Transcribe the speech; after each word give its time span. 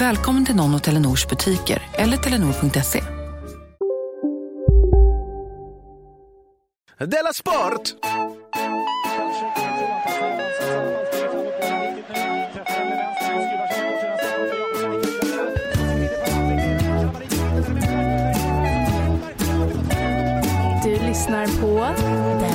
Välkommen 0.00 0.44
till 0.44 0.56
någon 0.56 0.74
av 0.74 0.78
Telenors 0.78 1.28
butiker 1.28 1.82
eller 1.92 2.16
telenor.se. 2.16 3.02
Della 6.98 7.32
Sport! 7.32 7.94
Du 20.84 21.06
lyssnar 21.06 21.46
på. 21.60 22.49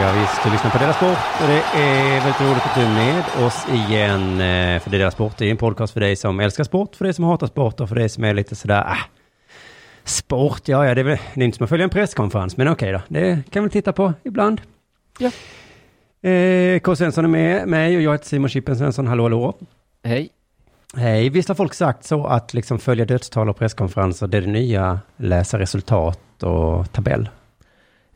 Ja, 0.00 0.12
visst, 0.12 0.44
du 0.44 0.50
lyssnar 0.50 0.70
på 0.70 0.78
Dela 0.78 0.92
Sport 0.92 1.18
och 1.40 1.48
det 1.48 1.62
är 1.82 2.20
väldigt 2.20 2.40
roligt 2.40 2.62
att 2.66 2.74
du 2.74 2.80
är 2.80 2.94
med 2.94 3.46
oss 3.46 3.66
igen. 3.68 4.40
eh, 4.40 4.80
För 4.82 4.90
Dela 4.90 5.10
Sport 5.10 5.40
är 5.40 5.46
en 5.46 5.56
podcast 5.56 5.92
för 5.92 6.00
dig 6.00 6.16
som 6.16 6.40
älskar 6.40 6.64
sport, 6.64 6.96
för 6.96 7.04
dig 7.04 7.14
som 7.14 7.24
hatar 7.24 7.46
sport 7.46 7.80
och 7.80 7.88
för 7.88 7.96
dig 7.96 8.08
som 8.08 8.24
är 8.24 8.34
lite 8.34 8.56
sådär, 8.56 8.84
ah, 8.86 8.96
sport, 10.04 10.62
ja, 10.64 10.86
ja, 10.86 10.94
det 10.94 11.00
är 11.00 11.04
väl 11.04 11.18
det 11.34 11.40
är 11.40 11.44
inte 11.44 11.56
som 11.56 11.64
att 11.64 11.70
följa 11.70 11.84
en 11.84 11.90
presskonferens, 11.90 12.56
men 12.56 12.68
okej 12.68 12.92
då, 12.92 13.00
det 13.08 13.42
kan 13.50 13.64
vi 13.64 13.70
titta 13.70 13.92
på 13.92 14.12
ibland. 14.24 14.60
Ja. 15.18 15.30
Eh, 16.30 16.78
K. 16.80 16.96
Svensson 16.96 17.24
är 17.24 17.28
med 17.28 17.68
mig 17.68 17.96
och 17.96 18.02
jag 18.02 18.12
heter 18.12 18.26
Simon 18.26 18.48
Chippen 18.48 18.76
Svensson, 18.76 19.06
hallå 19.06 19.22
hallå. 19.22 19.54
Hej. 20.04 20.28
Hej, 20.96 21.28
visst 21.28 21.48
har 21.48 21.54
folk 21.54 21.74
sagt 21.74 22.04
så 22.04 22.26
att 22.26 22.54
liksom 22.54 22.78
följa 22.78 23.04
dödstal 23.04 23.48
och 23.48 23.58
presskonferenser, 23.58 24.26
det 24.26 24.36
är 24.36 24.42
det 24.42 24.46
nya, 24.46 25.00
läsa 25.16 25.58
resultat 25.58 26.42
och 26.42 26.92
tabell? 26.92 27.28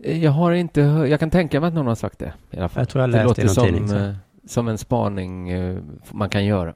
Jag 0.05 0.31
har 0.31 0.53
inte 0.53 0.81
jag 0.81 1.20
kan 1.20 1.31
tänka 1.31 1.61
mig 1.61 1.69
att 1.69 1.75
någon 1.75 1.86
har 1.86 1.95
sagt 1.95 2.19
det 2.19 2.33
i 2.50 2.56
alla 2.58 2.69
fall. 2.69 2.81
Jag 2.81 2.89
tror 2.89 3.03
jag 3.03 3.11
det 3.12 3.25
låter 3.25 3.48
som, 3.48 3.64
tidning, 3.64 3.89
så. 3.89 3.97
eh, 3.97 4.14
som 4.47 4.69
en 4.69 4.78
spaning 4.78 5.50
eh, 5.50 5.78
man 6.11 6.28
kan 6.28 6.45
göra. 6.45 6.75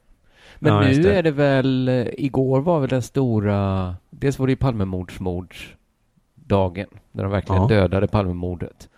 Men 0.59 0.73
Ja, 0.73 0.81
nu 0.81 0.93
det. 1.01 1.15
är 1.15 1.23
det 1.23 1.31
väl, 1.31 1.87
eh, 1.89 2.07
igår 2.17 2.61
var 2.61 2.79
väl 2.79 2.89
den 2.89 3.01
stora, 3.01 3.95
dels 4.09 4.39
var 4.39 4.47
det 4.47 4.51
ju 4.51 4.55
Palmemordsmordsdagen, 4.57 6.87
när 7.11 7.23
de 7.23 7.31
verkligen 7.31 7.61
Ja. 7.61 7.67
dödade 7.67 8.07
Palmemordet. 8.07 8.89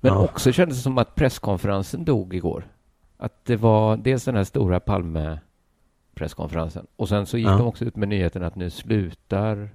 Men 0.00 0.12
Ja. 0.12 0.18
också 0.24 0.52
kändes 0.52 0.76
det 0.78 0.82
som 0.82 0.98
att 0.98 1.14
presskonferensen 1.14 2.04
dog 2.04 2.34
igår. 2.34 2.64
Att 3.16 3.44
det 3.44 3.56
var 3.56 3.96
dels 3.96 4.24
den 4.24 4.36
här 4.36 4.44
stora 4.44 4.80
Palme-presskonferensen 4.80 6.86
och 6.96 7.08
sen 7.08 7.26
så 7.26 7.38
gick 7.38 7.48
de 7.48 7.60
också 7.66 7.84
ut 7.84 7.96
med 7.96 8.08
nyheten 8.08 8.42
att 8.44 8.56
nu 8.56 8.70
slutar 8.70 9.68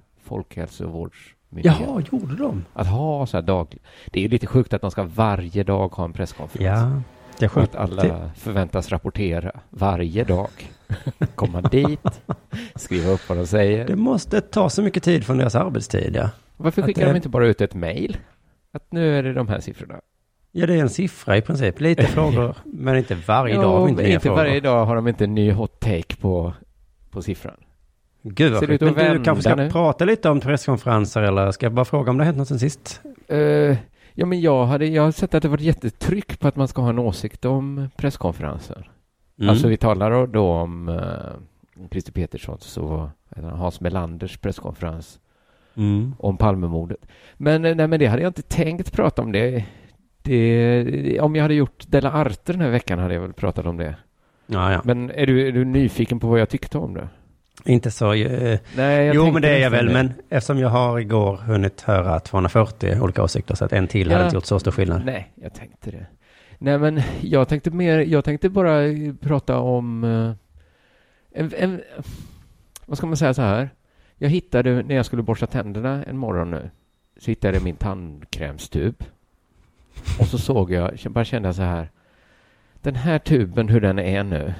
Folkhälsovårdsmyndigheten 1.62 1.86
Jaha, 1.88 2.02
gjorde 2.12 2.36
de? 2.42 2.64
att 2.72 2.86
ha 2.86 3.26
så 3.26 3.36
här 3.36 3.42
dag. 3.42 3.76
Det 4.06 4.18
är 4.18 4.22
ju 4.22 4.28
lite 4.28 4.46
sjukt 4.46 4.72
att 4.72 4.80
de 4.80 4.90
ska 4.90 5.02
varje 5.02 5.62
dag 5.62 5.88
ha 5.88 6.04
en 6.04 6.12
presskonferens. 6.12 6.80
Ja, 6.80 7.02
det 7.38 7.44
är 7.44 7.48
sjukt. 7.48 7.74
att 7.74 7.80
alla 7.90 8.30
förväntas 8.36 8.88
rapportera 8.92 9.52
varje 9.70 10.24
dag. 10.24 10.48
Komma 11.34 11.60
dit, 11.60 12.22
skriva 12.74 13.10
upp 13.10 13.28
vad 13.28 13.38
de 13.38 13.46
säger. 13.46 13.86
Det 13.86 13.96
måste 13.96 14.40
ta 14.40 14.70
så 14.70 14.82
mycket 14.82 15.02
tid 15.02 15.24
från 15.24 15.38
deras 15.38 15.54
arbetstid, 15.54 16.16
ja. 16.16 16.30
Varför 16.56 16.82
skickar 16.82 17.02
det- 17.02 17.08
de 17.12 17.16
inte 17.16 17.28
bara 17.28 17.46
ut 17.46 17.60
ett 17.60 17.74
mejl? 17.74 18.16
Att 18.72 18.92
nu 18.92 19.18
är 19.18 19.22
det 19.22 19.32
de 19.32 19.48
här 19.48 19.60
siffrorna. 19.60 20.00
Ja, 20.52 20.66
det 20.66 20.74
är 20.74 20.78
en 20.78 20.88
siffra 20.88 21.36
i 21.36 21.42
princip. 21.42 21.80
Lite 21.80 22.02
frågor, 22.06 22.56
men 22.64 22.96
inte 22.96 23.14
varje 23.14 23.54
dag. 23.54 23.64
Ja, 23.64 23.68
och 23.68 23.88
Inte, 23.88 24.10
inte 24.10 24.30
varje 24.30 24.60
dag 24.60 24.86
har 24.86 24.96
de 24.96 25.08
inte 25.08 25.24
en 25.24 25.34
ny 25.34 25.52
hot 25.52 25.80
take 25.80 26.16
på, 26.20 26.52
på 27.10 27.22
siffran. 27.22 27.56
Gud 28.26 28.52
vad 28.52 28.66
sjukt. 28.66 28.80
Men 28.80 29.16
du 29.16 29.24
kanske 29.24 29.42
ska 29.42 29.56
nu? 29.56 29.70
prata 29.70 30.04
lite 30.04 30.28
om 30.28 30.40
presskonferenser 30.40 31.22
eller 31.22 31.50
ska 31.50 31.66
jag 31.66 31.72
bara 31.72 31.84
fråga 31.84 32.10
om 32.10 32.18
det 32.18 32.24
har 32.24 32.26
hänt 32.26 32.38
något 32.38 32.48
sen 32.48 32.58
sist? 32.58 33.00
Eh, 33.28 33.38
ja, 34.14 34.26
men 34.26 34.40
jag, 34.40 34.66
hade, 34.66 34.86
jag 34.86 35.02
har 35.02 35.10
sett 35.10 35.34
att 35.34 35.42
det 35.42 35.48
varit 35.48 35.62
jättetryck 35.62 36.40
på 36.40 36.48
att 36.48 36.56
man 36.56 36.68
ska 36.68 36.82
ha 36.82 36.88
en 36.88 36.98
åsikt 36.98 37.44
om 37.44 37.88
presskonferenser. 37.96 38.90
Mm. 39.38 39.50
Alltså 39.50 39.68
vi 39.68 39.76
talar 39.76 40.26
då 40.26 40.50
om 40.50 40.88
uh, 40.88 40.98
Christer 41.90 42.12
Peterssons 42.12 42.76
och 42.76 43.08
Hans 43.36 43.80
Melanders 43.80 44.38
presskonferens 44.38 45.18
mm. 45.76 46.14
om 46.18 46.36
Palmemordet. 46.36 47.06
Men, 47.36 47.64
eh, 47.64 47.76
nej, 47.76 47.88
men 47.88 48.00
det 48.00 48.06
hade 48.06 48.22
jag 48.22 48.30
inte 48.30 48.42
tänkt 48.42 48.92
prata 48.92 49.22
om 49.22 49.32
det. 49.32 49.64
det. 50.22 51.20
Om 51.20 51.36
jag 51.36 51.42
hade 51.42 51.54
gjort 51.54 51.84
Della 51.86 52.12
Arte 52.12 52.52
den 52.52 52.60
här 52.60 52.70
veckan 52.70 52.98
hade 52.98 53.14
jag 53.14 53.20
väl 53.20 53.32
pratat 53.32 53.66
om 53.66 53.76
det. 53.76 53.96
Ja, 54.46 54.72
ja. 54.72 54.80
Men 54.84 55.10
är 55.10 55.26
du, 55.26 55.48
är 55.48 55.52
du 55.52 55.64
nyfiken 55.64 56.20
på 56.20 56.26
vad 56.26 56.40
jag 56.40 56.48
tyckte 56.48 56.78
om 56.78 56.94
det? 56.94 57.08
Inte 57.66 57.90
så... 57.90 58.12
eh, 58.12 58.58
Nej, 58.76 59.06
jag 59.06 59.14
jo, 59.16 59.30
men 59.32 59.42
det 59.42 59.48
är 59.48 59.58
jag 59.58 59.70
väl. 59.70 59.86
det. 59.86 59.92
Men 59.92 60.12
eftersom 60.28 60.58
jag 60.58 60.68
har 60.68 60.98
igår 60.98 61.36
hunnit 61.36 61.80
höra 61.80 62.20
240 62.20 63.00
olika 63.00 63.22
åsikter 63.22 63.54
så 63.54 63.64
att 63.64 63.72
en 63.72 63.86
till 63.88 64.10
hade 64.10 64.20
Ja. 64.20 64.24
inte 64.26 64.36
gjort 64.36 64.44
så 64.44 64.58
stor 64.58 64.70
skillnad. 64.70 65.04
Nej, 65.04 65.32
jag 65.34 65.54
tänkte 65.54 65.90
det. 65.90 66.06
Nej, 66.58 66.78
men 66.78 67.00
jag 67.20 67.48
tänkte 67.48 67.70
mer, 67.70 67.98
jag 67.98 68.24
tänkte 68.24 68.48
bara 68.48 68.84
eh, 68.86 69.14
prata 69.20 69.58
om 69.58 70.04
eh, 70.04 70.32
en, 71.40 71.52
en, 71.58 71.80
vad 72.86 72.98
ska 72.98 73.06
man 73.06 73.16
säga 73.16 73.34
så 73.34 73.42
här? 73.42 73.70
Jag 74.16 74.28
hittade, 74.28 74.82
när 74.82 74.94
jag 74.94 75.06
skulle 75.06 75.22
borsta 75.22 75.46
tänderna 75.46 76.04
en 76.04 76.18
morgon 76.18 76.50
nu, 76.50 76.70
så 77.18 77.30
hittade 77.30 77.54
jag 77.54 77.64
min 77.64 77.76
tandkrämstub. 77.76 79.04
Och 80.20 80.26
så 80.26 80.38
såg 80.38 80.72
jag, 80.72 80.90
jag 81.02 81.12
bara 81.12 81.24
kände 81.24 81.54
så 81.54 81.62
här, 81.62 81.90
den 82.82 82.94
här 82.94 83.18
tuben, 83.18 83.68
hur 83.68 83.80
den 83.80 83.98
är 83.98 84.24
nu, 84.24 84.54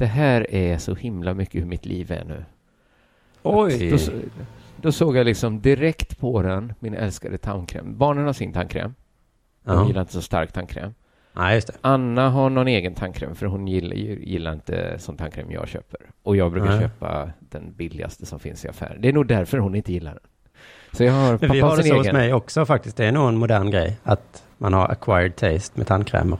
det 0.00 0.06
här 0.06 0.54
är 0.54 0.78
så 0.78 0.94
himla 0.94 1.34
mycket 1.34 1.60
hur 1.60 1.66
mitt 1.66 1.86
liv 1.86 2.12
är 2.12 2.24
nu. 2.24 2.44
Oj! 3.42 3.90
Då, 3.90 3.98
så- 3.98 4.12
då 4.76 4.92
såg 4.92 5.16
jag 5.16 5.24
liksom 5.24 5.60
direkt 5.60 6.18
på 6.20 6.42
den, 6.42 6.72
min 6.80 6.94
älskade 6.94 7.38
tandkräm. 7.38 7.98
Barnen 7.98 8.26
har 8.26 8.32
sin 8.32 8.52
tandkräm. 8.52 8.94
De 9.64 9.74
Ja. 9.78 9.86
gillar 9.86 10.00
inte 10.00 10.12
så 10.12 10.22
stark 10.22 10.52
tandkräm. 10.52 10.94
Nej, 11.32 11.54
just 11.54 11.66
det. 11.66 11.72
Anna 11.80 12.28
har 12.30 12.50
någon 12.50 12.68
egen 12.68 12.94
tandkräm 12.94 13.34
för 13.34 13.46
hon 13.46 13.68
gillar, 13.68 13.94
gillar 13.96 14.52
inte 14.52 14.98
sån 14.98 15.16
tandkräm 15.16 15.50
jag 15.50 15.68
köper. 15.68 16.00
Och 16.22 16.36
jag 16.36 16.52
brukar 16.52 16.68
Nej. 16.70 16.80
köpa 16.80 17.30
den 17.40 17.72
billigaste 17.72 18.26
som 18.26 18.40
finns 18.40 18.64
i 18.64 18.68
affären. 18.68 19.00
Det 19.00 19.08
är 19.08 19.12
nog 19.12 19.26
därför 19.26 19.58
hon 19.58 19.74
inte 19.74 19.92
gillar 19.92 20.10
den. 20.12 20.22
Så 20.92 21.04
jag 21.04 21.12
har 21.12 21.38
Men 21.40 21.52
vi 21.52 21.60
har 21.60 21.76
det 21.76 21.82
så 21.82 21.94
hos 21.96 22.06
egen. 22.06 22.16
mig 22.16 22.32
också 22.34 22.66
faktiskt. 22.66 22.96
Det 22.96 23.04
är 23.06 23.12
nog 23.12 23.28
en 23.28 23.36
modern 23.36 23.70
grej 23.70 23.96
att 24.02 24.44
man 24.58 24.72
har 24.74 24.88
acquired 24.88 25.36
taste 25.36 25.78
med 25.80 25.86
tandkrämer. 25.86 26.38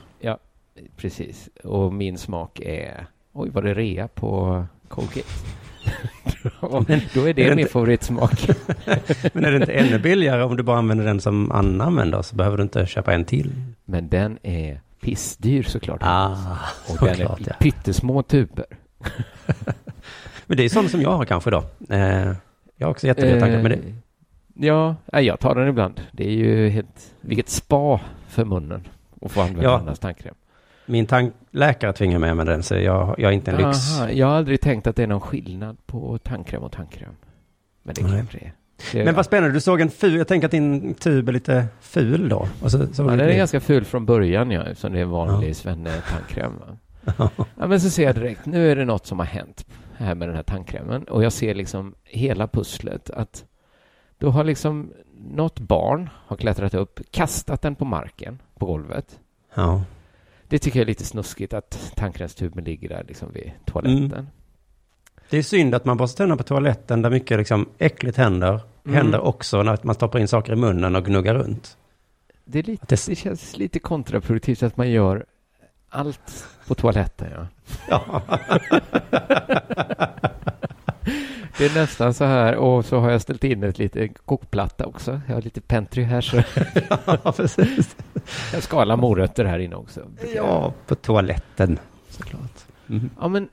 Precis. 0.97 1.49
Och 1.63 1.93
min 1.93 2.17
smak 2.17 2.59
är... 2.59 3.07
Oj, 3.33 3.49
var 3.49 3.61
det 3.61 3.73
rea 3.73 4.07
på 4.07 4.63
Colgate? 4.87 5.21
Då 7.13 7.21
är 7.21 7.33
det, 7.33 7.43
det 7.43 7.49
min 7.49 7.59
inte- 7.59 7.71
favoritsmak. 7.71 8.47
Men 9.33 9.45
är 9.45 9.51
det 9.51 9.55
inte 9.57 9.73
ännu 9.73 9.99
billigare 9.99 10.43
om 10.43 10.57
du 10.57 10.63
bara 10.63 10.77
använder 10.77 11.05
den 11.05 11.21
som 11.21 11.51
Anna 11.51 11.83
använder 11.83 12.21
så 12.21 12.35
behöver 12.35 12.57
du 12.57 12.63
inte 12.63 12.85
köpa 12.85 13.13
en 13.13 13.25
till? 13.25 13.51
Men 13.85 14.09
den 14.09 14.37
är 14.43 14.81
pissdyr 15.01 15.63
såklart. 15.63 15.99
Ah, 16.03 16.57
och 16.89 16.97
den 16.99 17.09
är 17.09 17.13
såklart 17.15 17.39
ja. 17.47 17.53
pyttesmå 17.59 18.23
tuber. 18.23 18.65
Men 20.45 20.57
det 20.57 20.63
är 20.63 20.69
sånt 20.69 20.91
som 20.91 21.01
jag 21.01 21.11
har 21.11 21.25
kanske 21.25 21.49
då. 21.51 21.63
Eh, 21.89 21.99
jag 22.77 22.87
har 22.87 22.91
också 22.91 23.07
jättedyra 23.07 23.39
tankar. 23.39 23.61
Men 23.61 23.71
det, 23.71 23.77
Eh, 23.77 23.93
Ja, 24.53 24.95
jag 25.21 25.39
tar 25.39 25.55
den 25.55 25.67
ibland. 25.67 26.01
Det 26.11 26.25
är 26.27 26.31
ju 26.31 26.69
helt... 26.69 27.13
Vilket 27.21 27.49
spa 27.49 27.99
för 28.27 28.45
munnen 28.45 28.87
att 29.21 29.31
få 29.31 29.41
använda 29.41 29.63
Ja. 29.63 29.77
andras 29.79 29.99
tandkräm. 29.99 30.35
Min 30.91 31.05
tandläkare 31.05 31.93
tvingar 31.93 32.19
mig 32.19 32.35
med 32.35 32.45
den 32.47 32.63
så 32.63 32.75
jag, 32.75 33.15
jag 33.17 33.29
är 33.29 33.31
inte 33.31 33.51
en 33.51 33.57
lyx. 33.57 33.99
Aha, 33.99 34.09
jag 34.09 34.27
har 34.27 34.33
aldrig 34.35 34.61
tänkt 34.61 34.87
att 34.87 34.95
det 34.95 35.03
är 35.03 35.07
någon 35.07 35.21
skillnad 35.21 35.77
på 35.85 36.17
tandkräm 36.17 36.63
och 36.63 36.71
tandkräm. 36.71 37.11
Men 37.83 37.95
det 37.95 38.01
kanske 38.01 38.37
det 38.37 38.45
är. 38.45 38.53
Det, 38.91 39.05
Men 39.05 39.15
vad 39.15 39.25
spännande, 39.25 39.53
du 39.55 39.61
såg 39.61 39.81
en 39.81 39.89
ful, 39.89 40.17
jag 40.17 40.27
tänker 40.27 40.45
att 40.47 40.51
din 40.51 40.93
tub 40.93 41.29
är 41.29 41.33
lite 41.33 41.65
ful 41.81 42.29
då. 42.29 42.47
Och 42.61 42.71
så, 42.71 42.93
så 42.93 43.01
ja, 43.03 43.07
den 43.07 43.17
det 43.17 43.33
är 43.33 43.37
ganska 43.37 43.59
ful 43.59 43.85
från 43.85 44.05
början, 44.05 44.51
ja, 44.51 44.63
eftersom 44.63 44.93
det 44.93 44.99
är 44.99 45.03
en 45.03 45.09
vanlig 45.09 45.49
Ja. 45.49 45.53
svenne-tandkräm. 45.53 46.53
Ja, 47.55 47.67
men 47.67 47.81
så 47.81 47.89
ser 47.89 48.03
jag 48.03 48.15
direkt, 48.15 48.45
nu 48.45 48.71
är 48.71 48.75
det 48.75 48.85
något 48.85 49.05
som 49.05 49.19
har 49.19 49.25
hänt 49.25 49.65
här 49.97 50.15
med 50.15 50.27
den 50.27 50.35
här 50.35 50.43
tandkrämen 50.43 51.03
och 51.03 51.23
jag 51.23 51.33
ser 51.33 51.55
liksom 51.55 51.95
hela 52.03 52.47
pusslet 52.47 53.09
att 53.09 53.45
då 54.17 54.29
har 54.29 54.43
liksom 54.43 54.93
något 55.29 55.59
barn 55.59 56.09
har 56.27 56.37
klättrat 56.37 56.73
upp, 56.73 56.99
kastat 57.11 57.61
den 57.61 57.75
på 57.75 57.85
marken, 57.85 58.39
på 58.57 58.65
golvet. 58.65 59.19
Ja. 59.55 59.83
Det 60.51 60.59
tycker 60.59 60.79
jag 60.79 60.83
är 60.83 60.87
lite 60.87 61.05
snuskigt 61.05 61.53
att 61.53 61.91
tandkrämstuben 61.95 62.63
ligger 62.63 62.89
där 62.89 63.05
liksom 63.07 63.31
vid 63.33 63.51
toaletten. 63.65 64.11
Mm. 64.13 64.25
Det 65.29 65.37
är 65.37 65.43
synd 65.43 65.75
att 65.75 65.85
man 65.85 65.97
borstar 65.97 66.17
tänderna 66.17 66.37
på 66.37 66.43
toaletten 66.43 67.01
där 67.01 67.09
mycket 67.09 67.37
liksom 67.37 67.69
äckligt 67.77 68.17
händer. 68.17 68.59
Mm. 68.85 68.95
Händer 68.97 69.19
också 69.19 69.63
när 69.63 69.77
man 69.81 69.95
stoppar 69.95 70.19
in 70.19 70.27
saker 70.27 70.53
i 70.53 70.55
munnen 70.55 70.95
och 70.95 71.05
gnuggar 71.05 71.35
runt. 71.35 71.77
Det, 72.45 72.59
är 72.59 72.63
lite, 72.63 72.85
Det- 72.89 73.05
det 73.07 73.15
känns 73.15 73.57
lite 73.57 73.79
kontraproduktivt 73.79 74.63
att 74.63 74.77
man 74.77 74.89
gör 74.91 75.25
allt 75.89 76.47
på 76.67 76.75
toaletten. 76.75 77.27
Ja. 77.31 77.47
Ja. 77.89 78.21
Det 81.57 81.65
är 81.65 81.75
nästan 81.75 82.13
så 82.13 82.23
här, 82.25 82.55
och 82.55 82.85
så 82.85 82.99
har 82.99 83.11
jag 83.11 83.21
ställt 83.21 83.43
in 83.43 83.63
ett 83.63 83.77
lite 83.77 84.07
kokplatta 84.07 84.85
också. 84.85 85.21
Jag 85.27 85.35
har 85.35 85.41
lite 85.41 85.61
pentry 85.61 86.03
här, 86.03 86.21
så 86.21 86.37
ja, 87.23 87.31
precis. 87.37 87.95
Jag 88.53 88.63
skalar 88.63 88.97
morötter 88.97 89.45
här 89.45 89.59
inne 89.59 89.75
också. 89.75 90.07
Ja, 90.35 90.73
på 90.87 90.95
toaletten 90.95 91.79
såklart. 92.09 92.65
Mm. 92.89 93.09
Ja, 93.19 93.27
men 93.27 93.49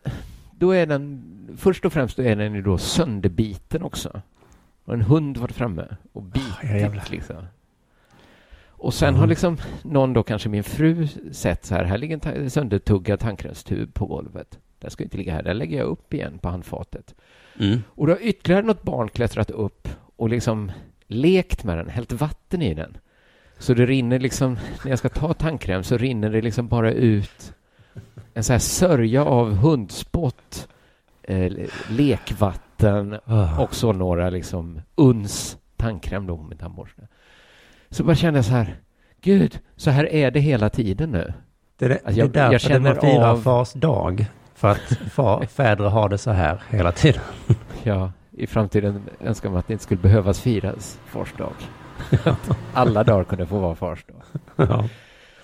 då 0.59 0.71
är 0.71 0.87
den, 0.87 1.23
först 1.57 1.85
och 1.85 1.93
främst 1.93 2.17
då 2.17 2.23
är 2.23 2.37
den 2.37 2.55
ju 2.55 2.63
då 2.63 2.79
sönderbiten 2.79 3.83
också. 3.83 4.23
Och 4.85 4.95
en 4.95 5.03
hund 5.03 5.37
varit 5.37 5.53
framme 5.57 5.87
och 6.13 6.25
jävlar. 6.63 6.91
bitit 6.91 7.11
liksom. 7.11 7.37
Och 8.67 8.95
sen 8.95 9.15
Ja. 9.15 9.21
har 9.21 9.27
liksom 9.27 9.57
någon 9.83 10.13
då, 10.13 10.23
kanske 10.23 10.49
min 10.49 10.65
fru, 10.65 11.09
sett 11.33 11.65
så 11.65 11.75
här, 11.75 11.85
här 11.85 11.99
ligger 11.99 12.15
en 12.15 12.21
ta- 12.21 12.51
söndertuggad 12.51 13.21
tandkrämstub 13.21 13.95
på 13.95 14.07
golvet. 14.07 14.59
Den 14.79 14.91
ska 14.91 15.05
inte 15.05 15.17
ligga 15.17 15.33
här, 15.33 15.43
den 15.43 15.59
lägger 15.59 15.79
jag 15.79 15.87
upp 15.87 16.15
igen 16.15 16.39
på 16.39 16.49
handfatet. 16.49 17.15
Mm. 17.61 17.79
Och 17.89 18.07
då 18.07 18.13
har 18.13 18.19
ytterligare 18.23 18.63
något 18.67 18.83
barn 18.83 19.09
klättrat 19.09 19.51
upp 19.51 19.89
och 20.17 20.29
liksom 20.29 20.73
lekt 21.07 21.65
med 21.65 21.79
den, 21.79 21.89
hällt 21.89 22.13
vatten 22.13 22.63
i 22.63 22.75
den. 22.75 22.97
Så 23.59 23.75
det 23.75 23.87
rinner 23.87 24.19
liksom, 24.19 24.59
när 24.85 24.91
jag 24.91 24.99
ska 24.99 25.09
ta 25.09 25.33
tandkräm 25.35 25.85
så 25.85 25.97
rinner 25.97 26.31
det 26.31 26.41
liksom 26.43 26.69
bara 26.69 26.93
ut 26.93 27.53
en 28.35 28.45
så 28.45 28.53
här 28.53 28.61
sörja 28.61 29.25
av 29.25 29.55
hundspott, 29.55 30.69
eh, 31.23 31.53
lekvatten 31.91 33.19
Ah. 33.25 33.59
och 33.63 33.75
så 33.75 33.93
några 33.93 34.31
liksom 34.31 34.81
uns 34.95 35.57
tandkräm 35.77 36.27
då 36.27 36.37
med 36.37 36.59
tandborste. 36.61 37.03
Så 37.91 38.05
bara 38.05 38.17
kände 38.17 38.39
jag 38.39 38.45
så 38.45 38.53
här, 38.53 38.77
gud, 39.21 39.59
så 39.77 39.91
här 39.91 40.13
är 40.13 40.31
det 40.31 40.41
hela 40.41 40.71
tiden 40.71 41.11
nu. 41.11 41.33
Det 41.79 41.85
är, 41.85 41.89
det, 41.89 41.99
Alltså, 42.05 42.21
jag- 42.21 42.31
det 42.31 42.41
är 42.41 42.51
därför 42.51 42.69
känner 42.69 42.95
man 42.95 43.01
firar 43.01 43.31
av- 43.31 43.43
fars 43.43 43.73
dag. 43.73 44.27
För 44.55 44.69
att 44.69 44.99
far, 45.13 45.45
fäder 45.45 45.85
har 45.85 46.09
det 46.09 46.19
så 46.19 46.31
här 46.31 46.63
hela 46.71 46.93
tiden. 46.93 47.21
Ja, 47.83 48.13
i 48.39 48.47
framtiden 48.47 49.03
önskar 49.21 49.51
man 49.51 49.59
att 49.59 49.67
det 49.67 49.73
inte 49.73 49.85
skulle 49.85 50.01
behövas 50.01 50.41
firas 50.41 51.01
fars 51.07 51.33
dag. 51.33 51.53
Att 52.25 52.59
alla 52.73 53.05
dagar 53.05 53.25
kunde 53.25 53.47
få 53.47 53.59
vara 53.59 53.75
fars 53.75 54.05
dag. 54.05 54.23
Ja. 54.69 54.89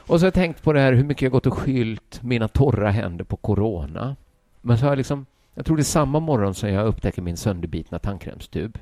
Och 0.06 0.20
så 0.20 0.24
har 0.24 0.26
jag 0.26 0.34
tänkt 0.34 0.62
på 0.62 0.72
det 0.72 0.80
här 0.80 0.92
hur 0.92 1.04
mycket 1.04 1.22
jag 1.22 1.32
gått 1.32 1.46
och 1.46 1.58
skylt 1.58 2.22
mina 2.22 2.48
torra 2.48 2.90
händer 2.90 3.24
på 3.24 3.36
corona. 3.36 4.16
Men 4.60 4.78
så 4.78 4.84
har 4.84 4.90
jag 4.90 4.96
liksom, 4.96 5.26
jag 5.54 5.66
tror 5.66 5.76
det 5.76 5.80
är 5.80 5.84
samma 5.84 6.20
morgon 6.20 6.54
som 6.54 6.70
jag 6.70 6.86
upptäcker 6.86 7.22
min 7.22 7.36
sönderbitna 7.36 7.98
tandkrämstub. 7.98 8.78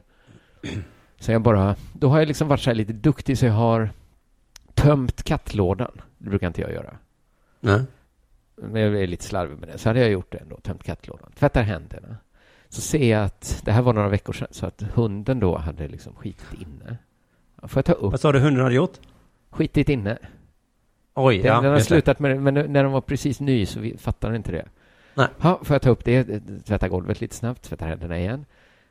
Så 1.20 1.32
jag 1.32 1.42
bara, 1.42 1.76
då 1.92 2.08
har 2.08 2.18
jag 2.18 2.28
liksom 2.28 2.48
varit 2.48 2.60
så 2.60 2.70
här 2.70 2.74
lite 2.74 2.92
duktig 2.92 3.38
så 3.38 3.46
jag 3.46 3.52
har 3.52 3.90
tömt 4.74 5.22
kattlådan. 5.22 6.00
Det 6.18 6.30
brukar 6.30 6.46
inte 6.46 6.60
jag 6.60 6.72
göra. 6.72 6.96
Nej. 7.60 7.82
Men 8.56 8.82
jag 8.82 9.02
är 9.02 9.06
lite 9.06 9.24
slarvig 9.24 9.58
med 9.58 9.68
det. 9.68 9.78
Så 9.78 9.88
hade 9.88 10.00
jag 10.00 10.10
gjort 10.10 10.32
det 10.32 10.38
ändå, 10.38 10.56
tömt 10.56 10.82
kattlådan. 10.82 11.32
Tvättar 11.38 11.62
händerna. 11.62 12.16
Så 12.72 12.80
ser 12.80 13.10
jag 13.10 13.24
att, 13.24 13.62
det 13.64 13.72
här 13.72 13.82
var 13.82 13.92
några 13.92 14.08
veckor 14.08 14.32
sedan, 14.32 14.48
så 14.50 14.66
att 14.66 14.82
hunden 14.94 15.40
då 15.40 15.56
hade 15.58 15.88
liksom 15.88 16.14
skitit 16.14 16.52
inne. 16.60 16.96
Får 17.62 17.78
jag 17.78 17.84
ta 17.84 17.92
upp? 17.92 18.10
Vad 18.10 18.20
sa 18.20 18.32
du 18.32 18.38
hunden 18.38 18.62
hade 18.62 18.74
gjort? 18.74 18.98
Skitit 19.50 19.88
inne. 19.88 20.18
Oj, 21.14 21.38
Den, 21.38 21.46
ja. 21.46 21.60
den 21.60 21.72
har 21.72 21.78
slutat 21.80 22.18
med 22.18 22.30
det, 22.30 22.40
men 22.40 22.54
när 22.54 22.82
den 22.82 22.92
var 22.92 23.00
precis 23.00 23.40
ny 23.40 23.66
så 23.66 23.80
vi 23.80 23.96
fattade 23.98 24.36
inte 24.36 24.52
det. 24.52 24.64
Nej. 25.14 25.28
Ja, 25.40 25.60
får 25.62 25.74
jag 25.74 25.82
ta 25.82 25.90
upp 25.90 26.04
det, 26.04 26.40
tvätta 26.66 26.88
golvet 26.88 27.20
lite 27.20 27.34
snabbt, 27.34 27.62
tvätta 27.62 27.84
händerna 27.84 28.18
igen. 28.18 28.44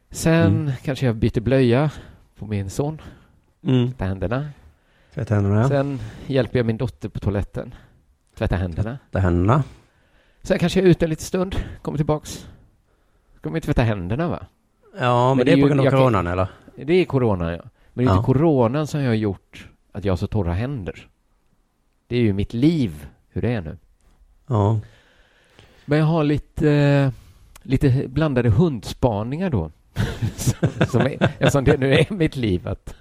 Sen 0.09 0.45
Mm. 0.55 0.71
kanske 0.83 1.05
jag 1.05 1.15
byter 1.15 1.39
blöja 1.41 1.91
på 2.35 2.45
min 2.45 2.69
son, 2.69 3.01
Mm. 3.63 3.87
tvätta 3.87 4.05
händerna. 4.05 4.49
Tvätta 5.13 5.35
händerna. 5.35 5.67
Sen 5.67 5.99
hjälper 6.27 6.59
jag 6.59 6.65
min 6.65 6.77
dotter 6.77 7.09
på 7.09 7.19
toaletten, 7.19 7.73
tvätta 8.37 8.55
händerna. 8.55 8.97
Tvätta 9.11 9.19
händerna. 9.19 9.63
Sen 10.43 10.59
kanske 10.59 10.79
jag 10.79 10.85
är 10.85 10.91
ute 10.91 11.05
en 11.05 11.09
liten 11.09 11.25
stund, 11.25 11.55
kommer 11.81 11.97
tillbaks. 11.97 12.47
Ska 13.41 13.49
man 13.49 13.55
ju 13.57 13.61
tvätta 13.61 13.81
händerna 13.83 14.27
va? 14.29 14.45
Ja, 14.99 15.27
men, 15.29 15.37
Men 15.37 15.45
det 15.45 15.51
är 15.51 15.61
på 15.61 15.67
grund 15.67 15.79
av 15.79 15.85
jag 15.85 15.93
coronan, 15.93 16.27
eller? 16.27 16.47
Det 16.75 16.93
är 16.93 17.05
corona 17.05 17.51
ja. 17.51 17.61
Men 17.93 18.05
det 18.05 18.09
är 18.11 18.13
Ja. 18.13 18.17
inte 18.17 18.25
coronan 18.25 18.87
som 18.87 19.05
har 19.05 19.13
gjort 19.13 19.67
att 19.91 20.05
jag 20.05 20.11
har 20.11 20.17
så 20.17 20.27
torra 20.27 20.53
händer. 20.53 21.07
Det 22.07 22.15
är 22.15 22.21
ju 22.21 22.33
mitt 22.33 22.53
liv, 22.53 23.07
hur 23.29 23.41
det 23.41 23.49
är 23.49 23.61
nu. 23.61 23.77
Ja. 24.47 24.79
Men 25.85 25.99
jag 25.99 26.05
har 26.05 26.23
lite, 26.23 27.11
lite 27.63 28.03
blandade 28.07 28.49
hundspaningar 28.49 29.49
då. 29.49 29.71
som, 30.35 30.69
som 30.87 31.01
är, 31.01 31.23
eftersom 31.39 31.63
det 31.63 31.77
nu 31.77 31.93
är 31.93 32.13
mitt 32.13 32.35
liv 32.35 32.67
att 32.67 32.95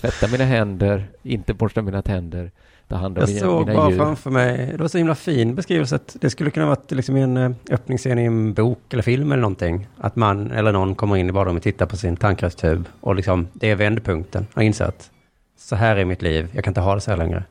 tvätta 0.00 0.28
mina 0.28 0.44
händer, 0.44 1.06
inte 1.22 1.54
borsta 1.54 1.82
mina 1.82 2.02
tänder, 2.02 2.50
ta 2.88 2.96
hand 2.96 3.18
om 3.18 3.20
Jag 3.22 3.28
mina, 3.28 3.40
såg 3.40 3.66
mina 3.66 3.80
bara 3.80 3.90
djur. 3.90 3.98
framför 3.98 4.30
mig, 4.30 4.66
det 4.72 4.76
var 4.80 4.88
så 4.88 4.98
himla 4.98 5.14
fin 5.14 5.54
beskrivelse 5.54 5.96
att 5.96 6.16
det 6.20 6.30
skulle 6.30 6.50
kunna 6.50 6.66
varit 6.66 6.90
liksom 6.90 7.16
en 7.16 7.36
eh, 7.36 7.50
öppningsscen 7.70 8.18
i 8.18 8.24
en 8.24 8.54
bok 8.54 8.78
eller 8.92 9.02
film 9.02 9.32
eller 9.32 9.40
någonting. 9.42 9.88
Att 9.98 10.16
man 10.16 10.50
eller 10.50 10.72
någon 10.72 10.94
kommer 10.94 11.16
in 11.16 11.28
i 11.28 11.32
badrummet 11.32 11.60
och 11.60 11.64
tittar 11.64 11.86
på 11.86 11.96
sin 11.96 12.16
tandkrämstub 12.16 12.88
och 13.00 13.14
liksom, 13.14 13.48
det 13.52 13.70
är 13.70 13.76
vändpunkten. 13.76 14.46
Jag 14.54 14.64
inser 14.64 14.84
att 14.84 15.10
så 15.58 15.76
här 15.76 15.96
är 15.96 16.04
mitt 16.04 16.22
liv, 16.22 16.48
jag 16.54 16.64
kan 16.64 16.70
inte 16.70 16.80
ha 16.80 16.94
det 16.94 17.00
så 17.00 17.10
här 17.10 17.18
längre. 17.18 17.44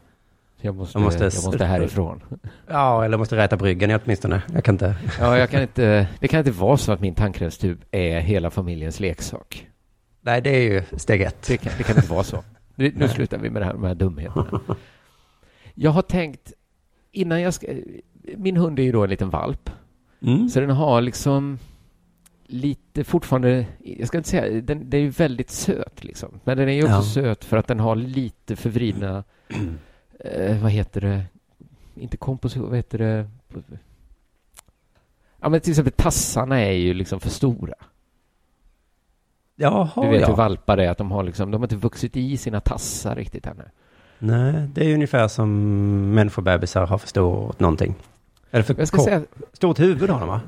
Jag 0.62 0.76
måste, 0.76 0.98
Jag 0.98 1.04
måste- 1.04 1.24
jag 1.24 1.44
måste 1.46 1.66
härifrån. 1.66 2.24
Ja, 2.68 3.06
eller 3.06 3.18
måste 3.18 3.36
räta 3.38 3.58
bryggen 3.58 4.00
åtminstone. 4.06 4.42
Jag 4.54 4.64
kan 4.64 4.76
inte. 4.76 4.96
Ja, 5.20 5.38
jag 5.38 5.50
kan 5.50 5.62
inte, 5.62 6.08
det 6.20 6.28
kan 6.28 6.40
inte 6.40 6.52
vara 6.52 6.78
så 6.78 6.92
att 6.92 7.00
min 7.02 7.16
tandkrämstub 7.16 7.82
är 7.92 8.20
hela 8.20 8.50
familjens 8.50 9.00
leksak. 9.00 9.68
Nej, 10.22 10.42
det 10.42 10.50
är 10.50 10.62
ju 10.62 10.84
steg 10.98 11.22
ett. 11.22 11.48
Det 11.48 11.58
kan, 11.58 11.72
det 11.78 11.84
kan 11.84 11.96
inte 11.96 12.10
vara 12.12 12.24
så. 12.24 12.44
Nu, 12.76 12.92
nu 12.96 13.08
slutar 13.08 13.38
vi 13.38 13.50
med 13.50 13.62
det 13.62 13.66
här, 13.66 13.74
de 13.74 13.84
här 13.84 13.96
dumheterna. 13.96 14.60
Jag 15.80 15.92
har 15.92 16.02
tänkt, 16.02 16.54
innan 17.12 17.42
jag 17.42 17.54
ska... 17.54 17.68
Min 18.38 18.58
hund 18.58 18.80
är 18.80 18.84
ju 18.84 18.92
då 18.92 19.04
en 19.04 19.10
liten 19.10 19.30
valp. 19.30 19.70
Mm. 20.22 20.50
Så 20.50 20.60
den 20.60 20.70
har 20.70 21.02
liksom 21.02 21.60
lite 22.46 23.04
fortfarande, 23.04 23.66
jag 23.84 24.08
ska 24.08 24.18
inte 24.18 24.30
säga, 24.30 24.62
den, 24.62 24.90
den 24.90 25.00
är 25.00 25.04
ju 25.04 25.10
väldigt 25.10 25.50
söt 25.50 26.04
liksom. 26.04 26.40
Men 26.44 26.58
den 26.58 26.70
är 26.70 26.74
ju 26.74 26.84
också 26.84 26.96
Ja. 26.96 27.02
söt 27.02 27.46
för 27.46 27.58
att 27.58 27.68
den 27.68 27.80
har 27.80 27.96
lite 27.96 28.56
förvridna, 28.56 29.24
eh, 30.20 30.62
vad 30.62 30.72
heter 30.72 31.02
det, 31.02 31.24
inte 31.96 32.18
komposition, 32.18 32.68
vad 32.70 32.76
heter 32.78 32.98
det? 32.98 33.30
Ja 35.42 35.50
men 35.50 35.62
till 35.62 35.72
exempel 35.72 35.94
tassarna 35.94 36.60
är 36.60 36.72
ju 36.72 36.94
liksom 36.94 37.20
för 37.20 37.30
stora. 37.30 37.76
Jaha, 39.56 40.02
Du 40.04 40.10
vet 40.10 40.22
ja. 40.22 40.28
hur 40.28 40.36
valpar 40.36 40.78
är, 40.78 40.90
att 40.90 40.98
de 40.98 41.12
har 41.12 41.24
liksom, 41.24 41.52
de 41.52 41.58
har 41.58 41.66
inte 41.66 41.76
vuxit 41.76 42.18
i 42.18 42.38
sina 42.38 42.60
tassar 42.62 43.16
riktigt 43.16 43.48
ännu. 43.48 43.64
Nej, 44.20 44.54
det 44.74 44.86
är 44.90 44.94
ungefär 44.94 45.28
som 45.28 45.50
människobebisar 46.14 46.86
har 46.88 46.98
förstått 46.98 47.60
någonting. 47.60 47.96
Eller 48.52 48.64
för 48.64 48.76
Jag 48.78 48.88
ska 48.88 48.98
säga, 49.02 49.22
stort 49.54 49.80
huvud 49.80 50.10
har 50.10 50.20
de 50.20 50.28
va? 50.28 50.42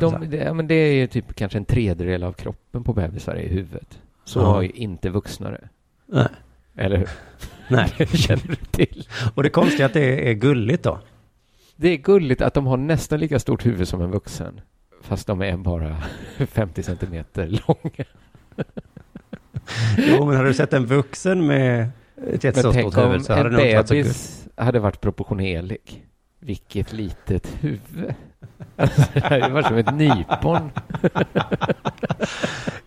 De, 0.00 0.30
det, 0.30 0.36
ja, 0.36 0.52
men 0.54 0.66
det 0.68 0.74
är 0.74 0.92
ju 0.94 1.06
typ 1.06 1.34
kanske 1.34 1.58
en 1.58 1.64
tredjedel 1.64 2.22
av 2.22 2.32
kroppen 2.32 2.84
på 2.84 2.92
bebisar 2.92 3.36
i 3.36 3.48
huvudet. 3.48 3.98
Så 4.24 4.40
Ja. 4.40 4.44
har 4.44 4.62
ju 4.62 4.68
inte 4.70 5.08
vuxna 5.10 5.50
det. 5.50 5.68
Nej. 6.06 6.28
Eller 6.76 6.96
hur? 6.96 7.08
Nej. 7.68 7.92
Det 7.98 8.06
känner 8.16 8.42
du 8.46 8.54
till. 8.54 9.08
Och 9.34 9.42
det 9.42 9.50
konstiga 9.50 9.84
är 9.84 9.86
att 9.88 9.94
det 9.94 10.30
är 10.30 10.32
gulligt 10.34 10.82
då. 10.82 10.98
Det 11.76 11.88
är 11.88 11.96
gulligt 11.96 12.42
att 12.42 12.54
de 12.54 12.66
har 12.66 12.76
nästan 12.76 13.20
lika 13.20 13.38
stort 13.38 13.66
huvud 13.66 13.88
som 13.88 14.00
en 14.02 14.10
vuxen. 14.10 14.60
Fast 15.02 15.26
de 15.26 15.42
är 15.42 15.56
bara 15.56 15.96
50 16.46 16.82
centimeter 16.82 17.46
långa. 17.46 18.04
Jo, 19.98 20.26
men 20.26 20.36
hade 20.36 20.48
du 20.48 20.54
sett 20.54 20.72
en 20.72 20.86
vuxen 20.86 21.46
med 21.46 21.88
ett 22.26 22.26
Men 22.26 22.38
jättestort 22.42 22.74
tänk 22.74 22.94
huvud 22.94 23.14
om 23.14 23.20
så 23.24 23.32
hade 23.32 23.48
en 23.48 23.54
det 23.56 23.88
bebis 23.88 24.48
hade 24.56 24.78
varit 24.78 25.00
proportionerlig. 25.00 26.06
Vilket 26.40 26.92
litet 26.92 27.48
huvud. 27.60 28.14
Alltså, 28.76 29.02
det 29.14 29.20
hade 29.20 29.48
varit 29.48 29.66
som 29.66 29.76
ett 29.76 29.94
nypon. 29.94 30.70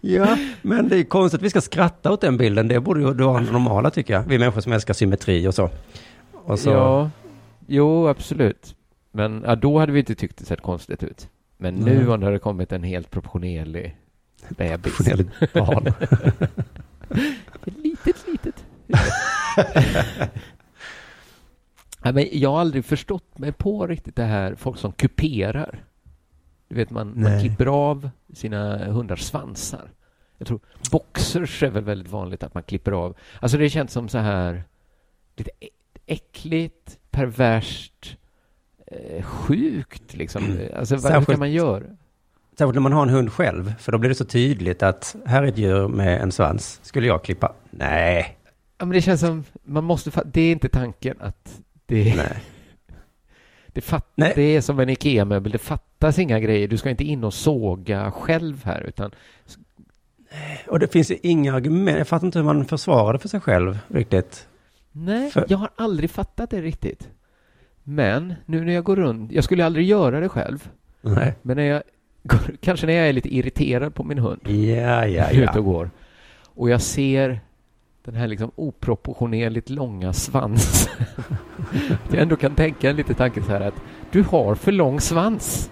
Ja, 0.06 0.38
men 0.62 0.90
det 0.90 0.98
är 0.98 1.04
konstigt 1.04 1.40
att 1.40 1.44
vi 1.46 1.50
ska 1.50 1.62
skratta 1.62 2.12
åt 2.12 2.22
den 2.22 2.38
bilden. 2.38 2.68
Det 2.68 2.80
borde 2.80 3.00
ju 3.00 3.14
vara 3.14 3.42
normala 3.42 3.90
tycker 3.90 4.14
jag. 4.14 4.24
Vi 4.24 4.40
människor 4.40 4.62
som 4.62 4.72
älskar 4.72 4.94
symmetri 4.94 5.48
och 5.48 5.56
så. 5.56 5.70
Och 6.32 6.60
så 6.60 6.70
Ja, 6.70 7.10
jo 7.68 8.08
absolut. 8.08 8.76
Men 9.12 9.44
ja, 9.46 9.56
då 9.56 9.80
hade 9.80 9.92
vi 9.92 10.00
inte 10.00 10.16
tyckt 10.16 10.38
det 10.38 10.46
sett 10.46 10.62
konstigt 10.62 11.04
ut. 11.04 11.30
Men 11.58 11.76
nu 11.76 11.96
Nej. 11.96 12.06
när 12.06 12.18
det 12.18 12.26
hade 12.26 12.40
kommit 12.40 12.72
en 12.72 12.84
helt 12.84 13.12
proportionerlig 13.12 13.98
bebis. 14.50 14.98
proportionerligt 14.98 15.54
barn. 15.54 15.88
Ett 17.66 17.78
litet, 17.84 18.16
litet. 18.28 18.63
Nej, 22.04 22.14
men 22.14 22.28
jag 22.32 22.50
har 22.52 22.60
aldrig 22.60 22.86
förstått 22.86 23.38
mig 23.38 23.52
på 23.52 23.88
riktigt 23.88 24.16
det 24.16 24.24
här, 24.24 24.56
folk 24.56 24.80
som 24.80 24.92
kuperar. 24.92 25.84
Du 26.68 26.76
vet, 26.76 26.90
man, 26.90 27.22
man 27.22 27.40
klipper 27.40 27.66
av 27.66 28.10
sina 28.34 28.78
hundars 28.86 29.22
svansar. 29.22 29.92
Jag 30.38 30.48
tror 30.48 30.60
boxers 30.92 31.64
är 31.64 31.70
väl 31.70 31.84
väldigt 31.84 32.12
vanligt 32.12 32.44
att 32.44 32.54
man 32.54 32.64
klipper 32.64 32.92
av. 32.92 33.18
Alltså 33.40 33.58
det 33.58 33.70
känns 33.70 33.92
som 33.92 34.10
så 34.10 34.18
här 34.18 34.64
lite 35.36 35.52
äckligt, 36.06 36.98
perverst, 37.12 38.18
eh, 38.88 39.24
sjukt 39.24 40.14
liksom. 40.14 40.60
Alltså 40.76 40.96
vad 40.96 41.02
Särskilt- 41.02 41.28
kan 41.30 41.40
man 41.40 41.52
göra? 41.52 41.84
Särskilt 42.58 42.74
när 42.76 42.82
man 42.82 42.94
har 42.94 43.04
en 43.04 43.10
hund 43.10 43.32
själv, 43.32 43.74
för 43.80 43.92
då 43.92 43.98
blir 43.98 44.10
det 44.10 44.16
så 44.16 44.26
tydligt 44.26 44.84
att 44.84 45.16
här 45.26 45.44
är 45.44 45.48
ett 45.48 45.58
djur 45.58 45.88
med 45.88 46.22
en 46.22 46.32
svans. 46.32 46.80
Skulle 46.84 47.08
jag 47.08 47.24
klippa? 47.24 47.54
Nej. 47.72 48.38
Ja, 48.84 48.88
men 48.88 48.96
det 48.96 49.02
känns 49.02 49.20
som, 49.22 49.44
man 49.64 49.84
måste, 49.84 50.12
det 50.26 50.42
är 50.42 50.52
inte 50.52 50.70
tanken 50.70 51.18
att 51.20 51.62
det, 51.86 52.16
Nej. 52.16 52.44
det, 53.68 53.82
fat, 53.82 54.12
Nej. 54.16 54.34
det 54.36 54.42
är 54.42 54.62
som 54.62 54.80
en 54.80 54.90
IKEA-möbel, 54.90 55.52
det 55.52 55.58
fattas 55.58 56.20
inga 56.20 56.40
grejer. 56.40 56.68
Du 56.68 56.78
ska 56.78 56.90
inte 56.90 57.04
in 57.04 57.24
och 57.24 57.34
såga 57.34 58.12
själv 58.12 58.64
här, 58.66 58.82
utan 58.82 59.12
Och 60.68 60.80
det 60.80 60.88
finns 60.92 61.12
inga 61.12 61.54
argument. 61.54 61.98
Jag 61.98 62.08
fattar 62.08 62.26
inte 62.28 62.40
hur 62.40 62.46
man 62.46 62.66
försvarar 62.66 63.14
det 63.14 63.20
för 63.20 63.30
sig 63.30 63.40
själv 63.40 63.80
riktigt. 63.88 64.48
Nej, 64.92 65.32
För- 65.32 65.46
jag 65.50 65.58
har 65.58 65.70
aldrig 65.76 66.10
fattat 66.10 66.50
det 66.50 66.62
riktigt. 66.62 67.10
Men 67.84 68.34
nu 68.46 68.66
när 68.66 68.74
jag 68.74 68.84
går 68.84 68.96
runt, 68.96 69.32
jag 69.32 69.44
skulle 69.44 69.66
aldrig 69.66 69.86
göra 69.88 70.20
det 70.20 70.30
själv, 70.30 70.70
Nej. 71.02 71.34
men 71.42 71.58
när 71.58 71.64
jag 71.64 71.84
går, 72.24 72.40
kanske 72.62 72.86
när 72.86 72.94
jag 72.94 73.10
är 73.10 73.14
lite 73.14 73.36
irriterad 73.36 73.96
på 73.96 74.04
min 74.04 74.18
hund, 74.18 74.42
Ja, 74.48 75.06
ja, 75.08 75.30
ute 75.30 75.50
och 75.50 75.56
ja. 75.58 75.62
går, 75.62 75.92
och 76.56 76.70
jag 76.70 76.82
ser 76.82 77.40
den 78.06 78.16
här 78.16 78.28
liksom 78.28 78.52
oproportionerligt 78.56 79.70
långa 79.70 80.14
svansen. 80.14 81.06
jag 82.12 82.22
ändå 82.22 82.36
kan 82.36 82.56
tänka 82.56 82.90
en 82.90 82.96
liten 82.96 83.16
tanke 83.16 83.42
så 83.42 83.52
här 83.52 83.62
att 83.62 83.82
du 84.12 84.24
har 84.24 84.56
för 84.56 84.72
lång 84.72 85.00
svans. 85.00 85.72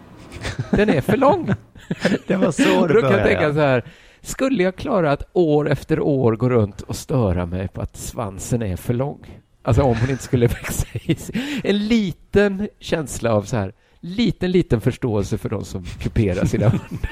Den 0.71 0.89
är 0.89 1.01
för 1.01 1.17
lång. 1.17 1.50
Det 2.27 2.35
var 2.35 2.51
så 2.51 2.88
det 2.88 2.93
Då 2.93 3.01
kan 3.01 3.11
jag 3.11 3.27
tänka 3.27 3.53
så 3.53 3.59
här, 3.59 3.85
skulle 4.21 4.63
jag 4.63 4.75
klara 4.75 5.11
att 5.11 5.23
år 5.33 5.69
efter 5.69 6.00
år 6.00 6.35
gå 6.35 6.50
runt 6.50 6.81
och 6.81 6.95
störa 6.95 7.45
mig 7.45 7.67
på 7.67 7.81
att 7.81 7.97
svansen 7.97 8.61
är 8.61 8.75
för 8.75 8.93
lång? 8.93 9.41
Alltså 9.61 9.81
om 9.81 9.95
hon 9.97 10.09
inte 10.09 10.23
skulle 10.23 10.47
växa 10.61 10.88
i 10.93 11.15
sig. 11.15 11.61
En 11.63 11.88
liten 11.88 12.69
känsla 12.79 13.33
av 13.33 13.43
så 13.43 13.57
här, 13.57 13.73
liten, 14.00 14.51
liten 14.51 14.81
förståelse 14.81 15.38
för 15.38 15.50
de 15.50 15.65
som 15.65 15.85
kuperar 15.85 16.45
sina 16.45 16.69
hundar. 16.69 17.11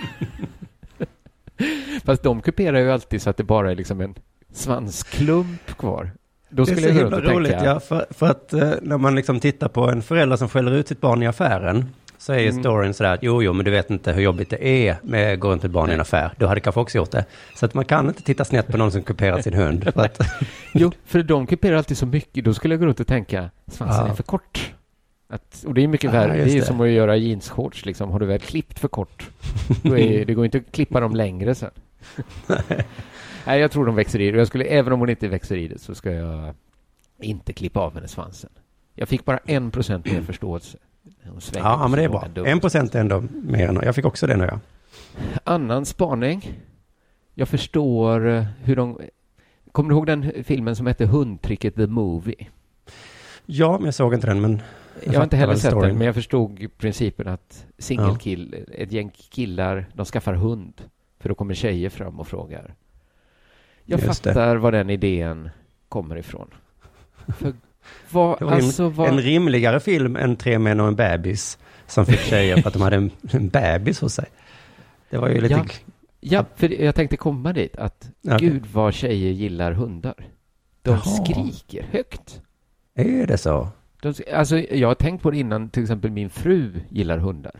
Fast 2.05 2.23
de 2.23 2.41
kuperar 2.41 2.79
ju 2.79 2.91
alltid 2.91 3.21
så 3.21 3.29
att 3.29 3.37
det 3.37 3.43
bara 3.43 3.71
är 3.71 3.75
liksom 3.75 4.01
en 4.01 4.15
svansklump 4.53 5.77
kvar. 5.77 6.11
Då 6.49 6.63
Det 6.65 6.71
är 6.71 6.75
skulle 6.75 6.87
så 6.87 6.99
himla 6.99 7.19
roligt, 7.21 7.51
tänka, 7.51 7.65
ja, 7.65 7.79
för, 7.79 8.05
för 8.09 8.27
att 8.29 8.53
eh, 8.53 8.71
när 8.81 8.97
man 8.97 9.15
liksom 9.15 9.39
tittar 9.39 9.67
på 9.67 9.89
en 9.89 10.01
förälder 10.01 10.35
som 10.37 10.49
skäller 10.49 10.71
ut 10.71 10.87
sitt 10.87 11.01
barn 11.01 11.23
i 11.23 11.27
affären, 11.27 11.85
så 12.17 12.33
är 12.33 12.39
ju 12.39 12.49
Mm. 12.49 12.63
storyn 12.63 12.93
sådär 12.93 13.13
att 13.13 13.23
jo, 13.23 13.43
jo, 13.43 13.53
men 13.53 13.65
du 13.65 13.71
vet 13.71 13.89
inte 13.89 14.11
hur 14.13 14.21
jobbigt 14.21 14.49
det 14.49 14.67
är 14.67 14.97
med 15.03 15.33
att 15.33 15.39
gå 15.39 15.49
runt 15.51 15.61
med 15.61 15.71
barn 15.71 15.89
i 15.89 15.93
en 15.93 16.01
affär. 16.01 16.31
Du 16.37 16.45
hade 16.45 16.59
kanske 16.61 16.81
också 16.81 16.97
gjort 16.97 17.11
det. 17.11 17.25
Så 17.55 17.65
att 17.65 17.73
man 17.73 17.85
kan 17.85 18.07
inte 18.07 18.21
titta 18.23 18.45
snett 18.45 18.67
på 18.67 18.77
någon 18.77 18.91
som 18.91 19.03
kuperat 19.03 19.43
sin 19.43 19.53
hund. 19.53 19.83
För 19.93 20.01
att, 20.05 20.19
Jo, 20.73 20.91
för 21.05 21.23
de 21.23 21.47
kuperar 21.47 21.75
alltid 21.75 21.97
så 21.97 22.05
mycket. 22.05 22.45
Då 22.45 22.53
skulle 22.53 22.73
jag 22.73 22.79
gå 22.79 22.85
runt 22.85 22.99
och 22.99 23.07
tänka, 23.07 23.49
svansen 23.67 24.05
Ja. 24.05 24.11
är 24.11 24.15
för 24.15 24.23
kort. 24.23 24.73
Att, 25.33 25.63
och 25.67 25.73
det 25.73 25.83
är 25.83 25.87
mycket 25.87 26.13
Ja, 26.13 26.19
värre. 26.19 26.35
Det 26.45 26.51
är 26.51 26.55
det. 26.59 26.65
som 26.65 26.81
att 26.81 26.89
göra 26.89 27.15
jeansshorts. 27.17 27.85
Liksom. 27.85 28.11
Har 28.11 28.19
du 28.19 28.25
väl 28.25 28.39
klippt 28.39 28.79
för 28.79 28.87
kort, 28.87 29.29
då 29.83 29.97
är, 29.97 30.25
det 30.25 30.33
går 30.33 30.45
inte 30.45 30.57
att 30.57 30.71
klippa 30.71 30.99
dem 30.99 31.15
längre 31.15 31.55
sen. 31.55 31.69
Nej, 33.49 33.59
jag 33.59 33.71
tror 33.71 33.85
de 33.85 33.95
växer 33.95 34.21
i 34.21 34.31
det. 34.31 34.37
Jag 34.37 34.47
skulle, 34.47 34.63
även 34.63 34.93
om 34.93 34.99
hon 34.99 35.09
inte 35.09 35.27
växer 35.27 35.57
i 35.57 35.67
det 35.67 35.79
så 35.79 35.95
ska 35.95 36.11
jag 36.11 36.53
inte 37.21 37.53
klippa 37.53 37.79
av 37.79 37.93
henne 37.93 38.07
svansen. 38.07 38.49
Jag 38.95 39.09
fick 39.09 39.25
bara 39.25 39.37
en 39.45 39.71
procent 39.71 40.05
mer 40.05 40.21
förståelse. 40.21 40.77
Ja, 41.53 41.87
men 41.87 41.99
det 41.99 42.03
är 42.03 42.09
bra. 42.09 42.45
En 42.45 42.59
procent 42.59 42.95
är 42.95 42.99
ändå 42.99 43.23
mer 43.31 43.67
än 43.67 43.79
Jag 43.83 43.95
fick 43.95 44.05
också 44.05 44.27
det 44.27 44.37
nu, 44.37 44.45
ja. 44.51 44.59
Annan 45.43 45.85
spaning. 45.85 46.53
Jag 47.33 47.49
förstår 47.49 48.27
eh, 48.27 48.45
hur 48.63 48.75
de... 48.75 48.99
Kommer 49.71 49.89
du 49.89 49.95
ihåg 49.95 50.05
den 50.05 50.31
filmen 50.43 50.75
som 50.75 50.87
hette 50.87 51.05
Hundtricket 51.05 51.75
the 51.75 51.87
Movie? 51.87 52.47
Ja, 53.45 53.77
men 53.77 53.85
jag 53.85 53.93
såg 53.93 54.13
inte 54.13 54.27
den, 54.27 54.41
men 54.41 54.61
Jag, 55.03 55.13
har 55.13 55.23
inte 55.23 55.37
heller 55.37 55.55
sett 55.55 55.71
storyn. 55.71 55.89
den, 55.89 55.97
men 55.97 56.05
jag 56.05 56.15
förstod 56.15 56.77
principen 56.77 57.27
att 57.27 57.65
singelkill, 57.77 58.65
ett 58.71 58.91
gäng 58.91 59.11
killar, 59.29 59.85
de 59.93 60.05
skaffar 60.05 60.33
hund. 60.33 60.81
För 61.19 61.29
då 61.29 61.35
kommer 61.35 61.53
tjejer 61.53 61.89
fram 61.89 62.19
och 62.19 62.27
frågar. 62.27 62.75
Jag 63.89 63.99
Just 63.99 64.23
det. 64.23 64.33
fattar 64.33 64.55
var 64.55 64.71
den 64.71 64.89
idén 64.89 65.49
kommer 65.89 66.15
ifrån. 66.17 66.47
För 67.37 67.53
vad, 68.11 68.39
Det 68.39 68.45
alltså 68.49 68.89
vad... 68.89 69.09
en 69.09 69.21
rimligare 69.21 69.79
film 69.79 70.15
än 70.15 70.35
Tre 70.35 70.59
män 70.59 70.79
och 70.79 70.87
en 70.87 70.95
bebis 70.95 71.57
som 71.87 72.05
fick 72.05 72.19
tjejer 72.19 72.61
för 72.61 72.67
att 72.67 72.73
de 72.73 72.81
hade 72.81 72.95
en, 72.95 73.11
en 73.31 73.49
bebis 73.49 74.01
hos 74.01 74.13
sig. 74.13 74.25
Det 75.09 75.17
var 75.17 75.29
ju 75.29 75.41
lite... 75.41 75.53
Ja. 75.53 75.65
Ja, 76.21 76.45
för 76.55 76.81
jag 76.81 76.95
tänkte 76.95 77.17
komma 77.17 77.53
dit 77.53 77.75
att 77.75 78.09
Okej. 78.27 78.37
gud 78.49 78.65
vad 78.65 78.93
tjejer 78.93 79.31
gillar 79.31 79.71
hundar. 79.71 80.15
De 80.81 80.91
Jaha. 80.91 81.01
skriker 81.01 81.83
högt. 81.91 82.41
Är 82.95 83.27
det 83.27 83.37
så? 83.37 83.67
De, 84.01 84.13
alltså, 84.33 84.57
jag 84.57 84.87
har 84.87 84.95
tänkt 84.95 85.21
på 85.23 85.31
det 85.31 85.37
innan, 85.37 85.69
till 85.69 85.83
exempel 85.83 86.11
min 86.11 86.29
fru 86.29 86.81
gillar 86.89 87.17
hundar. 87.17 87.55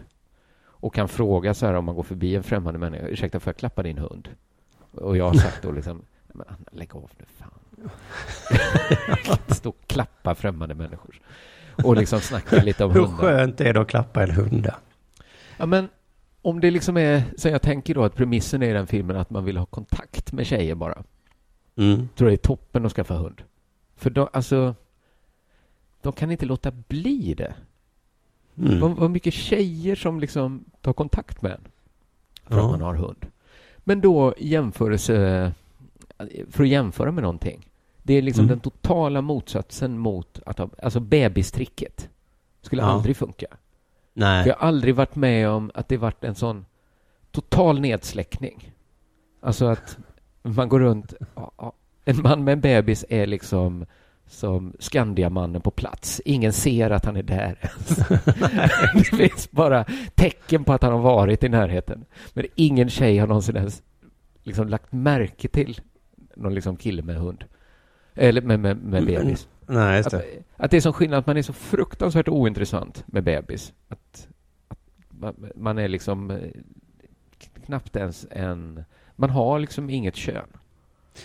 Och 0.66 0.94
kan 0.94 1.08
fråga 1.10 1.54
så 1.54 1.66
här 1.66 1.74
om 1.74 1.86
man 1.86 1.96
går 1.96 2.04
förbi 2.04 2.36
en 2.36 2.44
främmande 2.44 2.80
människa, 2.80 3.08
ursäkta 3.08 3.40
får 3.40 3.52
jag 3.52 3.58
klappa 3.58 3.84
din 3.84 3.98
hund? 3.98 4.30
Och 4.92 5.18
jag 5.18 5.26
har 5.28 5.34
sagt 5.34 5.64
då 5.64 5.72
liksom, 5.72 6.02
men 6.40 6.48
Anna, 6.48 6.70
lägg 6.72 6.96
av 6.96 7.12
nu 7.20 7.26
fan. 7.38 7.90
jag 9.08 9.20
kan 9.20 9.34
inte 9.42 9.56
stå 9.56 9.70
och 9.70 9.88
klappa 9.88 10.36
främmande 10.36 10.76
människor. 10.76 11.20
Och 11.84 11.96
liksom 11.96 12.20
snacka 12.20 12.64
lite 12.64 12.86
om 12.86 12.92
Hur 12.92 13.00
hundar. 13.02 13.18
skönt 13.18 13.62
är 13.62 13.74
det 13.74 13.82
att 13.82 13.88
klappa 13.88 14.24
en 14.24 14.32
hund? 14.32 14.70
Ja, 15.58 15.66
men 15.66 15.90
om 16.42 16.60
det 16.60 16.72
liksom 16.72 16.98
är, 16.98 17.24
så 17.38 17.48
jag 17.50 17.62
tänker 17.62 17.96
då 17.96 18.04
att 18.04 18.16
premissen 18.16 18.64
är 18.64 18.70
i 18.70 18.74
den 18.74 18.88
filmen 18.88 19.16
att 19.18 19.30
man 19.30 19.46
vill 19.46 19.58
ha 19.58 19.66
kontakt 19.66 20.32
med 20.32 20.46
tjejer 20.48 20.76
bara. 20.76 21.04
Mm. 21.76 22.10
tror 22.16 22.28
det 22.28 22.34
är 22.34 22.38
toppen 22.38 22.86
att 22.86 22.92
skaffa 22.94 23.14
hund. 23.14 23.42
För 23.96 24.10
de, 24.10 24.28
alltså, 24.34 24.76
de 26.02 26.14
kan 26.14 26.32
inte 26.32 26.46
låta 26.46 26.72
bli 26.72 27.34
det. 27.34 27.54
Mm. 28.58 28.80
Vad, 28.80 28.92
vad 28.92 29.12
mycket 29.12 29.34
tjejer 29.34 29.96
som 29.96 30.20
liksom 30.20 30.66
tar 30.82 30.94
kontakt 30.94 31.42
med 31.42 31.52
en 31.52 31.62
för 32.48 32.58
Ja. 32.58 32.66
att 32.66 32.72
man 32.72 32.82
har 32.82 32.94
hund. 32.96 33.26
Men 33.78 34.02
då 34.02 34.34
jämförelse, 34.38 35.52
för 36.52 36.64
att 36.64 36.70
jämföra 36.70 37.12
med 37.12 37.22
någonting. 37.24 37.70
Det 38.04 38.14
är 38.14 38.22
liksom 38.22 38.44
Mm. 38.44 38.50
den 38.50 38.60
totala 38.60 39.22
motsatsen 39.22 39.98
mot 39.98 40.40
att 40.46 40.58
ha, 40.58 40.70
alltså 40.84 41.00
bebistricket 41.00 42.10
skulle 42.62 42.82
Ja. 42.82 42.88
aldrig 42.88 43.18
funka. 43.18 43.48
Nej. 44.14 44.48
Jag 44.48 44.56
har 44.56 44.68
aldrig 44.68 44.96
varit 44.96 45.16
med 45.16 45.50
om 45.50 45.72
att 45.74 45.88
det 45.88 45.98
varit 45.98 46.24
en 46.24 46.36
sån 46.36 46.66
total 47.32 47.80
nedsläckning. 47.80 48.74
Alltså 49.42 49.66
att 49.66 49.98
man 50.42 50.70
går 50.70 50.80
runt, 50.80 51.14
en 52.06 52.22
man 52.22 52.44
med 52.44 52.52
en 52.54 52.62
bebis 52.62 53.06
är 53.10 53.26
liksom 53.28 53.86
som 54.28 54.74
Skandiamannen 54.80 55.62
på 55.62 55.72
plats. 55.72 56.22
Ingen 56.26 56.54
ser 56.54 56.90
att 56.90 57.06
han 57.06 57.16
är 57.18 57.24
där. 57.24 57.72
det 58.94 59.18
finns 59.18 59.52
bara 59.52 59.86
tecken 60.16 60.64
på 60.64 60.74
att 60.74 60.84
han 60.84 60.92
har 60.94 61.00
varit 61.00 61.44
i 61.44 61.50
närheten. 61.50 62.06
Men 62.34 62.46
ingen 62.56 62.90
tjej 62.90 63.18
har 63.18 63.28
någonsin 63.28 63.56
ens 63.58 63.82
liksom 64.44 64.70
lagt 64.70 64.92
märke 64.92 65.48
till 65.48 65.82
någon 66.40 66.54
liksom 66.56 66.76
kille 66.76 67.02
med 67.02 67.16
hund. 67.16 67.44
Eller 68.16 68.42
med, 68.42 68.60
med, 68.60 68.78
med 68.78 69.04
Men- 69.04 69.06
bebis. 69.06 69.48
Nej, 69.68 69.98
just 69.98 70.14
Att, 70.14 70.22
det. 70.22 70.44
att 70.58 70.72
det 70.72 70.78
är 70.78 70.82
som 70.82 70.94
skillnad 70.94 71.20
att 71.20 71.28
man 71.28 71.38
är 71.38 71.42
så 71.42 71.54
fruktansvärt 71.54 72.28
ointressant 72.28 73.04
med 73.08 73.24
bebis. 73.24 73.74
Att, 73.88 74.28
att 74.68 74.80
man, 75.10 75.50
man 75.56 75.78
är 75.78 75.88
liksom 75.88 76.32
eh, 76.32 76.38
knappt 77.66 77.96
ens 77.96 78.28
en... 78.32 78.84
Man 79.16 79.30
har 79.30 79.60
liksom 79.60 79.90
inget 79.90 80.16
kön. 80.16 80.48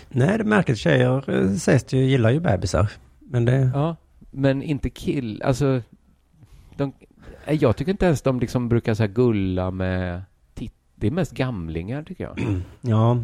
Nej, 0.08 0.28
det 0.28 0.34
är 0.34 0.44
märkligt. 0.44 0.78
Tjejer 0.78 1.30
eh, 1.30 1.52
sägs 1.54 1.92
ju 1.94 2.04
gillar 2.04 2.30
ju 2.30 2.40
bebisar. 2.40 2.90
Men 3.18 3.44
det... 3.44 3.70
Ja, 3.74 3.96
men 4.30 4.62
inte 4.62 4.90
kill... 4.90 5.42
Alltså, 5.42 5.82
de, 6.76 6.92
nej, 7.46 7.58
jag 7.60 7.76
tycker 7.76 7.90
inte 7.92 8.06
ens 8.06 8.22
de 8.22 8.40
liksom 8.40 8.68
brukar 8.68 8.94
så 8.94 9.06
gulla 9.06 9.70
med... 9.70 10.22
Titt, 10.54 10.74
det 10.94 11.06
är 11.06 11.10
mest 11.10 11.32
gamlingar, 11.32 12.02
tycker 12.02 12.24
jag. 12.24 12.38
Ja. 12.80 13.18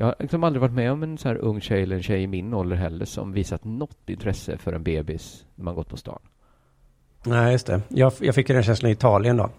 Jag 0.00 0.06
har 0.06 0.14
liksom 0.18 0.44
aldrig 0.44 0.60
varit 0.60 0.72
med 0.72 0.92
om 0.92 1.02
en 1.02 1.18
så 1.18 1.28
här 1.28 1.36
ung 1.36 1.60
tjej 1.60 1.82
eller 1.82 1.96
en 1.96 2.02
tjej 2.02 2.22
i 2.22 2.26
min 2.26 2.54
ålder 2.54 2.76
heller 2.76 3.04
som 3.04 3.32
visat 3.32 3.64
något 3.64 3.98
intresse 4.10 4.58
för 4.58 4.72
en 4.72 4.82
bebis 4.82 5.44
när 5.54 5.64
man 5.64 5.74
gått 5.74 5.88
på 5.88 5.96
stan. 5.96 6.18
Nej, 7.24 7.52
just 7.52 7.66
det. 7.66 7.80
Jag, 7.88 8.12
jag 8.20 8.34
fick 8.34 8.48
ju 8.48 8.54
den 8.54 8.62
känslan 8.64 8.88
i 8.90 8.92
Italien 8.92 9.36
då. 9.36 9.50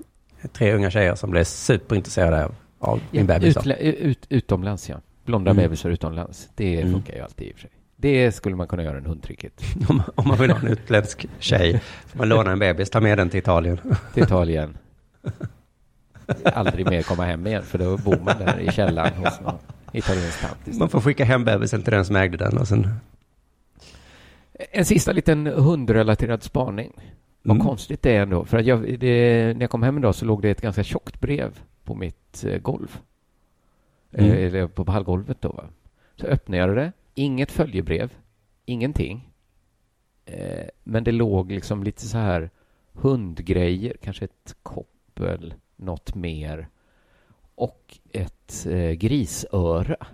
Tre 0.54 0.74
unga 0.74 0.90
tjejer 0.92 1.16
som 1.16 1.32
blev 1.32 1.44
superintresserade 1.44 2.46
av, 2.46 2.56
av 2.80 3.00
min 3.12 3.26
bebis. 3.28 3.54
då. 3.54 3.60
Utlä, 3.60 3.76
ut, 3.76 4.26
utomlands, 4.30 4.90
ja. 4.90 4.96
Blonda 5.26 5.52
Mm. 5.52 5.64
bebisar 5.64 5.90
utomlands. 5.90 6.50
Det 6.56 6.82
Mm. 6.82 6.94
funkar 6.94 7.14
ju 7.16 7.22
alltid 7.22 7.48
i 7.48 7.52
och 7.52 7.56
för 7.56 7.62
sig. 7.62 7.72
Det 7.96 8.32
skulle 8.32 8.56
man 8.56 8.68
kunna 8.68 8.84
göra 8.84 8.98
en 8.98 9.06
hundtricket. 9.06 9.62
Om, 9.90 10.02
om 10.16 10.28
man 10.28 10.38
vill 10.38 10.52
ha 10.52 10.60
en 10.60 10.68
utländsk 10.68 11.26
tjej. 11.40 11.82
får 12.08 12.18
Man 12.18 12.30
lånar 12.30 12.52
en 12.52 12.60
bebis, 12.60 12.90
ta 12.90 13.00
med 13.00 13.18
den 13.18 13.30
till 13.30 13.40
Italien. 13.40 13.80
Till 14.14 14.24
Italien. 14.24 14.78
Aldrig 16.44 16.90
mer 16.90 17.02
komma 17.02 17.26
hem 17.26 17.48
igen, 17.48 17.64
för 17.64 17.78
då 17.78 17.98
bor 17.98 18.18
man 18.24 18.38
där 18.40 18.60
i 18.60 18.72
källaren 18.72 19.14
hos 19.14 19.42
någon 19.42 19.56
italiensk 19.94 20.42
tant. 20.42 20.80
Man 20.80 20.90
får 20.90 21.02
skicka 21.02 21.26
hem 21.26 21.46
bebisen 21.46 21.84
till 21.84 21.94
den 21.94 22.06
som 22.06 22.16
ägde 22.16 22.38
den 22.38 22.58
och 22.58 22.68
sen... 22.68 22.88
En 24.72 24.86
sista 24.86 25.12
liten 25.12 25.48
hundrelaterad 25.48 26.44
spaning. 26.44 26.92
Vad 27.44 27.56
Mm. 27.56 27.68
konstigt 27.68 28.02
det 28.02 28.16
är 28.16 28.22
ändå. 28.22 28.46
För 28.46 28.58
att 28.58 28.66
jag, 28.66 29.00
det, 29.00 29.54
när 29.54 29.62
jag 29.62 29.70
kom 29.70 29.84
hem 29.84 29.98
idag 29.98 30.16
så 30.16 30.26
låg 30.26 30.42
det 30.42 30.50
ett 30.50 30.62
ganska 30.62 30.84
tjockt 30.84 31.20
brev 31.20 31.60
på 31.84 31.96
mitt 31.96 32.46
eh, 32.48 32.58
golv. 32.60 33.00
Mm. 34.12 34.32
Eh, 34.32 34.46
eller 34.46 34.68
på 34.68 34.92
hallgolvet 34.92 35.42
då. 35.42 35.50
Va? 35.50 35.64
Så 36.16 36.28
öppnade 36.28 36.58
jag 36.58 36.76
det. 36.76 36.92
Inget 37.16 37.52
följebrev. 37.52 38.14
Ingenting. 38.66 39.30
Eh, 40.26 40.66
men 40.84 41.04
det 41.04 41.12
låg 41.12 41.52
liksom 41.52 41.84
lite 41.84 42.06
så 42.06 42.18
här 42.18 42.50
hundgrejer. 42.94 43.96
Kanske 44.02 44.26
ett 44.26 44.56
koppel, 44.64 45.54
något 45.76 46.16
mer. 46.16 46.68
Och 47.60 47.98
ett 48.14 48.66
eh, 48.70 48.92
grisöra. 48.92 49.96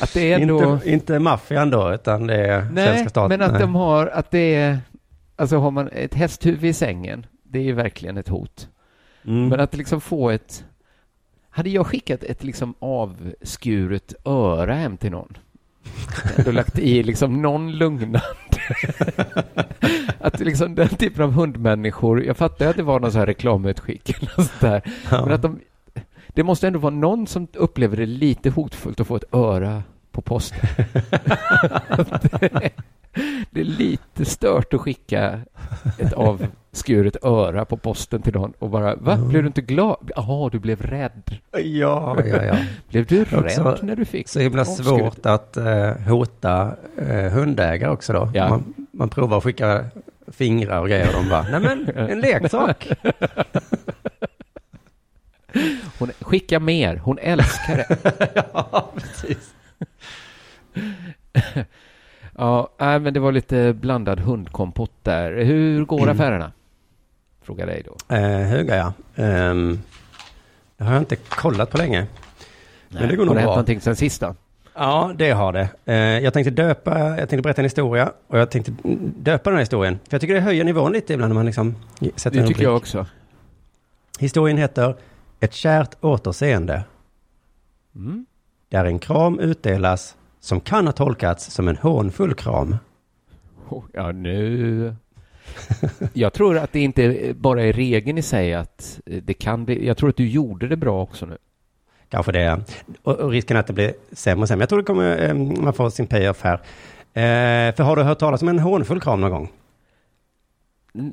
att 0.00 0.14
det 0.14 0.32
är. 0.32 0.38
Inte, 0.38 0.90
inte 0.90 1.18
maffian 1.18 1.70
då, 1.70 1.94
utan 1.94 2.26
det 2.26 2.46
är 2.46 2.62
Nej, 2.72 2.86
svenska 2.86 3.08
staten. 3.10 3.28
men 3.38 3.46
att 3.46 3.52
Nej. 3.52 3.60
de 3.60 3.74
har, 3.74 4.06
att 4.06 4.30
det 4.30 4.54
är, 4.54 4.78
alltså 5.36 5.56
har 5.56 5.70
man 5.70 5.88
ett 5.88 6.14
hästhuvud 6.14 6.64
i 6.64 6.72
sängen, 6.72 7.26
det 7.42 7.58
är 7.58 7.62
ju 7.62 7.72
verkligen 7.72 8.18
ett 8.18 8.28
hot. 8.28 8.68
Mm. 9.24 9.48
Men 9.48 9.60
att 9.60 9.76
liksom 9.76 10.00
få 10.00 10.30
ett, 10.30 10.64
hade 11.50 11.70
jag 11.70 11.86
skickat 11.86 12.22
ett 12.22 12.44
liksom 12.44 12.74
avskuret 12.78 14.14
öra 14.24 14.74
hem 14.74 14.96
till 14.96 15.10
någon, 15.10 15.36
då 16.44 16.50
lagt 16.50 16.78
i 16.78 17.02
liksom 17.02 17.42
någon 17.42 17.72
lugnande, 17.72 18.22
att 20.20 20.40
liksom 20.40 20.74
den 20.74 20.88
typen 20.88 21.24
av 21.24 21.32
hundmänniskor, 21.32 22.24
jag 22.24 22.36
fattar 22.36 22.66
att 22.66 22.76
det 22.76 22.82
var 22.82 23.00
någon 23.00 23.12
så 23.12 23.18
här 23.18 23.26
reklamutskick 23.26 24.10
eller 24.18 24.30
sånt 24.34 24.60
där, 24.60 24.82
Ja. 25.10 25.24
men 25.24 25.34
att 25.34 25.42
de, 25.42 25.60
det 26.28 26.42
måste 26.42 26.66
ändå 26.66 26.78
vara 26.78 26.94
någon 26.94 27.26
som 27.26 27.48
upplever 27.54 27.96
det 27.96 28.06
lite 28.06 28.50
hotfullt 28.50 29.00
att 29.00 29.06
få 29.06 29.16
ett 29.16 29.34
öra 29.34 29.82
på 30.12 30.22
posten. 30.22 30.58
det, 33.50 33.60
är 33.60 33.64
lite 33.64 34.24
stört 34.24 34.74
att 34.74 34.80
skicka 34.80 35.40
ett 35.98 36.12
avskuret 36.12 37.16
öra 37.24 37.64
på 37.64 37.76
posten 37.76 38.22
till 38.22 38.34
någon 38.34 38.52
och 38.58 38.70
bara, 38.70 38.96
va? 38.96 39.16
Blev 39.16 39.42
du 39.42 39.46
inte 39.46 39.60
glad? 39.60 40.10
Jaha, 40.16 40.50
du 40.50 40.58
blev 40.58 40.82
rädd. 40.82 41.38
Ja, 41.52 42.16
ja, 42.24 42.44
ja. 42.44 42.56
Blev 42.88 43.06
du 43.06 43.22
Också 43.22 43.62
rädd 43.62 43.78
när 43.82 43.96
du 43.96 44.04
fick 44.04 44.28
Så 44.28 44.40
himla 44.40 44.60
avskuret? 44.60 45.14
svårt 45.14 45.26
att 45.26 45.56
eh, 45.56 45.90
hota 45.92 46.76
eh, 46.98 47.32
hundägare 47.32 47.90
också 47.90 48.12
då. 48.12 48.30
Ja. 48.34 48.48
Man, 48.48 48.74
man 48.92 49.08
provar 49.08 49.38
att 49.38 49.44
skicka 49.44 49.84
fingrar 50.28 50.80
och 50.80 50.88
grejer 50.88 51.06
och 51.06 51.22
de 51.22 51.28
bara, 51.28 51.42
nej 51.42 51.60
men 51.60 51.88
en 51.96 52.20
leksak. 52.20 52.88
Hon, 55.98 56.10
skicka 56.20 56.60
mer, 56.60 56.96
hon 56.96 57.18
älskar 57.18 57.76
det. 57.76 57.96
ja, 58.54 58.92
precis. 58.94 59.54
ja, 62.38 62.68
nej, 62.78 63.00
men 63.00 63.14
det 63.14 63.20
var 63.20 63.32
lite 63.32 63.72
blandad 63.72 64.20
hundkompott 64.20 64.92
där. 65.02 65.32
Hur 65.44 65.84
går 65.84 66.02
Mm. 66.02 66.08
affärerna? 66.16 66.52
Fråga 67.42 67.66
dig 67.66 67.82
då. 67.86 68.14
Eh, 68.16 68.20
höga 68.30 68.76
ja. 68.76 68.92
Um, 69.50 69.80
det 70.76 70.84
har 70.84 70.92
jag 70.92 71.02
inte 71.02 71.16
kollat 71.16 71.70
på 71.70 71.78
länge. 71.78 72.06
Men 72.88 73.08
det 73.08 73.16
går 73.16 73.26
Har 73.26 73.26
nog 73.26 73.34
det 73.34 73.40
hänt 73.40 73.46
bra. 73.48 73.54
någonting 73.54 73.80
sen 73.80 73.96
sist 73.96 74.20
då? 74.20 74.34
Ja, 74.74 75.12
det 75.16 75.30
har 75.30 75.52
det. 75.52 75.68
Eh, 75.84 75.94
jag 75.96 76.32
tänkte 76.32 76.50
döpa, 76.50 76.98
jag 76.98 77.16
tänkte 77.28 77.42
berätta 77.42 77.60
en 77.60 77.64
historia 77.64 78.12
och 78.26 78.38
jag 78.38 78.50
tänkte 78.50 78.72
döpa 79.18 79.50
den 79.50 79.56
här 79.56 79.62
historien. 79.62 79.98
För 80.08 80.14
jag 80.14 80.20
tycker 80.20 80.34
det 80.34 80.40
höjer 80.40 80.64
nivån 80.64 80.92
lite 80.92 81.12
ibland 81.14 81.30
när 81.30 81.34
man 81.34 81.46
liksom 81.46 81.74
sätter 82.16 82.36
Det 82.36 82.42
en 82.42 82.48
tycker 82.48 82.62
jag 82.62 82.76
också. 82.76 83.06
Historien 84.18 84.58
heter 84.58 84.96
Ett 85.40 85.54
kärt 85.54 85.94
återseende. 86.00 86.82
Mm. 87.94 88.26
Där 88.68 88.84
en 88.84 88.98
kram 88.98 89.38
utdelas 89.40 90.16
som 90.40 90.60
kan 90.60 90.86
ha 90.86 90.92
tolkats 90.92 91.50
som 91.50 91.68
en 91.68 91.76
hånfull 91.76 92.34
kram. 92.34 92.76
Oh, 93.68 93.84
Ja, 93.92 94.12
nu... 94.12 94.94
Jag 96.12 96.32
tror 96.32 96.58
att 96.58 96.72
det 96.72 96.80
inte 96.80 97.34
bara 97.36 97.62
är 97.62 97.72
regeln 97.72 98.18
i 98.18 98.22
sig 98.22 98.54
att 98.54 99.00
det 99.04 99.34
kan 99.34 99.64
bli... 99.64 99.86
Jag 99.86 99.96
tror 99.96 100.08
att 100.08 100.16
du 100.16 100.28
gjorde 100.28 100.68
det 100.68 100.76
bra 100.76 101.02
också 101.02 101.26
nu. 101.26 101.38
Kanske 102.08 102.32
det. 102.32 102.64
Och, 103.02 103.14
och 103.14 103.30
risken 103.30 103.56
att 103.56 103.66
det 103.66 103.72
blir 103.72 103.94
sämre 104.12 104.42
och 104.42 104.48
sämre. 104.48 104.62
Jag 104.62 104.68
tror 104.68 104.78
det 104.78 104.84
kommer, 104.84 105.28
eh, 105.28 105.34
man 105.34 105.72
får 105.72 105.90
sin 105.90 106.06
payoff 106.06 106.42
här. 106.42 106.54
Eh, 107.14 107.74
för 107.74 107.82
har 107.82 107.96
du 107.96 108.02
hört 108.02 108.18
talas 108.18 108.42
om 108.42 108.48
en 108.48 108.58
hånfull 108.58 109.00
kram 109.00 109.20
någon 109.20 109.30
gång? 109.30 109.52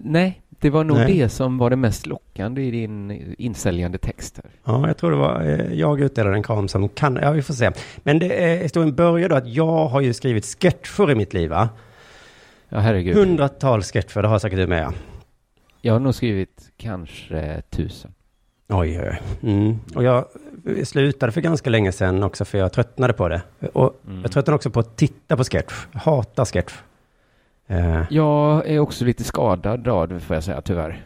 Nej, 0.04 0.42
det 0.60 0.70
var 0.70 0.84
nog 0.84 0.98
Nej. 0.98 1.14
det 1.18 1.30
som 1.30 1.58
var 1.58 1.70
det 1.70 1.76
mest 1.76 2.06
lockande 2.06 2.62
i 2.62 2.72
din 2.72 3.12
insäljande 3.38 3.98
text 3.98 4.40
här. 4.44 4.52
Ja, 4.64 4.88
jag 4.88 4.98
tror 4.98 5.12
det 5.12 5.18
var, 5.18 5.42
eh, 5.42 5.74
jag 5.74 6.02
utdelade 6.02 6.36
en 6.36 6.44
kram 6.44 6.68
som 6.68 6.90
kan, 6.90 7.20
ja 7.22 7.32
vi 7.32 7.42
får 7.42 7.54
se. 7.54 7.72
Men 7.98 8.20
det, 8.20 8.28
eh, 8.54 8.60
historien 8.62 8.96
börjar 8.96 9.30
då 9.30 9.36
att 9.36 9.48
jag 9.48 9.88
har 9.88 10.02
ju 10.02 10.14
skrivit 10.14 10.46
sketcher 10.46 11.12
i 11.12 11.16
mitt 11.16 11.34
liv 11.34 11.50
va? 11.50 11.70
Ja, 12.70 12.80
herregud. 12.80 13.16
Hundratals 13.16 13.92
sketcher, 13.92 14.22
det 14.22 14.28
har 14.28 14.40
säkert 14.40 14.60
du 14.60 14.68
med 14.68 14.84
ja. 14.84 14.94
Jag 15.82 15.94
har 15.94 16.00
nog 16.00 16.16
skrivit 16.16 16.70
kanske 16.78 17.62
tusen. 17.70 18.12
Oj, 18.70 19.00
oj, 19.00 19.10
oj. 19.10 19.52
Mm. 19.52 19.80
Och 19.96 20.04
jag 20.04 20.26
slutade 20.84 21.32
för 21.32 21.42
ganska 21.42 21.70
länge 21.70 21.92
sedan 21.92 22.24
också 22.24 22.46
för 22.46 22.58
jag 22.58 22.74
tröttnade 22.74 23.14
på 23.14 23.28
det. 23.28 23.42
Och 23.74 24.02
Mm. 24.08 24.22
jag 24.22 24.32
tröttnade 24.32 24.56
också 24.56 24.70
på 24.70 24.80
att 24.80 24.98
titta 24.98 25.38
på 25.38 25.44
sketch. 25.44 25.74
Jag 25.92 26.00
hatar 26.00 26.46
sketch. 26.46 26.74
Eh, 27.68 28.02
Jag 28.10 28.68
är 28.70 28.80
också 28.80 29.06
lite 29.06 29.24
skadad 29.24 29.80
då, 29.80 30.06
det 30.06 30.20
får 30.20 30.36
jag 30.36 30.44
säga 30.44 30.62
tyvärr. 30.62 31.06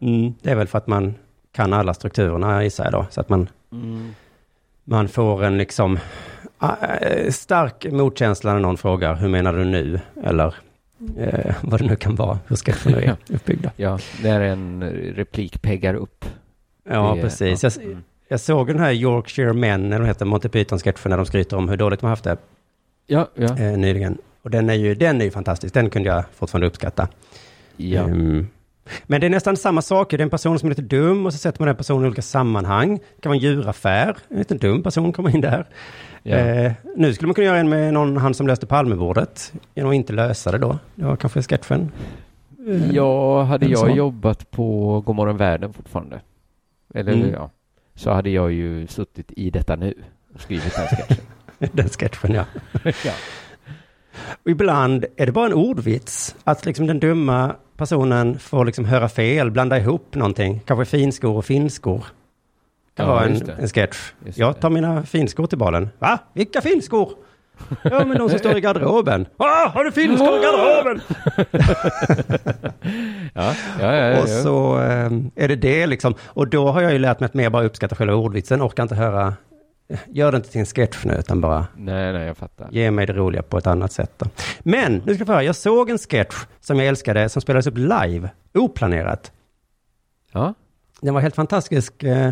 mm, 0.00 0.34
det 0.42 0.50
är 0.50 0.54
väl 0.56 0.66
för 0.66 0.78
att 0.78 0.86
man 0.86 1.14
kan 1.52 1.72
alla 1.72 1.94
strukturerna 1.94 2.64
gissar 2.64 2.84
jag 2.84 2.92
då. 2.92 3.06
Så 3.10 3.20
att 3.20 3.28
man, 3.28 3.48
man 4.84 5.08
får 5.08 5.44
en 5.44 5.58
liksom 5.58 5.98
eh, 6.62 7.30
stark 7.30 7.86
motkänsla 7.92 8.52
när 8.52 8.60
någon 8.60 8.76
frågar 8.76 9.14
hur 9.14 9.28
menar 9.28 9.52
du 9.52 9.64
nu? 9.64 10.00
Eller 10.24 10.54
eh, 11.18 11.54
vad 11.62 11.80
det 11.80 11.86
nu 11.86 11.96
kan 11.96 12.14
vara, 12.14 12.38
hur 12.46 12.56
sketcherna 12.56 13.02
är 13.02 13.16
uppbyggda. 13.34 13.70
Ja, 13.76 13.98
när 14.22 14.40
en 14.40 14.82
replik 15.16 15.62
peggar 15.62 15.94
upp. 15.94 16.24
Ja, 16.88 17.14
Det- 17.14 17.22
precis. 17.22 17.62
ja. 17.64 17.70
Jag, 17.76 17.84
Mm. 17.86 18.02
jag 18.28 18.40
såg 18.40 18.66
den 18.66 18.78
här 18.78 18.92
Yorkshire 18.92 19.52
Men, 19.52 19.92
eller 19.92 20.04
heter 20.04 20.24
Monty 20.24 20.48
Python-sketchen 20.48 21.10
när 21.10 21.16
de 21.16 21.26
skryter 21.26 21.56
om 21.56 21.68
hur 21.68 21.76
dåligt 21.76 22.00
de 22.00 22.06
har 22.06 22.10
haft 22.10 22.24
det 22.24 22.36
Ja, 23.06 23.28
ja. 23.34 23.58
eh, 23.58 23.78
nyligen. 23.78 24.18
Och 24.46 24.50
den 24.50 24.70
är 24.70 24.74
ju 24.74 24.94
den 24.94 25.20
är 25.20 25.24
ju 25.24 25.30
fantastisk, 25.30 25.74
den 25.74 25.90
kunde 25.90 26.08
jag 26.08 26.24
fortfarande 26.34 26.66
uppskatta. 26.66 27.08
ja. 27.76 28.02
Ehm, 28.02 28.46
men 29.06 29.20
det 29.20 29.26
är 29.26 29.30
nästan 29.30 29.56
samma 29.56 29.82
sak, 29.82 30.10
det 30.10 30.16
är 30.16 30.20
en 30.20 30.30
person 30.30 30.58
som 30.58 30.66
är 30.66 30.70
lite 30.70 30.82
dum 30.82 31.26
och 31.26 31.32
så 31.32 31.38
sätter 31.38 31.60
man 31.60 31.66
den 31.66 31.76
personen 31.76 32.04
i 32.04 32.06
olika 32.06 32.22
sammanhang. 32.22 32.96
Det 32.98 33.20
kan 33.22 33.30
vara 33.30 33.36
en 33.36 33.42
djuraffär, 33.42 34.16
en 34.28 34.38
liten 34.38 34.58
dum 34.58 34.82
person 34.82 35.12
kommer 35.12 35.34
in 35.34 35.40
där. 35.40 35.66
ja. 36.22 36.36
Eh, 36.36 36.72
nu 36.96 37.14
skulle 37.14 37.26
man 37.26 37.34
kunna 37.34 37.44
göra 37.46 37.58
en 37.58 37.68
med 37.68 37.92
någon, 37.94 38.16
han 38.16 38.34
som 38.34 38.46
löste 38.46 38.66
Palmemordet, 38.66 39.52
genom 39.74 39.90
att 39.90 39.94
inte 39.96 40.12
lösa 40.12 40.52
det 40.52 40.58
då. 40.58 40.78
Det 40.94 41.04
var 41.04 41.16
kanske 41.16 41.42
sketchen. 41.42 41.92
Eh, 42.68 42.90
Ja, 42.94 43.42
hade 43.42 43.66
jag 43.66 43.78
så. 43.78 43.88
jobbat 43.88 44.50
på 44.50 45.00
Godmorgon 45.00 45.36
Världen 45.36 45.72
fortfarande, 45.72 46.20
eller 46.94 47.12
Mm. 47.12 47.30
ja, 47.32 47.50
så 47.94 48.10
hade 48.12 48.30
jag 48.30 48.52
ju 48.52 48.86
suttit 48.86 49.32
i 49.36 49.50
detta 49.50 49.76
nu 49.76 49.94
och 50.34 50.40
skrivit 50.40 50.74
den 50.76 50.86
sketchen. 50.86 51.16
Den 51.72 51.88
sketchen 51.88 52.32
ja. 52.34 52.44
ja. 53.04 53.12
Och 54.44 54.50
ibland 54.50 55.04
är 55.16 55.26
det 55.26 55.32
bara 55.32 55.46
en 55.46 55.52
ordvits. 55.54 56.34
Att 56.44 56.66
liksom 56.66 56.86
den 56.86 57.00
dumma 57.00 57.54
personen 57.76 58.38
får 58.38 58.64
liksom 58.64 58.84
höra 58.84 59.08
fel, 59.08 59.50
blanda 59.50 59.78
ihop 59.78 60.14
någonting. 60.14 60.60
Kanske 60.66 60.84
finskor 60.98 61.36
och 61.36 61.44
finskor. 61.44 62.04
kan 62.96 63.06
Ja, 63.06 63.12
vara 63.12 63.24
en, 63.24 63.38
det. 63.38 63.52
en 63.52 63.68
sketch. 63.68 64.12
Just 64.26 64.38
Jag 64.38 64.54
det. 64.54 64.60
tar 64.60 64.70
mina 64.70 65.02
finskor 65.02 65.46
till 65.46 65.58
balen. 65.58 65.88
Va? 65.98 66.18
Vilka 66.34 66.60
finskor? 66.60 67.10
Ja, 67.82 68.04
men 68.04 68.18
de 68.18 68.28
som 68.30 68.38
står 68.38 68.56
i 68.56 68.60
garderoben. 68.60 69.26
Ah, 69.36 69.68
har 69.68 69.84
du 69.84 69.92
finskor 69.92 70.28
i 70.38 70.42
garderoben? 70.42 71.00
Ja, 73.34 73.52
ja, 73.80 73.94
ja, 73.96 74.06
ja, 74.10 74.22
Och 74.22 74.28
så 74.28 74.78
eh, 74.78 75.10
är 75.34 75.48
det 75.48 75.56
det 75.56 75.86
liksom. 75.86 76.14
Och 76.24 76.48
då 76.48 76.68
har 76.68 76.80
jag 76.82 76.92
ju 76.92 76.98
lärt 76.98 77.20
mig 77.20 77.26
att 77.26 77.34
mer 77.34 77.50
bara 77.50 77.64
uppskatta 77.64 77.96
själva 77.96 78.14
ordvitsen. 78.14 78.62
Orkar 78.62 78.82
inte 78.82 78.94
höra, 78.94 79.34
gör 80.08 80.32
det 80.32 80.36
inte 80.36 80.50
till 80.50 80.60
en 80.60 80.66
sketch 80.66 81.04
nu, 81.04 81.14
utan 81.14 81.40
bara 81.40 81.66
Nej, 81.76 82.12
nej, 82.12 82.26
jag 82.26 82.36
fattar. 82.36 82.68
ge 82.70 82.90
mig 82.90 83.06
det 83.06 83.12
roliga 83.12 83.42
på 83.42 83.58
ett 83.58 83.66
annat 83.66 83.92
sätt. 83.92 84.12
Då. 84.16 84.26
Men, 84.60 84.92
nu 85.06 85.14
ska 85.14 85.20
jag 85.20 85.26
få 85.26 85.32
höra, 85.32 85.42
jag 85.42 85.56
såg 85.56 85.90
en 85.90 85.98
sketch 85.98 86.34
som 86.60 86.78
jag 86.78 86.88
älskade, 86.88 87.28
som 87.28 87.42
spelades 87.42 87.66
upp 87.66 87.78
live, 87.78 88.30
oplanerat. 88.54 89.32
Ja, 90.32 90.54
Den 91.00 91.14
var 91.14 91.20
helt 91.20 91.34
fantastisk. 91.34 92.02
eh, 92.02 92.30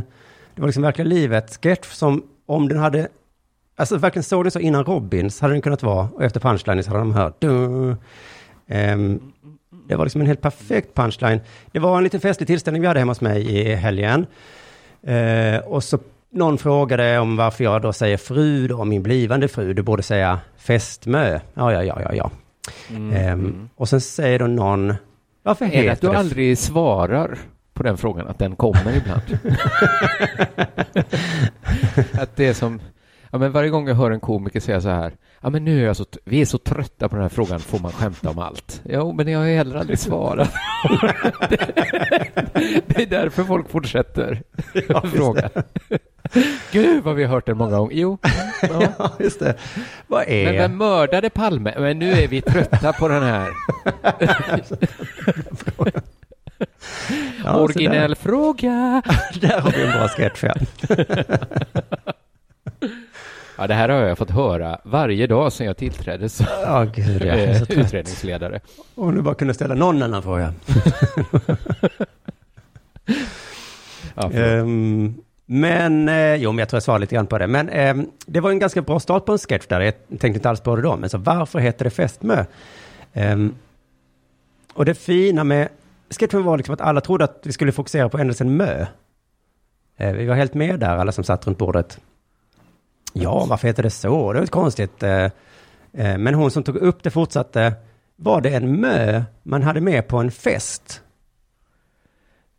Det 0.55 0.61
var 0.61 0.67
liksom 0.69 0.83
verkligen 0.83 1.09
livet. 1.09 1.59
Sketch 1.63 1.89
som 1.89 2.23
om 2.47 2.69
den 2.69 2.79
hade, 2.79 3.09
alltså 3.77 3.97
verkligen 3.97 4.23
såg 4.25 4.45
den 4.45 4.51
så 4.51 4.59
innan 4.61 4.85
Robins 4.85 5.41
hade 5.41 5.55
den 5.55 5.63
kunnat 5.63 5.83
vara. 5.83 6.09
Och 6.15 6.25
efter 6.25 6.41
punchline 6.41 6.83
så 6.85 6.91
hade 6.91 7.01
de 7.01 7.13
hört. 7.15 7.45
Ehm, 8.69 9.33
det 9.89 9.97
var 9.97 10.05
liksom 10.05 10.21
en 10.21 10.27
helt 10.27 10.41
perfekt 10.41 10.95
punchline. 10.95 11.41
Det 11.73 11.79
var 11.79 11.97
en 11.99 12.05
liten 12.05 12.21
festlig 12.21 12.47
tillställning 12.47 12.81
vi 12.83 12.89
hade 12.89 13.01
hemma 13.01 13.11
hos 13.11 13.21
mig 13.21 13.51
i 13.59 13.75
helgen. 13.75 14.27
Eh, 15.03 15.59
och 15.59 15.85
så 15.85 15.99
någon 16.35 16.59
frågade 16.59 17.19
om 17.19 17.37
varför 17.37 17.65
jag 17.65 17.83
då 17.83 17.93
säger 17.93 18.17
fru 18.17 18.69
då, 18.69 18.85
min 18.85 19.03
blivande 19.03 19.49
fru. 19.49 19.75
Du 19.75 19.83
borde 19.83 20.03
säga 20.03 20.41
fästmö. 20.57 21.41
Ja, 21.55 21.73
ja, 21.73 21.83
ja, 21.83 22.01
ja, 22.03 22.15
ja. 22.15 22.31
Ehm, 23.15 23.69
Och 23.77 23.89
sen 23.89 24.01
säger 24.01 24.39
då 24.39 24.47
någon, 24.47 24.95
varför 25.43 25.65
Är 25.65 25.71
det 25.71 25.79
att 25.79 25.85
heter 25.85 26.07
du 26.07 26.13
det 26.13 26.19
aldrig 26.19 26.59
svarar 26.59 27.39
på 27.75 27.83
den 27.83 27.97
frågan, 27.97 28.29
att 28.29 28.39
den 28.39 28.57
kommer 28.57 28.97
ibland? 28.97 29.39
att 32.13 32.37
det 32.37 32.47
är 32.47 32.55
som, 32.55 32.81
Ja, 33.35 33.39
men 33.39 33.53
varje 33.53 33.71
gång 33.71 33.89
jag 33.89 33.95
hör 33.95 34.11
en 34.11 34.21
komiker 34.21 34.61
säga 34.61 34.81
så 34.81 34.89
här, 34.89 35.13
ja 35.41 35.51
men 35.51 35.65
nu 35.65 35.83
är 35.83 35.87
jag 35.87 35.97
så, 35.97 36.05
vi 36.25 36.41
är 36.41 36.45
så 36.45 36.59
trötta 36.59 37.09
på 37.09 37.15
den 37.17 37.23
här 37.23 37.29
frågan, 37.29 37.61
får 37.61 37.79
man 37.79 37.93
skämta 37.93 38.31
om 38.31 38.39
allt? 38.39 38.83
Jo, 38.85 39.13
men 39.13 39.29
jag 39.29 39.39
har 39.39 39.47
heller 39.47 39.77
aldrig 39.77 39.99
svarat. 39.99 40.51
det 42.87 43.03
är 43.03 43.07
därför 43.07 43.45
folk 43.45 43.71
fortsätter 43.71 44.43
fråga. 45.05 45.51
Gud 46.73 47.05
vad 47.05 47.15
vi 47.15 47.25
har 47.25 47.31
hört 47.31 47.47
den 47.47 47.57
många 47.57 47.79
gånger. 47.79 47.95
Jo, 47.97 48.19
ja. 48.23 48.31
Ja, 48.99 49.13
just 49.19 49.41
det. 49.41 49.55
Vad 50.07 50.25
är... 50.29 50.45
men 50.45 50.55
vem 50.55 50.79
mördade 50.79 51.31
Palme? 51.31 51.75
Men 51.79 51.99
nu 51.99 52.13
är 52.13 52.29
vi 52.29 52.43
trötta 52.43 52.93
på 52.93 53.09
den 53.09 53.23
här. 53.23 53.51
Ja, 57.45 57.57
Originell 57.57 58.15
fråga. 58.15 59.03
Där, 59.41 59.61
har 59.61 59.71
vi 59.71 59.83
en 59.83 59.91
bra 59.93 60.09
sketch, 60.09 60.45
ja. 60.45 60.55
Ja, 63.59 63.67
det 63.67 63.75
här 63.75 63.89
har 63.89 64.01
jag 64.01 64.19
fått 64.19 64.31
höra 64.31 64.79
varje 64.85 65.27
dag 65.27 65.53
sedan 65.53 65.67
jag 65.67 65.77
tillträdde 65.77 66.29
som 66.29 66.47
Ja, 66.63 66.85
gud, 66.85 67.23
jag 67.25 67.43
eh, 67.43 67.63
utredningsledare. 67.63 68.61
Om 68.95 69.15
du 69.15 69.23
bara 69.23 69.35
kunde 69.35 69.55
ställa 69.55 69.75
någon 69.75 70.03
annan 70.03 70.23
fråga. 70.23 70.55
Ja. 74.15 74.31
Men, 75.47 76.09
eh, 76.09 76.35
jo, 76.35 76.53
men 76.53 76.59
jag 76.59 76.69
tror 76.69 76.77
jag 76.77 76.83
svarade 76.83 77.01
lite 77.01 77.15
grann 77.15 77.27
på 77.27 77.39
det. 77.39 77.47
Men 77.47 77.69
eh, 77.69 77.97
det 78.27 78.41
var 78.41 78.51
en 78.51 78.59
ganska 78.59 78.83
bra 78.83 79.01
start 79.01 79.25
på 79.25 79.33
en 79.33 79.39
sketch 79.39 79.67
där. 79.67 79.81
Jag 79.81 79.95
tänkte 80.09 80.27
inte 80.27 80.49
alls 80.49 80.61
på 80.61 80.77
det 80.77 80.83
då. 80.83 80.97
Men 80.97 81.11
så 81.11 81.19
varför 81.19 81.59
heter 81.59 81.85
det 81.85 81.91
fästmö? 81.91 82.45
Eh, 83.13 83.37
och 84.75 84.85
det 84.85 84.95
fina 84.95 85.45
med 85.45 85.69
sketchen 86.11 86.45
var 86.45 86.57
liksom 86.57 86.73
att 86.73 86.81
alla 86.81 87.01
trodde 87.01 87.25
att 87.25 87.41
vi 87.43 87.53
skulle 87.53 87.73
fokusera 87.73 88.09
på 88.09 88.19
ändelsen 88.19 88.57
mö. 88.57 88.87
Eh, 89.97 90.13
vi 90.13 90.27
var 90.27 90.35
helt 90.35 90.55
med 90.55 90.81
där, 90.81 90.97
alla 90.97 91.13
som 91.13 91.25
satt 91.25 91.47
runt 91.47 91.59
bordet. 91.59 92.01
Ja, 93.13 93.47
varför 93.49 93.69
heter 93.69 93.83
det 93.83 93.91
så? 93.91 94.33
Det 94.33 94.39
var 94.41 94.47
konstigt. 94.47 95.03
Eh, 95.03 95.25
eh, 95.93 96.19
men 96.19 96.35
hon 96.35 96.51
som 96.51 96.63
tog 96.63 96.77
upp 96.77 97.03
det 97.03 97.11
fortsatte. 97.11 97.73
Var 98.17 98.41
det 98.41 98.51
en 98.51 98.81
mö 98.81 99.23
man 99.43 99.63
hade 99.63 99.81
med 99.81 100.09
på 100.09 100.19
en 100.19 100.31
fest? 100.31 101.03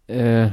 Eh, 0.08 0.48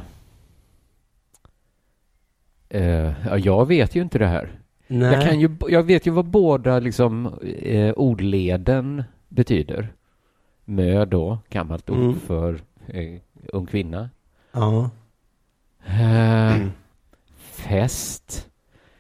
Eh, 2.74 3.12
ja, 3.26 3.38
jag 3.38 3.66
vet 3.68 3.94
ju 3.96 4.02
inte 4.02 4.18
det 4.18 4.26
här. 4.26 4.50
Nej. 4.87 5.12
Jag, 5.12 5.22
kan 5.22 5.40
ju, 5.40 5.56
jag 5.68 5.82
vet 5.82 6.06
ju 6.06 6.11
vad 6.11 6.24
båda 6.24 6.78
liksom, 6.78 7.26
eh, 7.62 7.92
ordleden 7.92 9.04
betyder. 9.28 9.92
Mö 10.64 11.04
då, 11.04 11.38
gammalt 11.48 11.90
ord 11.90 11.98
Mm. 11.98 12.20
för 12.20 12.61
eh, 12.87 13.20
ung 13.52 13.66
kvinna. 13.66 14.11
Ja. 14.52 14.90
Eh, 15.87 16.56
Fest 17.38 18.48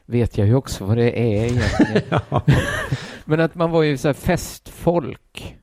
vet 0.06 0.38
jag 0.38 0.46
ju 0.46 0.54
också 0.54 0.84
vad 0.84 0.96
det 0.96 1.20
är 1.20 1.44
egentligen. 1.44 2.20
Men 3.24 3.40
att 3.40 3.54
man 3.54 3.70
var 3.70 3.82
ju 3.82 3.96
så 3.96 4.08
här 4.08 4.12
festfolk. 4.12 5.56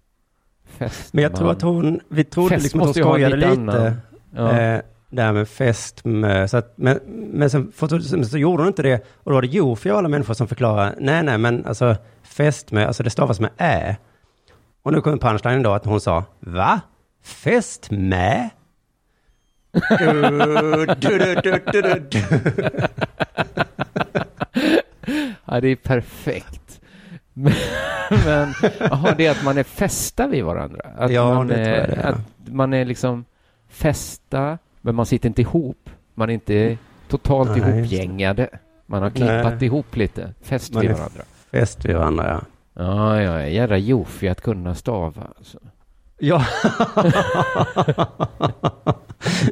Festman. 0.65 1.10
Men 1.12 1.24
jag 1.24 1.36
tror 1.36 1.52
att 1.52 1.62
hon, 1.62 2.00
vi 2.10 2.24
trodde 2.24 2.50
Fest 2.50 2.63
liksom 2.63 2.80
att 2.82 2.86
hon 2.86 2.93
skojade 2.93 3.36
lite. 3.36 3.95
Ja. 4.36 4.60
Eh, 4.60 4.82
där 5.10 5.34
med 5.34 5.48
fest 5.48 6.06
med, 6.06 6.50
så 6.50 6.58
att, 6.58 6.74
men, 6.76 7.00
men 7.08 7.50
sen 7.50 7.72
för, 7.76 8.24
så, 8.24 8.38
gjorde 8.38 8.63
hon 8.63 8.67
inte 8.67 8.84
det. 8.84 9.06
Och 9.15 9.32
då 9.32 9.34
var 9.34 9.41
det 9.41 9.48
joviala 9.48 10.10
människor 10.10 10.34
som 10.34 10.48
förklarade, 10.48 10.95
nej 11.00 11.24
nej 11.24 11.38
men 11.38 11.65
alltså 11.65 11.95
fest 12.24 12.72
med, 12.72 12.88
alltså 12.88 13.04
det 13.04 13.10
stavas 13.10 13.39
med 13.39 13.50
ä. 13.58 13.95
Och 14.82 14.93
nu 14.93 15.02
kommer 15.02 15.17
punchlinen 15.17 15.63
då 15.63 15.74
att 15.74 15.86
hon 15.86 16.02
sa, 16.02 16.24
va? 16.39 16.82
Fest 17.24 17.91
med? 17.91 18.50
Du, 20.00 20.86
du, 21.00 21.36
du. 22.10 22.22
Ja, 25.45 25.62
det 25.62 25.67
är 25.67 25.76
perfekt. 25.76 26.82
Men, 27.34 27.54
men 28.26 28.54
aha, 28.91 29.13
det 29.17 29.26
är 29.26 29.32
att 29.32 29.43
man 29.43 29.58
är 29.58 29.63
fästa 29.63 30.28
vid 30.28 30.43
varandra. 30.43 30.82
Att 30.98 31.12
Ja, 31.12 31.34
man 31.34 31.48
det 31.48 31.54
tror 31.54 31.67
jag 31.67 31.78
är, 31.78 31.88
det 31.88 31.95
är. 31.95 32.10
Att 32.10 32.19
man 32.45 32.74
är 32.74 32.86
liksom 32.86 33.26
fästa, 33.69 34.58
men 34.82 34.96
man 34.96 35.06
sitter 35.06 35.30
inte 35.30 35.42
ihop. 35.42 35.89
Man 36.15 36.30
är 36.30 36.34
inte 36.34 36.78
totalt 37.08 37.50
Nej, 37.50 37.60
ihopgängade. 37.60 38.50
Man 38.86 39.02
har 39.02 39.10
klippat 39.10 39.54
Nej. 39.54 39.65
ihop 39.65 39.96
lite, 39.96 40.34
fäst 40.42 40.76
vid 40.76 40.89
är- 40.89 40.94
varandra. 40.94 41.22
Fest 41.52 41.86
vid 41.86 41.96
varandra, 41.96 42.28
ja. 42.28 42.42
Ja, 42.84 43.22
ja, 43.22 43.48
jädra 43.48 43.78
jofi 43.78 44.30
att 44.30 44.42
kunna 44.42 44.76
stava. 44.76 45.22
Alltså. 45.38 45.60
Ja. 46.20 46.46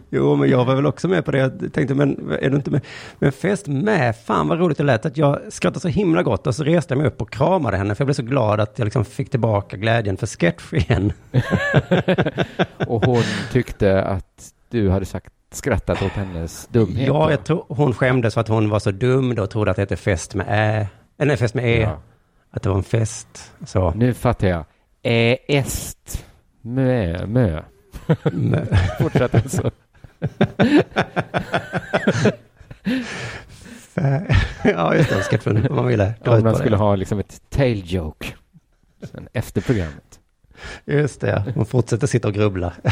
jo, 0.09 0.35
men 0.35 0.49
jag 0.49 0.65
var 0.65 0.75
väl 0.75 0.85
också 0.85 1.07
med 1.07 1.25
på 1.25 1.31
det. 1.31 1.37
Jag 1.37 1.73
tänkte, 1.73 1.95
men 1.95 2.31
är 2.41 2.49
du 2.49 2.55
inte 2.55 2.71
med? 2.71 2.81
Men 3.19 3.31
fest 3.31 3.67
med, 3.67 4.15
fan 4.15 4.47
vad 4.47 4.59
roligt 4.59 4.77
det 4.77 4.83
lät. 4.83 5.05
Att 5.05 5.17
jag 5.17 5.39
skrattade 5.49 5.79
så 5.79 5.87
himla 5.87 6.23
gott 6.23 6.47
och 6.47 6.55
så 6.55 6.63
reste 6.63 6.93
jag 6.93 6.97
mig 6.97 7.07
upp 7.07 7.21
och 7.21 7.29
kramade 7.31 7.77
henne. 7.77 7.95
För 7.95 8.01
jag 8.01 8.07
blev 8.07 8.13
så 8.13 8.23
glad 8.23 8.59
att 8.59 8.79
jag 8.79 8.85
liksom 8.85 9.05
fick 9.05 9.29
tillbaka 9.29 9.77
glädjen 9.77 10.17
för 10.17 10.27
sketch 10.27 10.73
igen. 10.73 11.13
Och 12.87 13.05
hon 13.05 13.23
tyckte 13.51 14.03
att 14.03 14.53
du 14.69 14.89
hade 14.89 15.05
sagt 15.05 15.33
skrattat 15.51 16.01
åt 16.01 16.11
hennes 16.11 16.67
dumhet. 16.67 17.07
Ja, 17.07 17.31
jag 17.31 17.43
tror 17.43 17.65
hon 17.67 17.93
skämdes 17.93 18.33
för 18.33 18.41
att 18.41 18.47
hon 18.47 18.69
var 18.69 18.79
så 18.79 18.91
dum 18.91 19.35
då 19.35 19.43
och 19.43 19.49
trodde 19.49 19.71
att 19.71 19.77
det 19.77 19.81
hette 19.81 19.95
fest 19.95 20.35
med 20.35 20.45
ä. 20.49 20.87
Eller 21.17 21.27
nej, 21.27 21.37
fest 21.37 21.53
med 21.53 21.65
e. 21.65 21.81
Ja. 21.81 21.99
Att 22.51 22.63
det 22.63 22.69
var 22.69 22.75
en 22.77 22.83
fest. 22.83 23.53
Så. 23.65 23.91
Nu 23.95 24.13
fattar 24.13 24.47
jag. 24.47 24.65
Ä, 25.03 25.37
est, 25.47 26.25
mö, 26.61 27.25
mö. 27.27 27.61
Men- 28.31 28.67
Fortsätt 28.99 29.51
så. 29.51 29.71
ja, 34.63 34.95
just 34.95 35.09
det. 35.29 35.69
Om 35.69 35.75
man 35.75 35.87
ville. 35.87 36.13
Om 36.25 36.43
man 36.43 36.55
skulle 36.55 36.75
det. 36.75 36.83
ha 36.83 36.95
liksom 36.95 37.19
ett 37.19 37.41
tail 37.49 37.83
joke. 37.93 38.33
Sen 39.03 39.27
efter 39.33 39.61
programmet. 39.61 40.06
Just 40.85 41.21
det, 41.21 41.43
hon 41.55 41.65
fortsätter 41.65 42.07
sitta 42.07 42.27
och 42.27 42.33
grubbla. 42.33 42.73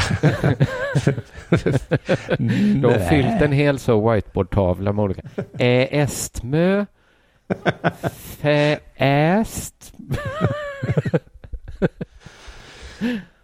De 2.80 2.84
har 2.84 3.08
fyllt 3.08 3.42
en 3.42 3.52
hel 3.52 3.78
så 3.78 4.10
whiteboardtavla 4.10 4.92
med 4.92 5.02
olika. 5.02 5.22
Ä, 5.58 5.88
est, 5.90 6.42
mö. 6.42 6.84
Fä, 8.12 8.78
äst. 8.96 9.92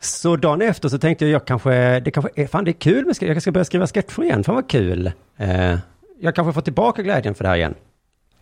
Så 0.00 0.36
dagen 0.36 0.62
efter 0.62 0.88
så 0.88 0.98
tänkte 0.98 1.24
jag, 1.24 1.32
jag 1.32 1.46
kanske, 1.46 2.00
det 2.00 2.10
kanske 2.10 2.30
är, 2.42 2.46
fan 2.46 2.64
det 2.64 2.70
är 2.70 2.72
kul 2.72 3.06
med, 3.06 3.16
jag 3.20 3.42
ska 3.42 3.52
börja 3.52 3.64
skriva 3.64 3.86
sketcher 3.86 4.22
igen, 4.22 4.44
fan 4.44 4.54
vad 4.54 4.70
kul. 4.70 5.12
Eh, 5.36 5.78
jag 6.20 6.34
kanske 6.34 6.52
får 6.52 6.60
tillbaka 6.60 7.02
glädjen 7.02 7.34
för 7.34 7.44
det 7.44 7.48
här 7.48 7.56
igen. 7.56 7.74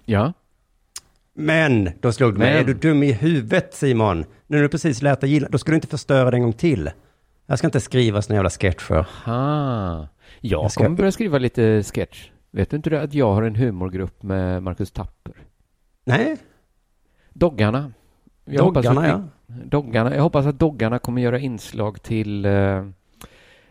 Ja. 0.05 0.33
Men, 1.35 1.91
då 2.01 2.13
slog 2.13 2.33
det 2.35 2.39
mig, 2.39 2.59
är 2.59 2.65
du 2.65 2.75
dum 2.75 3.03
i 3.03 3.13
huvudet 3.13 3.75
Simon? 3.75 4.19
Nu 4.19 4.27
när 4.57 4.63
du 4.63 4.69
precis 4.69 5.03
lärt 5.03 5.21
dig 5.21 5.31
gilla, 5.31 5.49
då 5.51 5.59
ska 5.59 5.71
du 5.73 5.75
inte 5.75 5.87
förstöra 5.89 6.31
det 6.31 6.37
en 6.37 6.43
gång 6.43 6.53
till. 6.53 6.91
Jag 7.47 7.59
ska 7.59 7.67
inte 7.67 7.81
skriva 7.81 8.23
såna 8.23 8.35
jävla 8.37 8.51
sketcher. 8.51 9.07
Ha. 9.25 10.09
Jag 10.41 10.63
Jag 10.63 10.71
ska- 10.73 10.85
kommer 10.85 10.97
börja 10.97 11.13
skriva 11.13 11.39
lite 11.39 11.83
sketch. 11.83 12.31
Vet 12.51 12.71
du 12.71 12.77
inte 12.77 12.91
det 12.91 13.03
att 13.03 13.15
jag 13.15 13.33
har 13.35 13.43
en 13.43 13.57
humorgrupp 13.57 14.23
med 14.23 14.63
Marcus 14.63 14.91
Tapper? 14.91 15.35
Nej, 16.05 16.37
Doggarna. 17.33 17.93
Jag 18.45 18.75
doggarna 18.75 19.01
att 19.01 19.09
ja. 19.09 19.55
Doggarna. 19.65 20.15
Jag 20.15 20.23
hoppas 20.23 20.47
att 20.47 20.59
Doggarna 20.59 20.99
kommer 20.99 21.23
göra 21.23 21.39
inslag 21.39 22.03
till 22.03 22.45
eh, 22.45 22.85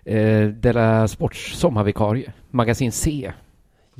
eh, 0.05 0.47
Della 0.47 1.07
Sports 1.07 1.59
sommarvikarie, 1.59 2.33
Magasin 2.49 2.91
C. 2.91 3.31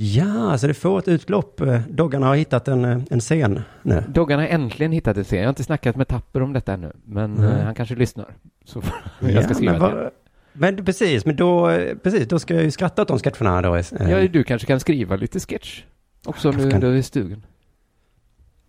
Ja, 0.02 0.58
så 0.58 0.68
det 0.68 0.74
får 0.74 1.00
ett 1.00 1.08
utlopp. 1.08 1.62
Doggarna 1.90 2.26
har 2.28 2.36
hittat 2.36 2.68
en, 2.68 2.86
en 3.10 3.20
scen 3.20 3.62
nu. 3.82 4.04
Doggarna 4.08 4.42
har 4.44 4.50
äntligen 4.50 4.92
hittat 4.92 5.18
ett 5.18 5.28
scen. 5.28 5.40
Jag 5.40 5.46
har 5.46 5.50
inte 5.50 5.64
snackat 5.64 5.96
med 5.96 6.08
Tapper 6.08 6.42
om 6.42 6.54
detta 6.54 6.74
ännu, 6.74 6.92
men 7.06 7.44
eh, 7.44 7.50
han 7.66 7.76
kanske 7.76 7.96
lyssnar. 7.96 8.26
Så 8.66 8.82
jag 9.20 9.44
ska 9.44 9.54
skriva 9.54 9.72
men, 9.72 9.82
vad- 9.82 10.10
men 10.54 10.86
precis, 10.86 11.26
men 11.26 11.36
då, 11.36 11.72
precis, 12.04 12.28
då 12.28 12.40
ska 12.40 12.54
jag 12.54 12.64
ju 12.64 12.72
skratta 12.72 13.02
åt 13.02 13.08
de 13.08 13.20
sketcherna 13.20 13.62
då. 13.62 13.76
eh, 13.76 13.84
Ja, 14.10 14.28
du 14.28 14.44
kanske 14.44 14.68
kan 14.68 14.80
skriva 14.80 15.16
lite 15.16 15.40
sketch 15.40 15.84
också 16.26 16.52
nu 16.52 16.72
kan. 16.72 16.96
i 16.96 17.04
stugan. 17.04 17.46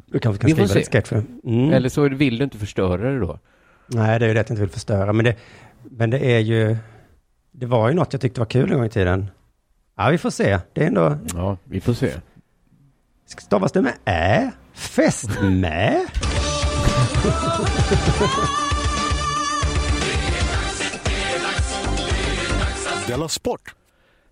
Du 0.06 0.18
kanske 0.18 0.40
kan 0.40 0.48
Vi 0.48 0.52
skriva 0.54 0.74
lite 0.74 0.90
sketcher. 0.90 1.22
Mm. 1.44 1.72
Eller 1.72 1.88
så 1.88 2.08
vill 2.08 2.38
du 2.38 2.44
inte 2.44 2.58
förstöra 2.58 3.10
det 3.12 3.18
då. 3.20 3.38
Nej, 3.86 4.18
det 4.18 4.24
är 4.26 4.28
ju 4.28 4.34
det 4.34 4.40
att 4.40 4.48
jag 4.48 4.54
inte 4.54 4.62
vill 4.62 4.70
förstöra. 4.70 5.12
Men 5.12 5.24
det, 5.24 5.36
men 5.90 6.10
det 6.10 6.18
är 6.34 6.38
ju... 6.40 6.76
Det 7.52 7.66
var 7.66 7.88
ju 7.88 7.94
något 7.94 8.12
jag 8.12 8.20
tyckte 8.20 8.40
var 8.40 8.46
kul 8.46 8.70
en 8.70 8.76
gång 8.76 8.86
i 8.86 8.90
tiden. 8.90 9.30
Ja, 10.02 10.10
vi 10.10 10.18
får 10.18 10.30
se. 10.30 10.58
Det 10.72 10.82
är 10.82 10.86
ändå... 10.86 11.18
Ja, 11.34 11.56
vi 11.64 11.80
får 11.80 11.92
se. 11.92 12.12
Stavas 13.26 13.72
det 13.72 13.82
med 13.82 13.94
ä? 14.04 14.50
Fest 14.72 15.30
med? 15.42 16.06
Della 23.08 23.28
Sport! 23.28 23.74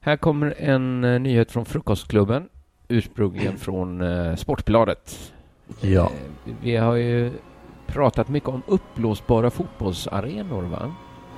Här 0.01 0.17
kommer 0.17 0.55
en 0.59 1.05
eh, 1.05 1.21
nyhet 1.21 1.51
från 1.53 1.65
Frukostklubben, 1.65 2.49
ursprungligen 2.89 3.59
från 3.59 4.01
eh, 4.01 4.37
Sportbladet. 4.37 5.33
Ja. 5.81 6.05
Eh, 6.47 6.53
Vi 6.63 6.77
har 6.77 6.95
ju 6.95 7.33
pratat 7.87 8.29
mycket 8.29 8.49
om 8.49 8.63
uppblåsbara 8.67 9.51
fotbollsarenor, 9.51 10.63
va? 10.63 10.95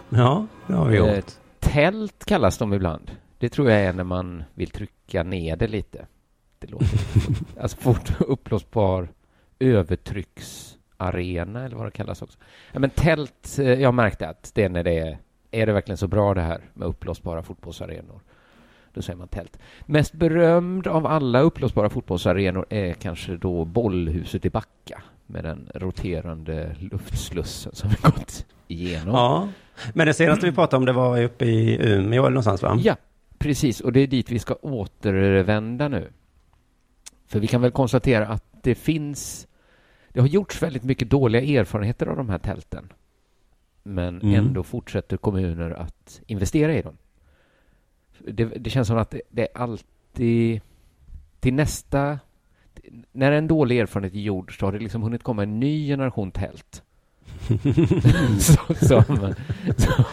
Ja, 0.09 0.47
det 0.67 0.73
har 0.75 0.89
vi 0.89 0.97
gjort. 0.97 1.25
Tält 1.61 2.25
kallas 2.25 2.59
de 2.59 2.73
ibland. 2.75 3.11
Det 3.41 3.49
tror 3.49 3.71
jag 3.71 3.81
är 3.81 3.93
när 3.93 4.05
man 4.05 4.45
vill 4.55 4.71
trycka 4.71 5.23
ner 5.23 5.57
det 5.57 5.67
lite. 5.67 6.07
Det 6.59 6.71
låter 6.71 6.89
alltså 7.61 7.77
fort 7.77 8.21
uppblåsbar 8.21 9.09
övertrycksarena 9.59 11.65
eller 11.65 11.77
vad 11.77 11.87
det 11.87 11.91
kallas 11.91 12.23
också. 12.23 12.39
Ja, 12.73 12.79
men 12.79 12.91
tält, 12.91 13.59
eh, 13.59 13.73
jag 13.73 13.95
märkte 13.95 14.29
att 14.29 14.51
det 14.55 14.65
är 14.65 14.69
när 14.69 14.85
det 14.85 14.99
är, 14.99 15.19
är 15.51 15.67
det 15.67 15.73
verkligen 15.73 15.97
så 15.97 16.09
bra 16.09 16.35
det 16.35 16.41
här 16.41 16.61
med 16.75 16.89
uppblåsbara 16.89 17.43
fotbollsarenor? 17.43 18.21
Då 18.95 19.03
säger 19.03 19.17
man 19.17 19.29
tält. 19.29 19.59
Mest 19.87 20.13
berömd 20.13 20.87
av 20.87 21.07
alla 21.07 21.41
uppblåsbara 21.41 21.89
fotbollsarenor 21.89 22.67
är 22.71 22.93
kanske 22.93 23.37
då 23.37 23.65
bollhuset 23.65 24.45
i 24.45 24.51
Backa 24.51 25.03
med 25.27 25.45
den 25.45 25.71
roterande 25.75 26.77
luftslussen 26.79 27.75
som 27.75 27.91
vi 27.91 27.97
gått 28.03 28.47
igenom. 28.69 29.15
Ja, 29.15 29.49
men 29.95 30.07
det 30.07 30.15
senaste 30.15 30.47
vi 30.47 30.53
pratade 30.53 30.77
om 30.77 30.85
det 30.85 30.93
var 30.93 31.23
uppe 31.23 31.45
i 31.45 31.93
Umeå 31.93 32.23
eller 32.23 32.31
någonstans 32.31 32.63
va? 32.63 32.79
Ja, 32.83 32.97
precis. 33.41 33.81
Och 33.81 33.93
det 33.93 34.01
är 34.01 34.07
dit 34.07 34.31
vi 34.31 34.39
ska 34.39 34.55
återvända 34.55 35.89
nu. 35.89 36.09
För 37.27 37.41
vi 37.41 37.47
kan 37.47 37.61
väl 37.63 37.71
konstatera 37.71 38.29
att 38.29 38.45
det 38.63 38.75
finns... 38.75 39.47
Det 40.09 40.21
har 40.21 40.29
gjorts 40.29 40.63
väldigt 40.63 40.85
mycket 40.85 41.11
dåliga 41.11 41.61
erfarenheter 41.61 42.07
av 42.07 42.17
de 42.17 42.29
här 42.29 42.39
tälten. 42.39 42.93
Men 43.83 44.21
Mm. 44.23 44.35
ändå 44.35 44.63
fortsätter 44.63 45.17
kommuner 45.17 45.71
att 45.71 46.21
investera 46.27 46.75
i 46.77 46.83
dem. 46.83 46.97
Det, 48.19 48.45
det 48.45 48.71
känns 48.71 48.89
som 48.89 48.99
att 48.99 49.11
det, 49.11 49.23
det 49.31 49.43
är 49.43 49.59
alltid... 49.63 50.61
Till 51.41 51.55
nästa... 51.55 52.19
När 53.13 53.33
en 53.33 53.49
dålig 53.49 53.79
erfarenhet 53.79 54.15
är 54.15 54.19
gjord 54.19 54.59
så 54.59 54.67
har 54.67 54.73
det 54.73 54.79
liksom 54.79 55.03
hunnit 55.03 55.23
komma 55.23 55.43
en 55.43 55.61
ny 55.61 55.87
generation 55.89 56.31
tält. 56.31 56.83
Så, 58.39 58.75
som, 58.75 59.35
så, 59.77 60.05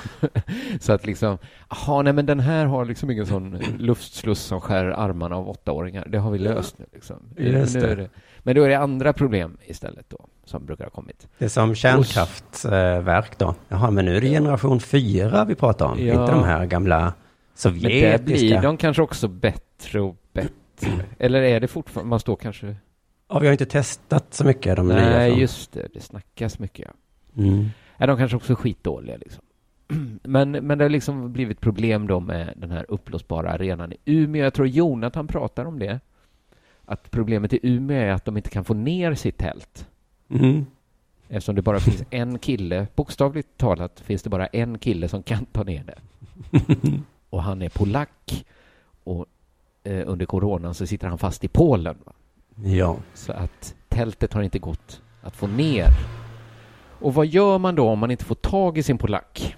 så 0.80 0.94
att 0.94 1.06
liksom, 1.06 1.38
jaha, 1.70 2.02
nej 2.02 2.14
men 2.14 2.26
den 2.26 2.40
här 2.40 2.66
har 2.66 2.86
liksom 2.86 3.12
ingen 3.12 3.26
sån 3.26 3.58
luftsluss 3.80 4.40
som 4.40 4.62
skär 4.62 4.86
armarna 4.86 5.36
av 5.36 5.50
åttaåringar. 5.50 6.08
Det 6.08 6.18
har 6.18 6.32
vi 6.32 6.38
löst 6.40 6.80
nu 6.80 6.86
liksom. 6.94 7.16
Just 7.38 7.76
Nu 7.76 7.96
det. 7.96 8.10
Men 8.40 8.56
då 8.56 8.64
är 8.64 8.70
det 8.70 8.78
andra 8.78 9.14
problem 9.14 9.58
istället 9.66 10.10
då, 10.10 10.26
som 10.46 10.66
brukar 10.66 10.84
ha 10.84 10.92
kommit. 10.92 11.28
Det 11.38 11.46
är 11.46 11.50
som 11.50 11.76
kärnkraftverk 11.76 13.38
då. 13.38 13.56
Jaha, 13.68 13.92
men 13.92 14.06
nu 14.06 14.18
är 14.18 14.22
det 14.22 14.30
generation 14.30 14.80
fyra 14.80 15.46
vi 15.46 15.56
pratar 15.56 15.86
om. 15.86 16.00
Ja. 16.00 16.22
Inte 16.22 16.32
de 16.32 16.44
här 16.44 16.66
gamla 16.66 17.00
Men 17.00 17.12
sovjetiska. 17.56 18.48
blir 18.48 18.62
de 18.62 18.78
kanske 18.78 19.02
också 19.02 19.28
bättre 19.28 20.02
och 20.02 20.16
bättre. 20.34 21.06
Eller 21.20 21.42
är 21.42 21.60
det 21.60 21.68
fortfarande, 21.68 22.10
man 22.10 22.20
står 22.20 22.36
kanske... 22.36 22.76
Ja, 23.30 23.40
vi 23.40 23.48
har 23.48 23.52
inte 23.52 23.66
testat 23.66 24.34
så 24.34 24.46
mycket 24.46 24.76
de 24.76 24.88
nya. 24.88 24.96
Nej, 24.98 25.40
just 25.40 25.72
det, 25.72 25.88
det 25.94 26.02
snackas 26.02 26.60
mycket 26.60 26.86
ja. 26.88 26.94
Mm. 27.38 27.66
Ja, 27.98 28.08
de 28.08 28.18
kanske 28.18 28.38
också 28.38 28.54
är 28.54 28.56
skitdåliga 28.56 29.18
liksom. 29.18 29.44
Men, 30.24 30.52
men 30.52 30.78
det 30.78 30.84
har 30.84 30.90
liksom 30.90 31.34
blivit 31.34 31.62
problem 31.62 32.08
då 32.08 32.20
med 32.20 32.54
den 32.56 32.72
här 32.72 32.86
uppblåsbara 32.90 33.52
arenan 33.52 33.94
i 33.94 33.98
Umeå. 34.06 34.44
Jag 34.44 34.54
tror 34.54 34.68
Jonathan 34.68 35.28
pratar 35.28 35.66
om 35.66 35.80
det. 35.80 36.00
Att 36.86 37.12
problemet 37.12 37.54
i 37.54 37.60
Umeå 37.64 37.98
är 37.98 38.12
att 38.12 38.26
de 38.26 38.38
inte 38.38 38.50
kan 38.50 38.66
få 38.66 38.74
ner 38.74 39.14
sitt 39.14 39.38
tält. 39.38 39.88
Mm. 40.30 40.66
Eftersom 41.30 41.56
det 41.56 41.62
bara 41.62 41.80
finns 41.80 42.04
en 42.10 42.40
kille, 42.40 42.88
bokstavligt 42.96 43.58
talat 43.58 44.00
finns 44.00 44.24
det 44.24 44.30
bara 44.30 44.48
en 44.48 44.78
kille 44.78 45.08
som 45.08 45.24
kan 45.24 45.46
ta 45.46 45.64
ner 45.64 45.84
det. 45.84 46.00
Och 47.30 47.44
han 47.44 47.62
är 47.62 47.70
polack. 47.70 48.46
Och 49.04 49.26
eh, 49.84 50.04
under 50.06 50.26
coronan 50.26 50.74
så 50.74 50.88
sitter 50.88 51.08
han 51.08 51.18
fast 51.18 51.44
i 51.44 51.48
Polen. 51.48 51.98
Va? 52.06 52.14
Ja. 52.64 52.98
Så 53.14 53.32
att 53.34 53.76
tältet 53.88 54.34
har 54.34 54.42
inte 54.42 54.60
gått 54.60 55.02
att 55.22 55.36
få 55.36 55.48
ner. 55.48 55.88
Och 57.00 57.14
vad 57.14 57.26
gör 57.26 57.58
man 57.58 57.76
då 57.76 57.90
om 57.90 58.00
man 58.00 58.12
inte 58.12 58.26
får 58.26 58.36
tag 58.36 58.78
i 58.78 58.84
sin 58.84 58.98
polack? 58.98 59.56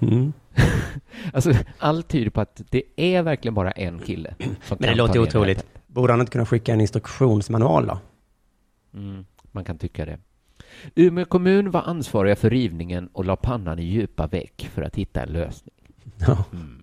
Mm. 0.00 0.32
Alltså, 1.32 1.52
allt 1.78 2.08
tyder 2.08 2.30
på 2.30 2.40
att 2.40 2.62
det 2.70 2.82
är 2.96 3.22
verkligen 3.22 3.54
bara 3.54 3.70
en 3.70 3.98
kille 3.98 4.34
Men 4.68 4.78
det 4.78 4.94
låter 4.94 5.18
otroligt. 5.18 5.66
Borde 5.86 6.12
han 6.12 6.20
inte 6.20 6.32
kunna 6.32 6.46
skicka 6.46 6.72
en 6.72 6.80
instruktionsmanual 6.80 7.86
då? 7.86 7.98
Mm, 8.94 9.26
man 9.52 9.64
kan 9.64 9.78
tycka 9.78 10.04
det. 10.04 10.18
Umeå 10.94 11.24
kommun 11.24 11.70
var 11.70 11.82
ansvariga 11.82 12.36
för 12.36 12.50
rivningen 12.50 13.08
och 13.12 13.24
la 13.24 13.36
pannan 13.36 13.78
i 13.78 13.82
djupa 13.82 14.26
veck 14.26 14.70
för 14.74 14.82
att 14.82 14.96
hitta 14.96 15.22
en 15.22 15.28
lösning. 15.28 15.74
Mm. 16.52 16.82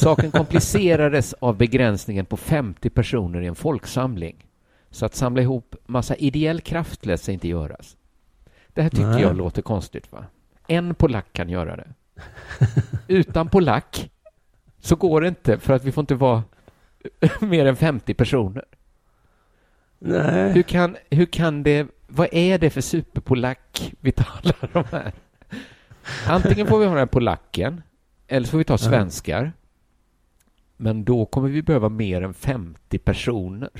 Saken 0.00 0.30
komplicerades 0.30 1.32
av 1.32 1.56
begränsningen 1.56 2.26
på 2.26 2.36
50 2.36 2.90
personer 2.90 3.40
i 3.40 3.46
en 3.46 3.54
folksamling. 3.54 4.46
Så 4.90 5.06
att 5.06 5.14
samla 5.14 5.42
ihop 5.42 5.76
massa 5.86 6.16
ideell 6.16 6.60
kraft 6.60 7.06
lät 7.06 7.20
sig 7.20 7.34
inte 7.34 7.48
göras. 7.48 7.96
Det 8.74 8.82
här 8.82 8.90
tycker 8.90 9.06
Nej. 9.06 9.22
jag 9.22 9.36
låter 9.36 9.62
konstigt, 9.62 10.12
va? 10.12 10.24
En 10.66 10.94
polack 10.94 11.32
kan 11.32 11.48
göra 11.48 11.76
det. 11.76 11.88
Utan 13.08 13.48
polack 13.48 14.10
så 14.80 14.96
går 14.96 15.20
det 15.20 15.28
inte, 15.28 15.58
för 15.58 15.74
att 15.74 15.84
vi 15.84 15.92
får 15.92 16.02
inte 16.02 16.14
vara 16.14 16.42
mer 17.40 17.66
än 17.66 17.76
50 17.76 18.14
personer. 18.14 18.64
Nej. 19.98 20.52
Hur 20.52 20.62
kan, 20.62 20.96
hur 21.10 21.26
kan 21.26 21.62
det, 21.62 21.86
vad 22.06 22.28
är 22.32 22.58
det 22.58 22.70
för 22.70 22.80
superpolack 22.80 23.92
vi 24.00 24.12
talar 24.12 24.76
om 24.76 24.84
här? 24.90 25.12
Antingen 26.26 26.66
får 26.66 26.78
vi 26.78 26.84
ha 26.84 26.90
den 26.90 26.98
här 26.98 27.06
polacken, 27.06 27.82
eller 28.28 28.46
så 28.46 28.50
får 28.50 28.58
vi 28.58 28.64
ta 28.64 28.78
svenskar. 28.78 29.52
Men 30.76 31.04
då 31.04 31.26
kommer 31.26 31.48
vi 31.48 31.62
behöva 31.62 31.88
mer 31.88 32.22
än 32.22 32.34
50 32.34 32.98
personer. 32.98 33.70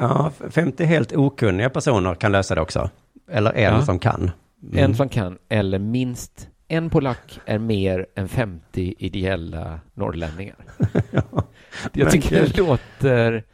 Ja, 0.00 0.32
50 0.50 0.84
helt 0.84 1.12
okunniga 1.12 1.70
personer 1.70 2.14
kan 2.14 2.32
lösa 2.32 2.54
det 2.54 2.60
också. 2.60 2.90
Eller 3.30 3.52
en 3.52 3.62
Ja. 3.74 3.82
som 3.84 3.98
kan. 3.98 4.30
Mm. 4.62 4.84
En 4.84 4.94
som 4.94 5.08
kan, 5.08 5.38
eller 5.48 5.78
minst 5.78 6.48
en 6.68 6.90
polack 6.90 7.40
är 7.46 7.58
mer 7.58 8.06
än 8.16 8.28
50 8.28 8.94
ideella 8.98 9.80
norrlänningar. 9.94 10.56
Jag 11.12 12.04
Men 12.04 12.10
tycker 12.10 12.40
det 12.40 12.56
låter... 12.58 13.44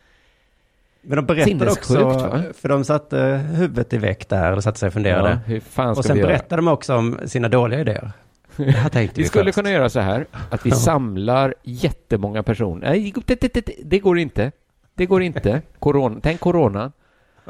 Men 1.02 1.16
de 1.16 1.26
berättade 1.26 1.70
också, 1.70 2.04
va? 2.04 2.42
för 2.54 2.68
de 2.68 2.84
satte 2.84 3.18
huvudet 3.54 3.92
i 3.92 3.98
väck 3.98 4.28
där 4.28 4.52
och 4.52 4.62
satte 4.62 4.78
sig 4.78 4.86
och 4.86 4.92
funderade. 4.92 5.40
Ja, 5.76 5.90
och 5.90 6.04
sen 6.04 6.16
berättade 6.16 6.56
de 6.62 6.68
också 6.68 6.94
om 6.96 7.18
sina 7.26 7.48
dåliga 7.48 7.80
idéer. 7.80 8.12
Det 8.56 8.70
här 8.70 8.88
tänkte 8.88 9.16
vi, 9.16 9.22
Vi 9.22 9.28
skulle 9.28 9.44
först. 9.44 9.54
kunna 9.54 9.70
göra 9.70 9.88
så 9.88 10.00
här, 10.00 10.26
att 10.50 10.66
vi 10.66 10.70
Ja. 10.70 10.76
samlar 10.76 11.54
jättemånga 11.62 12.42
personer. 12.42 12.88
Nej, 12.90 13.14
det, 13.26 13.40
det, 13.40 13.54
det, 13.54 13.70
det 13.84 13.98
går 13.98 14.18
inte. 14.18 14.52
Det 14.94 15.06
går 15.06 15.22
inte. 15.22 15.62
Corona. 15.78 16.20
Tänk 16.22 16.40
corona. 16.40 16.92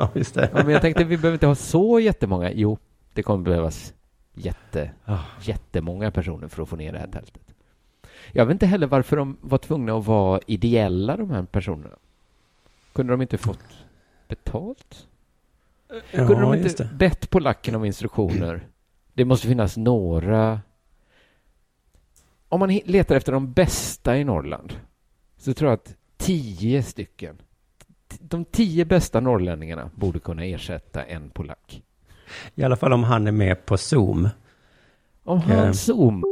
Ja, 0.00 0.10
just 0.14 0.34
det. 0.34 0.50
Ja, 0.54 0.64
men 0.64 0.72
jag 0.72 0.82
tänkte 0.82 1.04
vi 1.04 1.16
behöver 1.16 1.34
inte 1.34 1.46
ha 1.46 1.54
så 1.54 2.00
jättemånga. 2.00 2.52
Jo, 2.52 2.78
det 3.14 3.22
kommer 3.22 3.44
behövas 3.44 3.94
jätte, 4.34 4.90
Ah. 5.04 5.18
jättemånga 5.42 6.10
personer 6.10 6.48
för 6.48 6.62
att 6.62 6.68
få 6.68 6.76
ner 6.76 6.92
det 6.92 6.98
här 6.98 7.06
tältet. 7.06 7.42
Jag 8.32 8.46
vet 8.46 8.52
inte 8.52 8.66
heller 8.66 8.86
varför 8.86 9.16
de 9.16 9.36
var 9.40 9.58
tvungna 9.58 9.94
att 9.98 10.06
vara 10.06 10.40
ideella, 10.46 11.16
de 11.16 11.30
här 11.30 11.42
personerna. 11.42 11.96
Kunde 12.92 13.12
de 13.12 13.22
inte 13.22 13.38
fått 13.38 13.58
betalt? 14.28 15.06
Kunde 16.10 16.34
de 16.34 16.40
Ja, 16.42 16.56
inte 16.56 16.84
bett 16.98 17.30
polacken 17.30 17.74
om 17.74 17.84
instruktioner? 17.84 18.66
Det 19.14 19.24
måste 19.24 19.46
finnas 19.46 19.76
några... 19.76 20.60
Om 22.48 22.60
man 22.60 22.68
letar 22.84 23.16
efter 23.16 23.32
de 23.32 23.52
bästa 23.52 24.16
i 24.18 24.24
Norrland 24.24 24.72
så 25.36 25.54
tror 25.54 25.70
jag 25.70 25.74
att 25.76 25.96
tio 26.16 26.82
stycken, 26.82 27.36
de 28.20 28.44
tio 28.44 28.84
bästa 28.84 29.20
norrlänningarna 29.20 29.90
borde 29.94 30.18
kunna 30.18 30.44
ersätta 30.44 31.02
en 31.02 31.30
polack. 31.30 31.82
I 32.54 32.62
alla 32.62 32.76
fall 32.76 32.92
om 32.92 33.04
han 33.04 33.26
är 33.26 33.32
med 33.32 33.66
på 33.66 33.78
Zoom. 33.78 34.28
Om 35.24 35.38
Eh. 35.38 35.56
han 35.56 35.74
Zoom... 35.74 36.24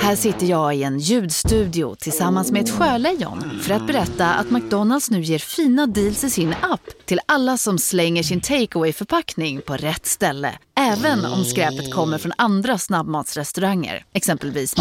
Här 0.00 0.16
sitter 0.16 0.46
jag 0.46 0.76
i 0.76 0.82
en 0.82 0.98
ljudstudio 0.98 1.94
tillsammans 1.94 2.52
med 2.52 2.62
ett 2.62 2.70
sjölejon 2.70 3.60
för 3.62 3.74
att 3.74 3.86
berätta 3.86 4.34
att 4.34 4.50
McDonalds 4.50 5.10
nu 5.10 5.20
ger 5.20 5.38
fina 5.38 5.86
deals 5.86 6.24
i 6.24 6.30
sin 6.30 6.54
app 6.62 6.80
till 7.04 7.20
alla 7.26 7.56
som 7.56 7.78
slänger 7.78 8.22
sin 8.22 8.40
takeaway 8.40 8.92
förpackning 8.92 9.60
på 9.60 9.76
rätt 9.76 10.06
ställe. 10.06 10.58
Även 10.74 11.24
om 11.24 11.44
skräpet 11.44 11.94
kommer 11.94 12.18
från 12.18 12.32
andra 12.38 12.78
snabbmatsrestauranger, 12.78 14.04
exempelvis 14.12 14.74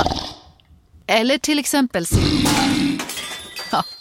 Eller 1.08 1.38
till 1.38 1.60
exempel 1.60 2.06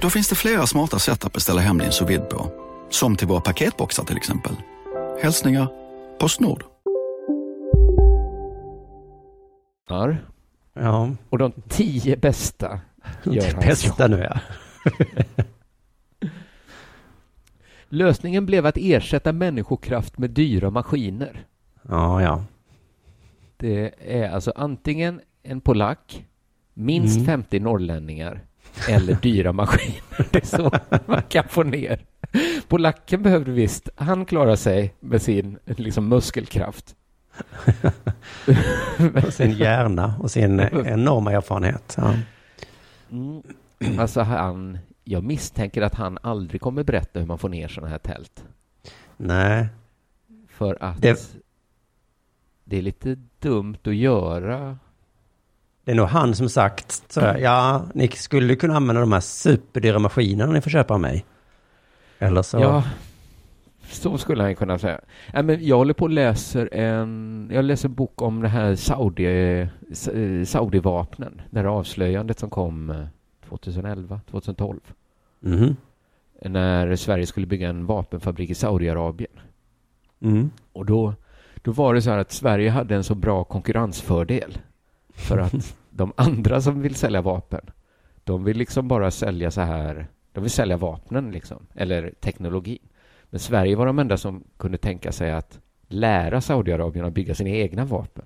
Då 0.00 0.10
finns 0.10 0.28
det 0.28 0.34
flera 0.34 0.66
smarta 0.66 0.98
sätt 0.98 1.24
att 1.24 1.32
beställa 1.32 1.60
hem 1.60 1.78
din 1.78 1.92
sous 1.92 2.20
på. 2.30 2.50
Som 2.90 3.16
till 3.16 3.28
våra 3.28 3.40
paketboxar 3.40 4.04
till 4.04 4.16
exempel. 4.16 4.52
Hälsningar 5.22 5.68
Postnord. 6.18 6.64
Ja, 10.74 11.10
Och 11.30 11.38
de 11.38 11.52
tio 11.68 12.16
bästa 12.16 12.80
gör 13.24 13.42
hans 13.42 13.52
jobb. 13.52 13.60
bästa 13.62 14.06
nu 14.08 14.28
ja. 14.30 14.40
Lösningen 17.88 18.46
blev 18.46 18.66
att 18.66 18.76
ersätta 18.76 19.32
människokraft 19.32 20.18
med 20.18 20.30
dyra 20.30 20.70
maskiner. 20.70 21.46
Ja, 21.88 22.22
ja. 22.22 22.44
Det 23.56 23.94
är 24.20 24.30
alltså 24.30 24.52
antingen 24.56 25.20
en 25.42 25.60
polack, 25.60 26.26
minst 26.74 27.14
Mm. 27.16 27.26
50 27.26 27.60
norrlänningar 27.60 28.40
eller 28.88 29.14
dyra 29.14 29.52
maskiner. 29.52 30.26
Det 30.30 30.42
är 30.42 30.46
så 30.46 30.70
man 31.06 31.22
kan 31.22 31.48
få 31.48 31.62
ner. 31.62 32.04
Polacken 32.68 33.22
behövde 33.22 33.50
visst, 33.50 33.88
han 33.94 34.24
klarar 34.24 34.56
sig 34.56 34.94
med 35.00 35.22
sin 35.22 35.58
liksom, 35.64 36.08
muskelkraft. 36.08 36.96
Och 39.26 39.32
sin 39.32 39.50
hjärna 39.52 40.14
och 40.20 40.30
sin 40.30 40.60
enorma 40.60 41.32
erfarenhet. 41.32 41.94
Ja. 41.98 42.14
Mm. 43.10 43.42
Alltså 43.98 44.20
han, 44.20 44.78
jag 45.04 45.24
misstänker 45.24 45.82
att 45.82 45.94
han 45.94 46.18
aldrig 46.22 46.60
kommer 46.60 46.84
berätta 46.84 47.18
hur 47.20 47.26
man 47.26 47.38
får 47.38 47.48
ner 47.48 47.68
sådana 47.68 47.90
här 47.90 47.98
tält. 47.98 48.44
Nej, 49.16 49.66
För 50.48 50.78
att 50.80 51.02
Det- 51.02 51.36
det 52.64 52.76
är 52.78 52.82
lite 52.82 53.16
dumt 53.38 53.76
att 53.84 53.94
göra. 53.94 54.78
Det 55.86 55.92
är 55.92 55.96
nog 55.96 56.06
han 56.08 56.34
som 56.34 56.48
sagt 56.48 57.12
så 57.12 57.20
här, 57.20 57.38
ja, 57.38 57.84
ni 57.94 58.08
skulle 58.08 58.56
kunna 58.56 58.76
använda 58.76 59.00
de 59.00 59.12
här 59.12 59.20
superdyra 59.20 59.98
maskinerna 59.98 60.52
ni 60.52 60.60
får 60.60 60.70
köpa 60.70 60.94
av 60.94 61.00
mig. 61.00 61.24
Eller 62.18 62.42
så. 62.42 62.58
Ja, 62.58 62.84
så 63.90 64.18
skulle 64.18 64.42
han 64.42 64.56
kunna 64.56 64.78
säga. 64.78 65.00
Nej, 65.34 65.42
men 65.42 65.66
jag 65.66 65.76
håller 65.76 65.94
på 65.94 66.04
och 66.04 66.10
läser 66.10 66.74
en, 66.74 67.50
jag 67.52 67.64
läser 67.64 67.88
en 67.88 67.94
bok 67.94 68.22
om 68.22 68.42
det 68.42 68.48
här 68.48 68.74
Saudi, 68.74 69.26
eh, 69.60 69.68
Saudi-vapnen. 70.44 71.40
Det 71.50 71.58
här 71.58 71.66
avslöjandet 71.66 72.38
som 72.38 72.50
kom 72.50 72.90
eh, 72.90 73.06
2011, 73.48 74.20
2012. 74.30 74.80
Mhm. 75.40 75.76
När 76.42 76.96
Sverige 76.96 77.26
skulle 77.26 77.46
bygga 77.46 77.68
en 77.68 77.86
vapenfabrik 77.86 78.50
i 78.50 78.54
Saudiarabien. 78.54 79.32
Mm. 80.20 80.50
Och 80.72 80.86
då, 80.86 81.14
då 81.62 81.72
var 81.72 81.94
det 81.94 82.02
så 82.02 82.10
här 82.10 82.18
att 82.18 82.32
Sverige 82.32 82.70
hade 82.70 82.94
en 82.94 83.04
så 83.04 83.14
bra 83.14 83.44
konkurrensfördel. 83.44 84.58
För 85.16 85.38
att 85.38 85.76
de 85.90 86.12
andra 86.16 86.60
som 86.60 86.82
vill 86.82 86.94
sälja 86.94 87.22
vapen, 87.22 87.60
de 88.24 88.44
vill 88.44 88.56
liksom 88.56 88.88
bara 88.88 89.10
sälja 89.10 89.50
så 89.50 89.60
här, 89.60 90.06
de 90.32 90.40
vill 90.40 90.50
sälja 90.50 90.76
vapnen 90.76 91.30
liksom, 91.30 91.66
eller 91.74 92.12
teknologin. 92.20 92.78
Men 93.30 93.40
Sverige 93.40 93.76
var 93.76 93.86
de 93.86 93.98
enda 93.98 94.16
som 94.16 94.44
kunde 94.58 94.78
tänka 94.78 95.12
sig 95.12 95.32
att 95.32 95.58
lära 95.88 96.40
Saudiarabien 96.40 97.04
att 97.06 97.12
bygga 97.12 97.34
sina 97.34 97.50
egna 97.50 97.84
vapen. 97.84 98.24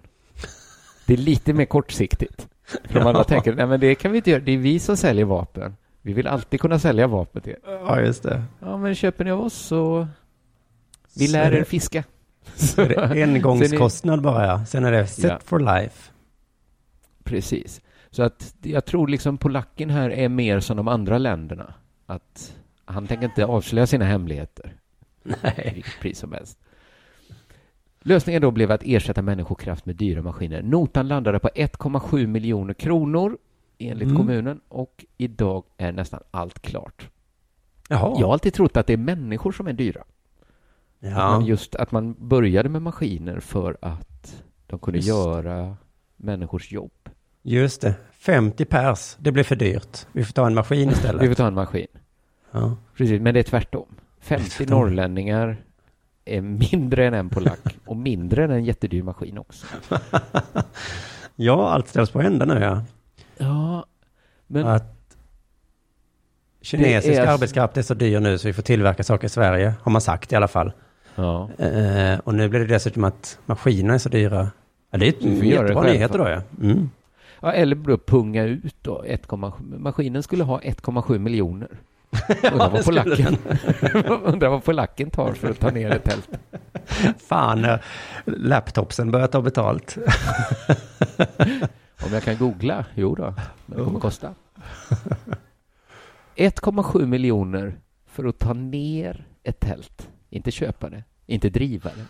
Det 1.06 1.12
är 1.12 1.18
lite 1.18 1.52
mer 1.52 1.64
kortsiktigt. 1.64 2.48
För 2.84 3.00
de 3.00 3.06
andra 3.06 3.24
tänker, 3.24 3.54
nej 3.54 3.66
men 3.66 3.80
det 3.80 3.94
kan 3.94 4.12
vi 4.12 4.18
inte 4.18 4.30
göra, 4.30 4.40
det 4.42 4.52
är 4.52 4.58
vi 4.58 4.78
som 4.78 4.96
säljer 4.96 5.24
vapen. 5.24 5.76
Vi 6.02 6.12
vill 6.12 6.26
alltid 6.26 6.60
kunna 6.60 6.78
sälja 6.78 7.06
vapen 7.06 7.42
till 7.42 7.52
er. 7.52 7.58
Ja, 7.64 8.00
just 8.00 8.22
det. 8.22 8.42
Ja, 8.60 8.76
men 8.76 8.94
köper 8.94 9.24
ni 9.24 9.30
av 9.30 9.40
oss 9.40 9.54
så 9.54 10.08
vi 11.16 11.28
lär 11.28 11.52
er 11.52 11.64
fiska. 11.64 12.04
Så 12.54 12.82
är 12.82 12.88
det 12.88 13.22
engångskostnad 13.24 14.22
bara, 14.22 14.46
ja. 14.46 14.64
Sen 14.66 14.84
är 14.84 14.92
det 14.92 15.06
set 15.06 15.24
Ja. 15.30 15.38
for 15.44 15.58
life. 15.58 16.12
Precis. 17.30 17.80
Så 18.10 18.22
att 18.22 18.54
jag 18.62 18.84
tror 18.84 19.08
liksom 19.08 19.38
polacken 19.38 19.90
här 19.90 20.10
är 20.10 20.28
mer 20.28 20.60
som 20.60 20.76
de 20.76 20.88
andra 20.88 21.18
länderna. 21.18 21.74
Att 22.06 22.56
han 22.84 23.06
tänker 23.06 23.24
inte 23.26 23.44
avslöja 23.46 23.86
sina 23.86 24.04
hemligheter. 24.04 24.74
Nej. 25.22 25.72
Vilket 25.74 26.00
pris 26.00 26.18
som 26.18 26.32
helst. 26.32 26.58
Lösningen 28.02 28.42
då 28.42 28.50
blev 28.50 28.72
att 28.72 28.82
ersätta 28.84 29.22
människokraft 29.22 29.86
med 29.86 29.96
dyra 29.96 30.22
maskiner. 30.22 30.62
Notan 30.62 31.08
landade 31.08 31.38
på 31.38 31.48
1,7 31.54 32.26
miljoner 32.26 32.74
kronor 32.74 33.38
enligt 33.78 34.04
Mm. 34.08 34.16
kommunen 34.16 34.60
och 34.68 35.04
idag 35.18 35.64
är 35.76 35.92
nästan 35.92 36.20
allt 36.30 36.62
klart. 36.62 37.10
Jaha. 37.88 38.16
Jag 38.20 38.26
har 38.26 38.32
alltid 38.32 38.54
trott 38.54 38.76
att 38.76 38.86
det 38.86 38.92
är 38.92 38.96
människor 38.96 39.52
som 39.52 39.66
är 39.68 39.72
dyra. 39.72 40.00
Att, 40.00 40.06
Ja. 40.98 41.16
man 41.16 41.44
just, 41.46 41.74
att 41.74 41.92
man 41.92 42.14
började 42.28 42.68
med 42.68 42.82
maskiner 42.82 43.40
för 43.40 43.76
att 43.82 44.42
de 44.66 44.78
kunde 44.78 44.98
Just. 44.98 45.08
göra 45.08 45.76
människors 46.16 46.72
jobb. 46.72 47.09
Just 47.42 47.80
det. 47.80 47.94
50 48.12 48.64
pers. 48.64 49.16
Det 49.18 49.32
blir 49.32 49.44
för 49.44 49.56
dyrt. 49.56 50.06
Vi 50.12 50.24
får 50.24 50.32
ta 50.32 50.46
en 50.46 50.54
maskin 50.54 50.90
istället. 50.90 51.22
Vi 51.22 51.28
får 51.28 51.34
ta 51.34 51.46
en 51.46 51.54
maskin. 51.54 51.86
Ja. 52.52 52.76
Precis, 52.96 53.20
men 53.20 53.34
det 53.34 53.40
är 53.40 53.44
tvärtom. 53.44 53.86
50 54.20 54.50
Tvärtom. 54.50 54.78
norrlänningar 54.78 55.56
är 56.24 56.40
mindre 56.40 57.06
än 57.06 57.14
en 57.14 57.30
polack 57.30 57.58
och 57.86 57.96
mindre 57.96 58.44
än 58.44 58.50
en 58.50 58.64
jättedyr 58.64 59.02
maskin 59.02 59.38
också. 59.38 59.66
ja, 61.36 61.70
allt 61.70 61.88
ställs 61.88 62.10
på 62.10 62.20
ända 62.20 62.44
nu 62.44 62.60
ja. 62.60 62.82
Ja, 63.38 63.86
men 64.46 64.66
Att 64.66 65.16
kinesisk 66.62 67.18
är- 67.18 67.26
arbetskraft 67.26 67.76
är 67.76 67.82
så 67.82 67.94
dyr 67.94 68.20
nu 68.20 68.38
så 68.38 68.46
vi 68.48 68.52
får 68.52 68.62
tillverka 68.62 69.02
saker 69.02 69.26
i 69.26 69.30
Sverige, 69.30 69.74
har 69.82 69.92
man 69.92 70.00
sagt 70.00 70.32
i 70.32 70.36
alla 70.36 70.48
fall. 70.48 70.72
ja, 71.14 71.50
Eh, 71.58 72.18
och 72.18 72.34
nu 72.34 72.48
blir 72.48 72.60
det 72.60 72.66
dessutom 72.66 73.04
att 73.04 73.38
maskinerna 73.46 73.94
är 73.94 73.98
så 73.98 74.08
dyra. 74.08 74.50
Ja, 74.90 74.98
det 74.98 75.06
är 75.08 75.40
det 75.40 75.46
jättebra 75.46 75.82
nyheter 75.82 76.18
då 76.18 76.28
ja. 76.28 76.42
Mm. 76.62 76.90
Ja, 77.40 77.52
eller 77.52 77.76
då 77.76 77.98
punga 77.98 78.42
ut 78.44 78.76
då. 78.82 79.04
1,7 79.06 79.78
maskinen 79.78 80.22
skulle 80.22 80.44
ha 80.44 80.60
1,7 80.60 81.18
miljoner. 81.18 81.68
Undrar 82.52 82.70
vad, 82.70 82.84
polacken, 82.84 83.36
undrar 84.24 84.48
vad 84.48 84.64
polacken 84.64 85.10
tar 85.10 85.32
för 85.32 85.50
att 85.50 85.60
ta 85.60 85.70
ner 85.70 85.90
ett 85.90 86.04
tält. 86.04 86.30
Fan, 87.18 87.64
eh, 87.64 87.78
laptopsen 88.24 89.10
börjar 89.10 89.26
ta 89.26 89.42
betalt. 89.42 89.98
Om 92.06 92.12
jag 92.12 92.22
kan 92.22 92.36
googla? 92.36 92.84
Jo 92.94 93.14
då, 93.14 93.34
men 93.66 93.78
det 93.78 93.84
kommer 93.84 94.00
kosta. 94.00 94.34
1,7 96.36 97.06
miljoner 97.06 97.80
för 98.06 98.24
att 98.24 98.38
ta 98.38 98.52
ner 98.52 99.26
ett 99.42 99.60
tält. 99.60 100.08
Inte 100.30 100.50
köpa 100.50 100.90
det, 100.90 101.04
inte 101.26 101.50
driva 101.50 101.90
det, 101.96 102.04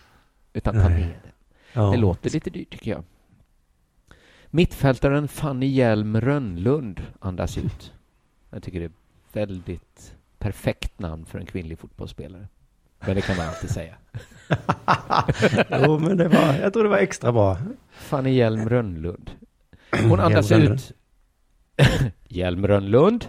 utan 0.52 0.74
ta 0.74 0.88
Nej. 0.88 1.00
ner 1.00 1.20
det. 1.22 1.30
Ja. 1.72 1.90
Det 1.90 1.96
låter 1.96 2.30
lite 2.30 2.50
dyrt 2.50 2.70
tycker 2.70 2.90
jag. 2.90 3.04
Mittfältaren 4.52 5.28
Fanny 5.28 5.66
Hjelm 5.66 6.20
Rönnlund 6.20 7.02
andas 7.18 7.58
ut. 7.58 7.92
Jag 8.50 8.62
tycker 8.62 8.80
det 8.80 8.86
är 8.86 8.92
väldigt 9.32 10.14
perfekt 10.38 10.98
namn 10.98 11.24
för 11.24 11.38
en 11.38 11.46
kvinnlig 11.46 11.78
fotbollsspelare. 11.78 12.48
Men 13.00 13.14
det 13.14 13.22
kan 13.22 13.36
man 13.36 13.48
alltid 13.48 13.70
säga. 13.70 13.94
jo, 15.84 15.98
men 15.98 16.16
det 16.16 16.28
var, 16.28 16.54
jag 16.54 16.72
tror 16.72 16.82
det 16.82 16.88
var 16.88 16.98
extra 16.98 17.32
bra. 17.32 17.58
Fanny 17.90 18.30
Hjelm 18.30 18.68
Rönnlund. 18.68 19.30
Hon 20.08 20.20
andas 20.20 20.50
Hjelm 20.50 20.72
ut. 20.72 20.92
Hjelm 22.28 22.66
Rönnlund. 22.66 23.26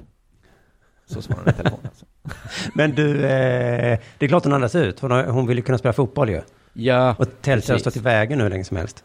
Så 1.05 1.21
svarar 1.21 1.39
hon 1.43 1.53
i 1.53 1.57
telefon 1.57 1.79
alltså. 1.83 2.05
Men 2.75 2.91
du, 2.91 3.25
eh, 3.25 3.99
det 4.17 4.25
är 4.25 4.27
klart 4.27 4.43
hon 4.43 4.53
andas 4.53 4.75
ut. 4.75 4.99
Hon, 4.99 5.11
har, 5.11 5.23
hon 5.23 5.47
vill 5.47 5.57
ju 5.57 5.63
kunna 5.63 5.77
spela 5.77 5.93
fotboll 5.93 6.29
ju. 6.29 6.41
Ja, 6.73 7.15
Och 7.19 7.27
tältet 7.41 7.69
har 7.69 7.77
stått 7.77 7.95
i 7.95 7.99
vägen 7.99 8.37
nu 8.37 8.49
länge 8.49 8.63
som 8.63 8.77
helst. 8.77 9.03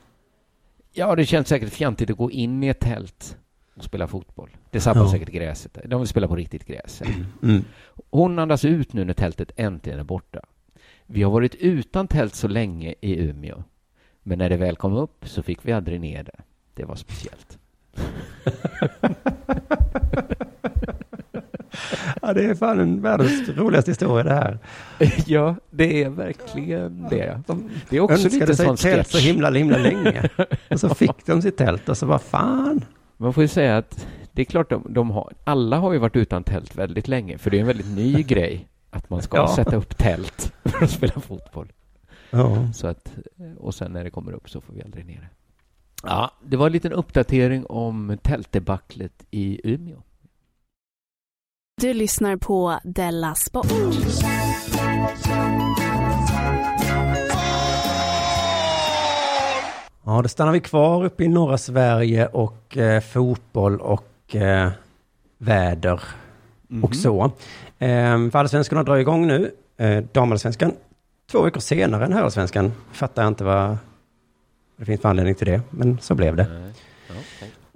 Ja, 0.96 1.16
det 1.16 1.26
känns 1.26 1.48
säkert 1.48 1.72
fjantigt 1.72 2.10
att 2.10 2.16
gå 2.16 2.30
in 2.30 2.62
i 2.64 2.68
ett 2.68 2.80
tält 2.80 3.36
och 3.76 3.84
spela 3.84 4.08
fotboll. 4.08 4.50
Det 4.70 4.80
sabbar 4.80 5.00
Ja. 5.02 5.10
säkert 5.10 5.28
gräset. 5.28 5.78
De 5.84 6.00
vill 6.00 6.08
spela 6.08 6.28
på 6.28 6.36
riktigt 6.36 6.66
gräs. 6.66 7.02
Mm. 7.42 7.64
Hon 8.10 8.38
andas 8.38 8.64
ut 8.64 8.92
nu 8.92 9.04
när 9.04 9.14
tältet 9.14 9.50
äntligen 9.56 9.98
är 9.98 10.04
borta. 10.04 10.40
Vi 11.06 11.22
har 11.22 11.30
varit 11.30 11.54
utan 11.54 12.08
tält 12.08 12.34
så 12.34 12.48
länge 12.48 12.94
i 13.00 13.24
Umeå. 13.28 13.62
Men 14.22 14.38
när 14.38 14.48
det 14.50 14.56
väl 14.56 14.76
kom 14.76 14.92
upp 14.92 15.28
så 15.28 15.42
fick 15.42 15.58
vi 15.66 15.72
aldrig 15.72 16.00
ner 16.00 16.24
det. 16.24 16.40
Det 16.74 16.84
var 16.84 16.96
speciellt. 16.96 17.58
Ja, 22.22 22.32
det 22.32 22.44
är 22.44 22.54
fan 22.54 22.80
en 22.80 23.02
världens 23.02 23.48
roligaste 23.48 23.90
historia 23.90 24.24
det 24.24 24.34
här. 24.34 24.58
ja, 25.26 25.56
det 25.70 26.02
är 26.02 26.08
verkligen 26.10 27.06
det. 27.10 27.40
Det 27.88 27.96
är 27.96 28.00
också 28.00 28.14
Önskade 28.24 28.40
lite 28.40 28.54
sig 28.56 28.66
sån 28.66 28.76
tält 28.76 29.08
så 29.08 29.18
himla, 29.18 29.50
himla 29.50 29.78
länge. 29.78 30.28
Och 30.70 30.80
så 30.80 30.94
fick 30.94 31.26
de 31.26 31.42
sitt 31.42 31.56
tält 31.56 31.88
och 31.88 31.96
så 31.98 32.06
vad 32.06 32.22
fan. 32.22 32.84
Man 33.16 33.32
får 33.32 33.42
ju 33.42 33.48
säga 33.48 33.76
att 33.76 34.06
det 34.32 34.42
är 34.42 34.46
klart 34.46 34.70
de, 34.70 34.86
de 34.88 35.10
har, 35.10 35.32
alla 35.44 35.78
har 35.78 35.92
ju 35.92 35.98
varit 35.98 36.16
utan 36.16 36.44
tält 36.44 36.76
väldigt 36.76 37.08
länge, 37.08 37.38
för 37.38 37.50
det 37.50 37.56
är 37.56 37.60
en 37.60 37.66
väldigt 37.66 37.96
ny 37.96 38.22
grej 38.22 38.68
att 38.90 39.10
man 39.10 39.22
ska 39.22 39.36
Ja. 39.36 39.48
sätta 39.56 39.76
upp 39.76 39.98
tält 39.98 40.52
för 40.64 40.84
att 40.84 40.90
spela 40.90 41.12
fotboll. 41.20 41.72
Ja. 42.30 42.72
Så 42.74 42.86
att, 42.86 43.14
och 43.58 43.74
sen 43.74 43.92
när 43.92 44.04
det 44.04 44.10
kommer 44.10 44.32
upp 44.32 44.50
så 44.50 44.60
får 44.60 44.74
vi 44.74 44.82
aldrig 44.82 45.06
ner 45.06 45.20
det. 45.20 45.28
Ja, 46.02 46.30
det 46.44 46.56
var 46.56 46.66
en 46.66 46.72
liten 46.72 46.92
uppdatering 46.92 47.66
om 47.66 48.18
tältdebaclet 48.22 49.26
i 49.30 49.60
Umeå. 49.64 50.02
Du 51.80 51.94
lyssnar 51.94 52.36
på 52.36 52.80
Della 52.84 53.34
Sport. 53.34 53.66
Ja, 60.04 60.22
då 60.22 60.28
stannar 60.28 60.52
vi 60.52 60.60
kvar 60.60 61.04
uppe 61.04 61.24
i 61.24 61.28
norra 61.28 61.58
Sverige 61.58 62.26
och 62.26 62.76
eh, 62.76 63.00
fotboll 63.00 63.80
och 63.80 64.36
eh, 64.36 64.70
väder 65.38 66.00
och 66.82 66.94
så. 66.94 67.24
Eh, 67.78 68.30
för 68.30 68.36
allsvenskan 68.36 68.84
drar 68.84 68.96
igång 68.96 69.26
nu. 69.26 69.54
Eh, 69.76 70.04
Damallsvenskan 70.12 70.72
två 71.30 71.42
veckor 71.42 71.60
senare 71.60 72.04
än 72.04 72.12
herrallsvenskan. 72.12 72.72
Fattar 72.92 73.22
jag 73.22 73.30
inte 73.30 73.44
vad 73.44 73.76
det 74.76 74.84
finns 74.84 75.00
för 75.00 75.08
anledning 75.08 75.34
till 75.34 75.46
det, 75.46 75.60
men 75.70 75.98
så 76.00 76.14
blev 76.14 76.36
det. 76.36 76.46
Nej. 76.60 76.72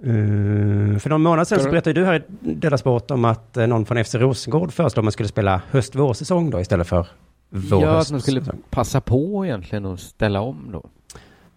Uh, 0.07 0.97
för 0.97 1.09
någon 1.09 1.21
månad 1.21 1.47
sedan 1.47 1.59
så 1.59 1.65
du- 1.65 1.71
berättade 1.71 1.99
du 2.01 2.05
här 2.05 2.15
i 2.43 2.53
Della 2.53 2.77
Sport 2.77 3.11
om 3.11 3.25
att 3.25 3.57
eh, 3.57 3.67
någon 3.67 3.85
från 3.85 4.03
FC 4.03 4.15
Rosengård 4.15 4.71
föreslår 4.71 5.01
att 5.01 5.05
man 5.05 5.11
skulle 5.11 5.29
spela 5.29 5.61
höst-vårsäsong 5.71 6.49
då 6.49 6.59
istället 6.59 6.87
för 6.87 7.07
vår 7.49 7.81
Ja, 7.81 7.99
att 7.99 8.11
man 8.11 8.21
skulle 8.21 8.41
passa 8.69 9.01
på 9.01 9.45
egentligen 9.45 9.85
och 9.85 9.99
ställa 9.99 10.41
om 10.41 10.69
då. 10.71 10.85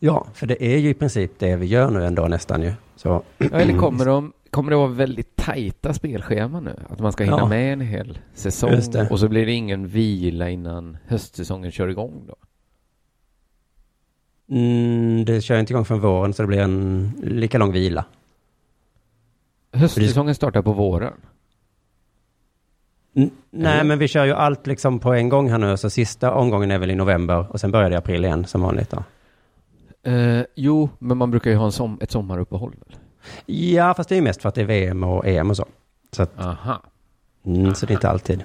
Ja, 0.00 0.26
för 0.34 0.46
det 0.46 0.64
är 0.64 0.78
ju 0.78 0.88
i 0.88 0.94
princip 0.94 1.32
det 1.38 1.56
vi 1.56 1.66
gör 1.66 1.90
nu 1.90 2.06
ändå 2.06 2.28
nästan 2.28 2.62
ju. 2.62 2.72
Så, 2.96 3.22
Ja, 3.38 3.46
eller 3.52 3.78
kommer, 3.78 4.04
de, 4.06 4.32
kommer 4.50 4.70
det 4.70 4.76
vara 4.76 4.88
väldigt 4.88 5.36
tajta 5.36 5.94
spelscheman 5.94 6.64
nu? 6.64 6.76
Att 6.90 6.98
man 7.00 7.12
ska 7.12 7.24
hinna 7.24 7.38
Ja. 7.38 7.46
med 7.48 7.72
en 7.72 7.80
hel 7.80 8.18
säsong 8.34 8.70
och 9.10 9.20
så 9.20 9.28
blir 9.28 9.46
det 9.46 9.52
ingen 9.52 9.86
vila 9.88 10.50
innan 10.50 10.96
höstsäsongen 11.06 11.72
kör 11.72 11.88
igång 11.88 12.24
då? 12.28 12.34
mm, 14.50 15.24
det 15.24 15.40
kör 15.40 15.58
inte 15.60 15.72
igång 15.72 15.84
från 15.84 16.00
våren 16.00 16.32
så 16.32 16.42
det 16.42 16.46
blir 16.48 16.58
en 16.60 17.12
lika 17.22 17.58
lång 17.58 17.72
vila. 17.72 18.04
Höstsäsongen 19.74 20.34
startar 20.34 20.62
på 20.62 20.72
våren. 20.72 21.12
N- 23.16 23.30
nej, 23.50 23.72
Eller? 23.72 23.84
men 23.84 23.98
vi 23.98 24.08
kör 24.08 24.24
ju 24.24 24.32
allt 24.32 24.66
liksom 24.66 24.98
på 24.98 25.12
en 25.14 25.28
gång 25.28 25.50
här 25.50 25.58
nu, 25.58 25.76
så 25.76 25.90
sista 25.90 26.34
omgången 26.34 26.70
är 26.70 26.78
väl 26.78 26.90
i 26.90 26.94
november 26.94 27.46
och 27.52 27.60
sen 27.60 27.70
börjar 27.70 27.90
det 27.90 27.94
i 27.94 27.96
april 27.98 28.24
igen 28.24 28.44
som 28.44 28.60
vanligt 28.60 28.90
då. 28.90 29.04
Eh, 30.10 30.42
jo, 30.54 30.88
men 30.98 31.16
man 31.18 31.30
brukar 31.30 31.50
ju 31.50 31.56
ha 31.56 31.64
en 31.66 31.72
som, 31.72 31.98
ett 32.00 32.10
sommaruppehåll. 32.10 32.74
Väl? 32.86 32.98
Ja, 33.46 33.94
fast 33.94 34.08
det 34.08 34.14
är 34.14 34.16
ju 34.16 34.22
mest 34.22 34.42
för 34.42 34.48
att 34.48 34.54
det 34.54 34.60
är 34.60 34.64
VM 34.66 35.04
och 35.04 35.26
EM 35.26 35.50
och 35.50 35.56
så. 35.56 35.66
Så, 36.12 36.22
att, 36.22 36.40
Aha. 36.40 36.82
mm, 37.46 37.74
så 37.74 37.86
det 37.86 37.92
är 37.92 37.94
inte 37.94 38.08
alltid. 38.08 38.44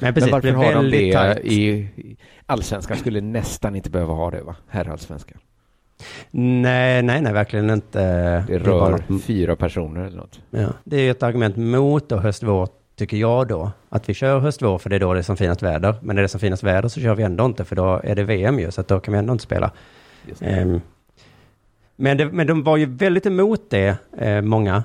Men 0.00 0.14
precis, 0.14 0.30
men 0.30 0.32
varför 0.32 0.52
har 0.52 0.74
de 0.74 0.90
det 0.90 1.12
tajt. 1.12 1.38
i, 1.44 1.68
i 1.70 2.16
allsvenskan? 2.46 2.96
Skulle 2.96 3.20
nästan 3.20 3.76
inte 3.76 3.90
behöva 3.90 4.14
ha 4.14 4.30
det 4.30 4.42
va? 4.42 4.56
Herrallsvenskan. 4.68 5.38
Nej, 6.30 7.02
nej, 7.02 7.20
nej, 7.20 7.32
verkligen 7.32 7.70
inte. 7.70 8.00
Det 8.48 8.58
rör 8.58 8.90
något- 8.90 9.22
fyra 9.24 9.56
personer 9.56 10.04
eller 10.04 10.16
något. 10.16 10.40
Ja, 10.50 10.68
det 10.84 10.96
är 10.96 11.00
ju 11.02 11.10
ett 11.10 11.22
argument 11.22 11.56
mot 11.56 12.08
då 12.08 12.16
höst-vår, 12.16 12.68
tycker 12.96 13.16
jag 13.16 13.48
då. 13.48 13.70
Att 13.88 14.08
vi 14.08 14.14
kör 14.14 14.38
höst-vår 14.38 14.78
för 14.78 14.90
det 14.90 14.96
är 14.96 15.00
då 15.00 15.12
det 15.14 15.20
är 15.20 15.22
som 15.22 15.36
finast 15.36 15.62
väder. 15.62 15.94
Men 16.02 16.18
är 16.18 16.22
det 16.22 16.28
som 16.28 16.40
finast 16.40 16.62
väder 16.62 16.88
så 16.88 17.00
kör 17.00 17.14
vi 17.14 17.22
ändå 17.22 17.44
inte 17.46 17.64
för 17.64 17.76
då 17.76 18.00
är 18.04 18.14
det 18.14 18.24
VM 18.24 18.58
ju, 18.58 18.70
så 18.70 18.80
att 18.80 18.88
då 18.88 19.00
kan 19.00 19.12
vi 19.12 19.18
ändå 19.18 19.32
inte 19.32 19.44
spela. 19.44 19.70
Just 20.28 20.40
det. 20.40 20.46
Ehm, 20.46 20.80
men, 21.96 22.16
det, 22.16 22.26
men 22.26 22.46
de 22.46 22.62
var 22.62 22.76
ju 22.76 22.86
väldigt 22.86 23.26
emot 23.26 23.60
det, 23.70 23.96
eh, 24.18 24.40
många. 24.42 24.82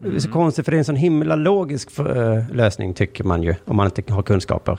Det 0.00 0.08
är 0.08 0.18
så 0.18 0.26
Mm. 0.28 0.32
konstigt 0.32 0.64
för 0.64 0.72
det 0.72 0.76
är 0.76 0.78
en 0.78 0.84
sån 0.84 0.96
himla 0.96 1.36
logisk 1.36 1.90
för, 1.90 2.36
eh, 2.36 2.44
lösning 2.52 2.94
tycker 2.94 3.24
man 3.24 3.42
ju, 3.42 3.54
om 3.64 3.76
man 3.76 3.86
inte 3.96 4.12
har 4.12 4.22
kunskaper. 4.22 4.78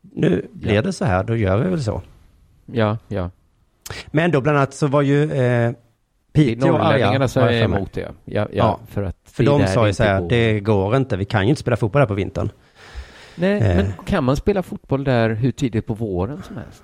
Nu 0.00 0.46
blir 0.52 0.72
Ja. 0.74 0.82
det 0.82 0.92
så 0.92 1.04
här, 1.04 1.24
då 1.24 1.36
gör 1.36 1.56
vi 1.56 1.70
väl 1.70 1.82
så. 1.82 2.02
Ja, 2.66 2.98
ja. 3.08 3.30
Men 4.10 4.30
då 4.30 4.40
bland 4.40 4.58
annat 4.58 4.74
så 4.74 4.86
var 4.86 5.02
ju 5.02 5.22
eh, 5.22 5.28
Det 5.32 5.74
Piteå 6.32 6.76
arga. 6.76 7.28
jag 7.34 7.54
är 7.54 7.62
emot 7.64 7.92
det. 7.92 8.00
Ja, 8.00 8.10
ja, 8.24 8.46
Ja, 8.52 8.80
för 8.88 9.02
att 9.02 9.16
För 9.24 9.44
det 9.44 9.50
de 9.50 9.60
där 9.60 9.66
sa 9.68 9.86
ju 9.86 9.92
så 9.94 10.02
här, 10.04 10.20
går. 10.20 10.28
det 10.28 10.60
går 10.60 10.96
inte, 10.96 11.16
vi 11.16 11.24
kan 11.24 11.42
ju 11.42 11.48
inte 11.48 11.60
spela 11.60 11.76
fotboll 11.76 12.00
här 12.02 12.06
på 12.06 12.14
vintern. 12.14 12.50
Nej, 13.34 13.60
Eh. 13.60 13.76
men 13.76 13.92
kan 14.06 14.24
man 14.24 14.36
spela 14.36 14.62
fotboll 14.62 15.04
där 15.04 15.30
hur 15.30 15.52
tidigt 15.52 15.86
på 15.86 15.94
våren 15.94 16.42
som 16.46 16.56
helst? 16.56 16.82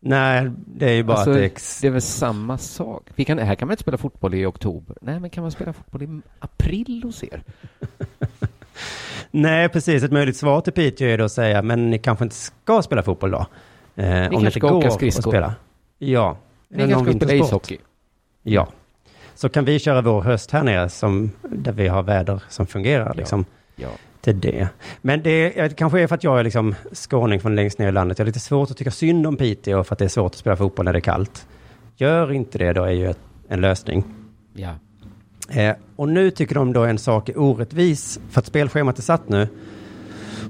Nej, 0.00 0.50
det 0.66 0.86
är 0.90 0.92
ju 0.94 1.02
bara 1.02 1.16
Alltså, 1.16 1.30
att 1.30 1.36
det 1.36 1.44
är 1.44 1.80
Det 1.82 1.86
är 1.86 1.90
väl 1.90 2.00
samma 2.02 2.58
sak? 2.58 3.02
Vi 3.14 3.24
kan, 3.24 3.38
här 3.38 3.54
kan 3.54 3.68
man 3.68 3.72
inte 3.72 3.82
spela 3.82 3.98
fotboll 3.98 4.34
i 4.34 4.44
oktober. 4.46 4.96
Nej, 5.00 5.20
men 5.20 5.30
kan 5.30 5.42
man 5.42 5.50
spela 5.50 5.72
fotboll 5.72 6.02
i 6.02 6.20
april 6.38 7.00
hos 7.04 7.24
er? 7.24 7.42
Nej, 9.30 9.68
precis. 9.68 10.02
Ett 10.02 10.12
möjligt 10.12 10.36
svar 10.36 10.60
till 10.60 10.72
Piteå 10.72 11.08
är 11.08 11.18
då 11.18 11.24
att 11.24 11.32
säga, 11.32 11.62
men 11.62 11.90
ni 11.90 11.98
kanske 11.98 12.24
inte 12.24 12.36
ska 12.36 12.82
spela 12.82 13.02
fotboll 13.02 13.30
då? 13.30 13.46
Eh, 13.96 14.04
om 14.04 14.06
det 14.06 14.28
kanske 14.30 14.36
inte 14.38 14.50
ska 14.50 14.66
åka 14.66 14.74
går 14.74 14.86
att 14.86 14.92
skridskor. 14.92 15.30
spela. 15.30 15.54
Ja. 16.10 16.36
Ni 16.68 16.82
Eller 16.82 16.94
någon 16.94 17.04
kanske 17.04 17.12
ska 17.12 17.26
spela 17.26 17.32
vintersport. 17.32 17.70
ishockey? 17.70 17.78
Ja. 18.42 18.68
Så 19.34 19.48
kan 19.48 19.64
vi 19.64 19.78
köra 19.78 20.02
vår 20.02 20.22
höst 20.22 20.50
här 20.50 20.62
nere, 20.62 20.88
som, 20.88 21.30
där 21.42 21.72
vi 21.72 21.88
har 21.88 22.02
väder 22.02 22.42
som 22.48 22.66
fungerar, 22.66 23.06
Ja. 23.06 23.12
liksom, 23.12 23.44
Ja. 23.76 23.88
till 24.20 24.40
det. 24.40 24.68
Men 25.02 25.22
det 25.22 25.52
jag- 25.56 25.76
kanske 25.76 26.00
är 26.00 26.06
för 26.06 26.14
att 26.14 26.24
jag 26.24 26.38
är 26.40 26.44
liksom 26.44 26.74
skåning 26.92 27.40
från 27.40 27.54
längst 27.56 27.78
ner 27.78 27.88
i 27.88 27.92
landet. 27.92 28.18
Jag 28.18 28.24
har 28.24 28.26
lite 28.26 28.40
svårt 28.40 28.70
att 28.70 28.76
tycka 28.76 28.90
synd 28.90 29.26
om 29.26 29.36
Piteå 29.36 29.84
för 29.84 29.94
att 29.94 29.98
det 29.98 30.04
är 30.04 30.08
svårt 30.08 30.32
att 30.32 30.38
spela 30.38 30.56
fotboll 30.56 30.84
när 30.84 30.92
det 30.92 30.98
är 30.98 31.00
kallt. 31.00 31.46
Gör 31.96 32.32
inte 32.32 32.58
det, 32.58 32.72
då 32.72 32.84
är 32.84 32.90
ju 32.90 33.10
ett, 33.10 33.18
en 33.48 33.60
lösning. 33.60 34.04
Ja. 34.54 34.70
Eh, 35.50 35.76
och 35.96 36.08
nu 36.08 36.30
tycker 36.30 36.54
de 36.54 36.72
då 36.72 36.84
en 36.84 36.98
sak 36.98 37.28
är 37.28 37.38
orättvis 37.40 38.20
för 38.30 38.40
att 38.40 38.46
spelschemat 38.46 38.98
är 38.98 39.02
satt 39.02 39.28
nu. 39.28 39.48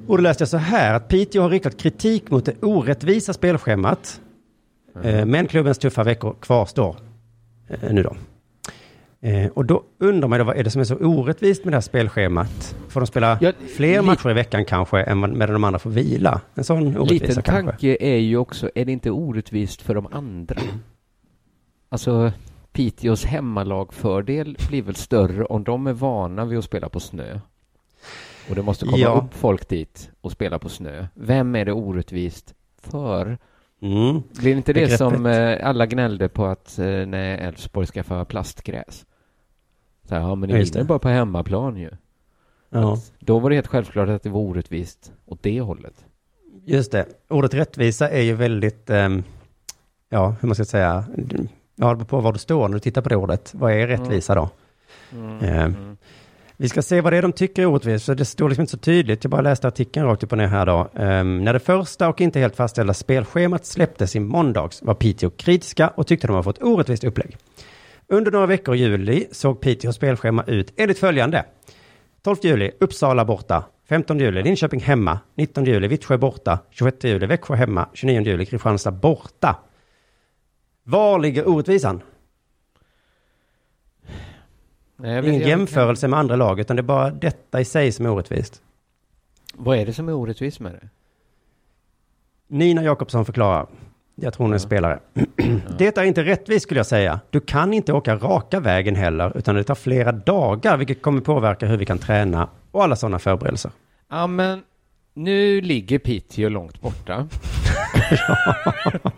Och 0.07 0.17
då 0.17 0.23
läste 0.23 0.43
jag 0.43 0.49
så 0.49 0.57
här 0.57 0.95
att 0.95 1.09
Piteå 1.09 1.43
har 1.43 1.51
riktat 1.51 1.77
kritik 1.77 2.31
mot 2.31 2.45
det 2.45 2.63
orättvisa 2.63 3.33
spelschemat. 3.33 4.21
Eh, 5.03 5.27
men 5.27 5.47
klubbens 5.47 5.79
tuffa 5.79 6.05
veckor 6.05 6.37
kvarstår 6.41 6.97
eh, 7.69 7.93
nu 7.93 8.03
då. 8.03 8.17
Eh, 9.29 9.47
och 9.49 9.65
då 9.65 9.83
undrar 9.99 10.29
man 10.29 10.39
då 10.39 10.45
vad 10.45 10.57
är 10.57 10.65
det 10.65 10.71
som 10.71 10.81
är 10.81 10.85
så 10.85 10.97
orättvist 10.97 11.65
med 11.65 11.73
det 11.73 11.77
här 11.77 11.81
spelschemat? 11.81 12.77
Får 12.89 13.01
de 13.01 13.07
spela 13.07 13.39
Ja, 13.41 13.53
fler 13.77 14.03
matcher 14.03 14.31
i 14.31 14.35
veckan 14.35 14.65
kanske 14.65 15.03
än 15.03 15.21
medan 15.39 15.53
de 15.53 15.65
andra 15.65 15.79
får 15.79 15.91
vila? 15.91 16.41
En 16.55 16.65
sån 16.65 16.97
orättvisa 16.97 17.13
liten 17.27 17.43
kanske. 17.43 17.53
tanke 17.71 17.97
är 18.01 18.17
ju 18.17 18.37
också, 18.37 18.71
är 18.75 18.85
det 18.85 18.93
inte 18.93 19.11
orättvist 19.11 19.83
för 19.83 19.95
de 19.95 20.07
andra? 20.13 20.61
Alltså, 21.89 22.33
Piteås 22.73 23.25
hemmalagfördel 23.25 24.57
blir 24.69 24.83
väl 24.83 24.95
större 24.95 25.45
om 25.45 25.65
de 25.65 25.87
är 25.87 25.93
vana 25.93 26.45
vid 26.45 26.59
att 26.59 26.65
spela 26.65 26.89
på 26.89 27.01
snö. 27.01 27.41
Och 28.49 28.55
det 28.55 28.63
måste 28.63 28.85
komma 28.85 28.99
Ja. 28.99 29.23
upp 29.27 29.35
folk 29.35 29.69
dit 29.69 30.11
och 30.21 30.33
spela 30.33 30.59
på 30.59 30.69
snö. 30.69 31.07
Vem 31.15 31.55
är 31.57 31.65
det 31.65 31.73
orättvist 31.73 32.55
för? 32.83 33.39
Mm. 33.85 34.23
Blir 34.41 34.57
inte 34.57 34.73
det 34.73 34.75
Begreppet. 34.81 34.99
som 34.99 35.27
eh, 35.27 35.67
alla 35.69 35.87
gnällde 35.87 36.29
på 36.29 36.47
att 36.47 36.79
eh, 36.79 36.85
när 36.87 37.39
Elfsborg 37.39 37.87
skaffade 37.87 38.25
plastgräs? 38.25 39.07
Så 40.09 40.15
här, 40.15 40.23
ja, 40.23 40.35
men 40.35 40.51
Ja, 40.51 40.55
ni 40.55 40.61
just 40.61 40.75
vinner 40.75 40.85
det. 40.85 40.89
bara 40.89 40.99
på 40.99 41.09
hemmaplan 41.09 41.77
ju. 41.77 41.91
Ja. 42.71 42.99
Då 43.19 43.39
var 43.39 43.51
det 43.51 43.57
helt 43.57 43.67
självklart 43.67 44.09
att 44.09 44.23
det 44.23 44.31
var 44.31 44.41
orättvist 44.41 45.13
åt 45.27 45.43
det 45.43 45.61
hållet. 45.61 46.05
Just 46.65 46.93
det. 46.93 47.07
Ordet 47.29 47.55
rättvisa 47.55 48.09
är 48.11 48.23
ju 48.23 48.35
väldigt, 48.35 48.91
ehm, 48.91 49.23
ja, 50.09 50.37
hur 50.41 50.47
man 50.49 50.55
ska 50.55 50.65
säga, 50.65 51.05
ja, 51.77 51.95
det 51.95 52.05
på 52.05 52.21
var 52.21 52.33
du 52.33 52.39
står 52.39 52.69
när 52.69 52.75
du 52.75 52.81
tittar 52.81 53.03
på 53.03 53.09
det 53.09 53.17
ordet. 53.17 53.55
Vad 53.55 53.73
är 53.73 53.87
rättvisa 53.87 54.35
då? 54.35 54.51
Ehm, 55.43 55.97
vi 56.57 56.69
ska 56.69 56.83
se 56.83 57.01
vad 57.01 57.13
det 57.13 57.17
är 57.17 57.23
de 57.23 57.33
tycker 57.33 57.63
är 57.63 57.67
orättvist, 57.67 58.07
för 58.07 58.15
det 58.15 58.25
står 58.25 58.49
liksom 58.49 58.63
inte 58.63 58.71
så 58.71 58.79
tydligt. 58.79 59.25
Jag 59.25 59.31
bara 59.31 59.41
läste 59.41 59.69
artikeln 59.69 60.07
rakt 60.07 60.23
upp 60.23 60.33
och 60.33 60.39
ner 60.39 60.47
här 60.47 60.67
då. 60.67 60.91
Um, 60.93 61.45
när 61.45 61.53
det 61.53 61.59
första 61.59 62.09
och 62.09 62.21
inte 62.21 62.41
helt 62.41 62.57
fastställda 62.57 62.95
spelschemat 62.95 63.67
släpptes 63.67 64.17
i 64.17 64.21
måndags 64.21 64.83
var 64.83 64.95
Piteå 64.95 65.31
kritiska 65.31 65.89
och 65.89 66.07
tyckte 66.07 66.27
de 66.27 66.37
har 66.37 66.43
fått 66.43 66.63
orättvist 66.63 67.05
upplägg. 67.05 67.37
Under 68.09 68.33
några 68.33 68.47
veckor 68.47 68.75
i 68.75 68.79
juli 68.79 69.27
såg 69.33 69.61
Piteås 69.61 69.97
spelschema 69.97 70.45
ut 70.47 70.73
enligt 70.77 70.99
följande. 70.99 71.45
12 72.25 72.37
juli, 72.43 72.71
Uppsala 72.81 73.25
borta. 73.25 73.65
15 73.89 74.19
juli, 74.19 74.43
Linköping 74.43 74.81
hemma. 74.81 75.19
19 75.37 75.65
juli, 75.65 75.89
Vittsjö 75.89 76.19
borta. 76.19 76.59
26 76.71 77.05
juli, 77.05 77.27
Växjö 77.27 77.55
hemma. 77.55 77.89
29 77.95 78.23
juli, 78.23 78.47
Kristianstad 78.47 78.91
borta. 78.91 79.57
Var 80.85 81.19
ligger 81.19 81.49
orättvisan? 81.49 82.03
Nej, 84.97 85.29
ingen 85.29 85.49
jämförelse 85.49 86.09
med 86.09 86.19
andra 86.19 86.37
lag, 86.37 86.61
utan 86.61 86.77
det 86.77 86.81
är 86.81 86.85
bara 86.85 87.11
detta 87.11 87.61
i 87.61 87.65
sig 87.65 87.93
som 87.93 88.07
är 88.07 88.11
orättvist. 88.11 88.63
Vad 89.55 89.79
är 89.79 89.87
det 89.87 89.93
som 89.93 90.09
är 90.09 90.13
orättvist 90.15 90.61
med 90.61 90.73
det? 90.73 90.89
Nina 92.49 92.83
Jakobsson 92.83 93.25
förklarar. 93.25 93.67
Jag 94.15 94.35
tror 94.35 94.45
hon 94.45 94.53
är 94.53 94.55
Ja. 94.55 94.59
spelare. 94.61 94.99
Det 95.79 95.99
är 95.99 96.05
inte 96.05 96.25
rättvist 96.25 96.63
skulle 96.63 96.79
jag 96.81 96.87
säga. 96.87 97.21
Du 97.31 97.41
kan 97.41 97.75
inte 97.75 97.93
åka 97.93 98.17
raka 98.17 98.61
vägen 98.61 98.97
heller, 98.97 99.37
utan 99.39 99.55
det 99.55 99.65
tar 99.65 99.75
flera 99.75 100.13
dagar, 100.13 100.77
vilket 100.77 101.03
kommer 101.03 101.21
påverka 101.21 101.67
hur 101.67 101.77
vi 101.77 101.87
kan 101.87 101.99
träna 101.99 102.49
och 102.71 102.83
alla 102.85 102.97
sådana 102.97 103.19
förberedelser. 103.19 103.71
Ja, 104.11 104.27
men 104.27 104.63
nu 105.15 105.61
ligger 105.61 105.99
Piteå 105.99 106.49
långt 106.49 106.81
borta. 106.81 107.29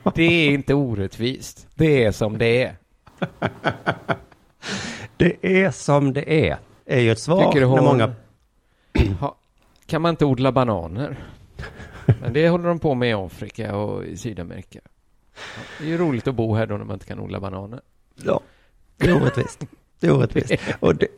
det 0.15 0.23
är 0.23 0.51
inte 0.51 0.75
orättvist. 0.75 1.67
Det 1.75 2.05
är 2.05 2.13
som 2.13 2.39
det 2.39 2.63
är. 2.63 2.77
Det 5.17 5.37
är 5.41 5.71
som 5.71 6.13
det 6.13 6.49
är, 6.49 6.59
är 6.87 7.01
ju 7.01 7.13
ett 7.13 7.19
svar 7.19 7.45
Tycker 7.45 7.61
du 7.61 7.67
när 7.67 7.79
hon... 7.79 7.85
många... 7.85 8.15
Ha, 9.21 9.37
kan 9.87 10.03
man 10.03 10.11
inte 10.11 10.25
odla 10.25 10.53
bananer? 10.53 11.17
Men 12.21 12.33
det 12.33 12.49
håller 12.49 12.69
de 12.69 12.79
på 12.79 12.95
med 12.95 13.11
i 13.11 13.13
Afrika 13.13 13.77
och 13.77 14.05
i 14.05 14.17
Sydamerika. 14.17 14.81
Ja, 15.35 15.63
Det 15.79 15.85
är 15.85 15.89
ju 15.89 15.99
roligt 15.99 16.29
att 16.29 16.35
bo 16.35 16.55
här 16.55 16.67
då 16.67 16.77
när 16.77 16.85
man 16.85 16.95
inte 16.95 17.07
kan 17.07 17.21
odla 17.21 17.41
bananer. 17.41 17.81
Ja, 18.15 18.41
det 18.97 19.07
är 19.07 19.23
orättvist. 19.23 19.65
Det 20.01 20.07
är 20.07 20.13
orättvist. 20.17 20.53
Och 20.81 20.95
det 20.97 21.09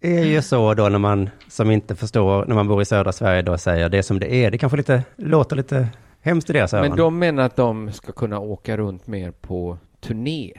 är 0.00 0.24
ju 0.24 0.42
så 0.42 0.74
då 0.74 0.88
när 0.88 0.98
man 0.98 1.30
som 1.48 1.70
inte 1.70 1.96
förstår, 1.96 2.46
när 2.46 2.54
man 2.54 2.68
bor 2.68 2.82
i 2.82 2.84
södra 2.84 3.12
Sverige 3.12 3.42
då 3.42 3.58
säger 3.58 3.88
det 3.88 4.02
som 4.02 4.20
det 4.20 4.34
är. 4.34 4.50
Det 4.50 4.58
kanske 4.58 4.76
lite, 4.76 5.04
låter 5.16 5.56
lite 5.56 5.88
hemskt 6.20 6.50
i 6.50 6.52
deras 6.52 6.74
öron. 6.74 6.88
Men 6.88 6.98
de 6.98 7.18
menar 7.18 7.42
att 7.42 7.56
de 7.56 7.92
ska 7.92 8.12
kunna 8.12 8.38
åka 8.38 8.76
runt 8.76 9.06
mer 9.06 9.30
på 9.30 9.78
turné. 10.00 10.52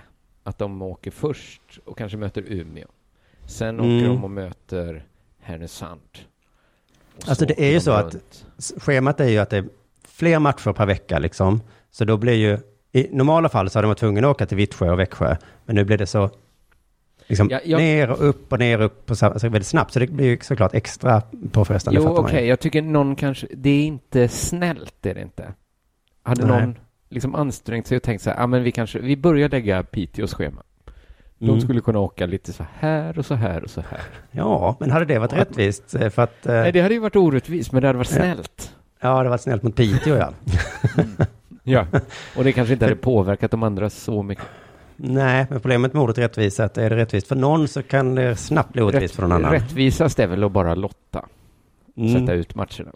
Att 0.51 0.57
de 0.57 0.81
åker 0.81 1.11
först 1.11 1.61
och 1.85 1.97
kanske 1.97 2.17
möter 2.17 2.43
Umeå. 2.47 2.87
Sen 3.45 3.79
åker 3.79 3.89
Mm. 3.89 4.03
de 4.03 4.23
och 4.23 4.31
möter 4.31 5.05
Härnösand. 5.39 6.01
Och 7.15 7.29
Alltså, 7.29 7.45
det 7.45 7.53
åker 7.53 7.63
är 7.63 7.71
ju 7.71 7.79
så 7.79 7.91
att- 7.91 8.13
runt. 8.13 8.45
Schemat 8.77 9.19
är 9.19 9.27
ju 9.29 9.37
att 9.37 9.49
det 9.49 9.57
är 9.57 9.65
fler 10.07 10.39
matcher 10.39 10.73
per 10.73 10.85
vecka 10.85 11.19
liksom. 11.19 11.61
Så 11.91 12.05
då 12.05 12.17
blir 12.17 12.33
ju, 12.33 12.57
i 12.91 13.07
normala 13.11 13.49
fall 13.49 13.69
så 13.69 13.77
hade 13.79 13.85
man 13.85 13.89
varit 13.89 13.97
tvungen 13.99 14.25
att 14.25 14.31
åka 14.31 14.45
till 14.45 14.57
Vittsjö 14.57 14.91
och 14.91 14.99
Växjö. 14.99 15.35
Men 15.65 15.75
nu 15.75 15.83
blir 15.85 15.97
det 15.97 16.07
så 16.07 16.29
liksom 17.27 17.49
Ja, 17.49 17.59
jag- 17.65 17.77
ner 17.79 18.09
och 18.11 18.29
upp 18.29 18.51
och 18.53 18.59
ner 18.59 18.79
och 18.79 18.85
upp 18.85 19.05
på 19.05 19.15
samma, 19.15 19.31
alltså 19.33 19.49
väldigt 19.49 19.67
snabbt. 19.67 19.93
Så 19.93 19.99
det 19.99 20.07
blir 20.07 20.25
ju 20.25 20.37
såklart 20.41 20.73
extra 20.73 21.21
påfrestande. 21.51 21.99
Jo, 22.03 22.07
okej, 22.17 22.41
ju. 22.43 22.47
jag 22.49 22.59
tycker 22.59 22.81
någon 22.81 23.15
kanske, 23.15 23.47
det 23.51 23.69
är 23.69 23.83
inte 23.83 24.27
snällt, 24.27 24.95
det 25.01 25.09
är 25.09 25.15
det 25.15 25.21
inte. 25.21 25.53
Hade 26.23 26.45
Nej. 26.47 26.61
någon 26.61 26.77
liksom 27.11 27.35
ansträngt 27.35 27.87
sig 27.87 27.97
och 27.97 28.03
tänkt 28.03 28.21
så 28.21 28.29
här, 28.29 28.37
ja 28.37 28.47
men 28.47 28.63
vi 28.63 28.71
kanske, 28.71 28.99
vi 28.99 29.17
börjar 29.17 29.49
lägga 29.49 29.83
Piteås 29.83 30.33
schema. 30.33 30.61
De 31.37 31.49
Mm. 31.49 31.61
skulle 31.61 31.81
kunna 31.81 31.99
åka 31.99 32.25
lite 32.25 32.53
så 32.53 32.65
här 32.79 33.19
och 33.19 33.25
så 33.25 33.35
här 33.35 33.63
och 33.63 33.69
så 33.69 33.81
här. 33.81 34.01
Ja, 34.31 34.75
men 34.79 34.91
hade 34.91 35.05
det 35.05 35.19
varit 35.19 35.33
rättvist? 35.33 35.95
eh, 35.95 36.09
För 36.09 36.21
att, 36.21 36.45
eh, 36.45 36.53
Nej, 36.53 36.71
det 36.71 36.81
hade 36.81 36.93
ju 36.93 36.99
varit 36.99 37.15
orättvist, 37.15 37.71
men 37.71 37.81
det 37.81 37.87
hade 37.87 37.97
varit 37.97 38.07
snällt. 38.07 38.75
ja, 38.99 39.09
det 39.09 39.15
hade 39.15 39.29
varit 39.29 39.41
snällt 39.41 39.63
mot 39.63 39.75
Piteå, 39.75 40.15
ja. 40.17 40.33
Ja, 41.63 41.85
och 42.37 42.43
det 42.43 42.51
kanske 42.51 42.73
inte 42.73 42.85
hade 42.85 42.95
påverkat 42.95 43.51
de 43.51 43.63
andra 43.63 43.89
så 43.89 44.23
mycket. 44.23 44.43
Nej, 44.95 45.45
men 45.49 45.59
problemet 45.59 45.93
med 45.93 46.03
ordet 46.03 46.17
rättvisa 46.17 46.63
är 46.63 46.65
att 46.65 46.77
är 46.77 46.89
det 46.89 46.95
rättvist 46.95 47.27
för 47.27 47.35
någon 47.35 47.67
så 47.67 47.83
kan 47.83 48.15
det 48.15 48.35
snabbt 48.35 48.73
bli 48.73 48.81
orättvist 48.81 49.15
för 49.15 49.21
någon 49.21 49.31
annan. 49.31 49.51
Rättvisast 49.51 50.19
är 50.19 50.27
väl 50.27 50.43
att 50.43 50.51
bara 50.51 50.75
lotta, 50.75 51.25
Mm. 51.97 52.13
sätta 52.19 52.33
ut 52.33 52.55
matcherna. 52.55 52.91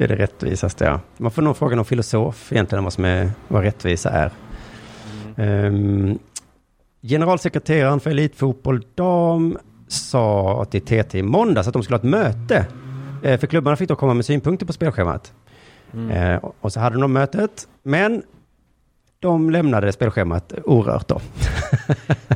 Det 0.00 0.04
är 0.04 0.08
det 0.08 0.16
rättvisaste, 0.16 0.84
ja. 0.84 1.00
Man 1.16 1.30
får 1.30 1.42
nog 1.42 1.56
fråga 1.56 1.76
någon 1.76 1.84
filosof 1.84 2.52
egentligen 2.52 2.84
vad 2.84 2.92
som 2.92 3.04
är, 3.04 3.30
vad 3.48 3.62
rättvisa 3.62 4.10
är. 4.10 4.30
Ehm, 5.36 6.18
generalsekreteraren 7.02 8.00
för 8.00 8.10
Elitfotboll 8.10 8.84
Dam 8.94 9.58
sa 9.88 10.64
till 10.70 10.80
TT 10.82 11.18
i 11.18 11.22
måndags 11.22 11.68
att 11.68 11.72
de 11.72 11.82
skulle 11.82 11.96
ha 11.96 11.98
ett 11.98 12.10
möte. 12.10 12.66
Eh, 13.22 13.40
för 13.40 13.46
klubbarna 13.46 13.76
fick 13.76 13.88
då 13.88 13.96
komma 13.96 14.14
med 14.14 14.24
synpunkter 14.24 14.66
på 14.66 14.72
spelschemat. 14.72 15.32
Mm. 15.94 16.10
Eh, 16.10 16.40
och 16.60 16.72
så 16.72 16.80
hade 16.80 17.00
de 17.00 17.12
mötet, 17.12 17.68
men 17.82 18.22
de 19.18 19.50
lämnade 19.50 19.92
spelschemat 19.92 20.52
orört 20.64 21.08
då. 21.08 21.20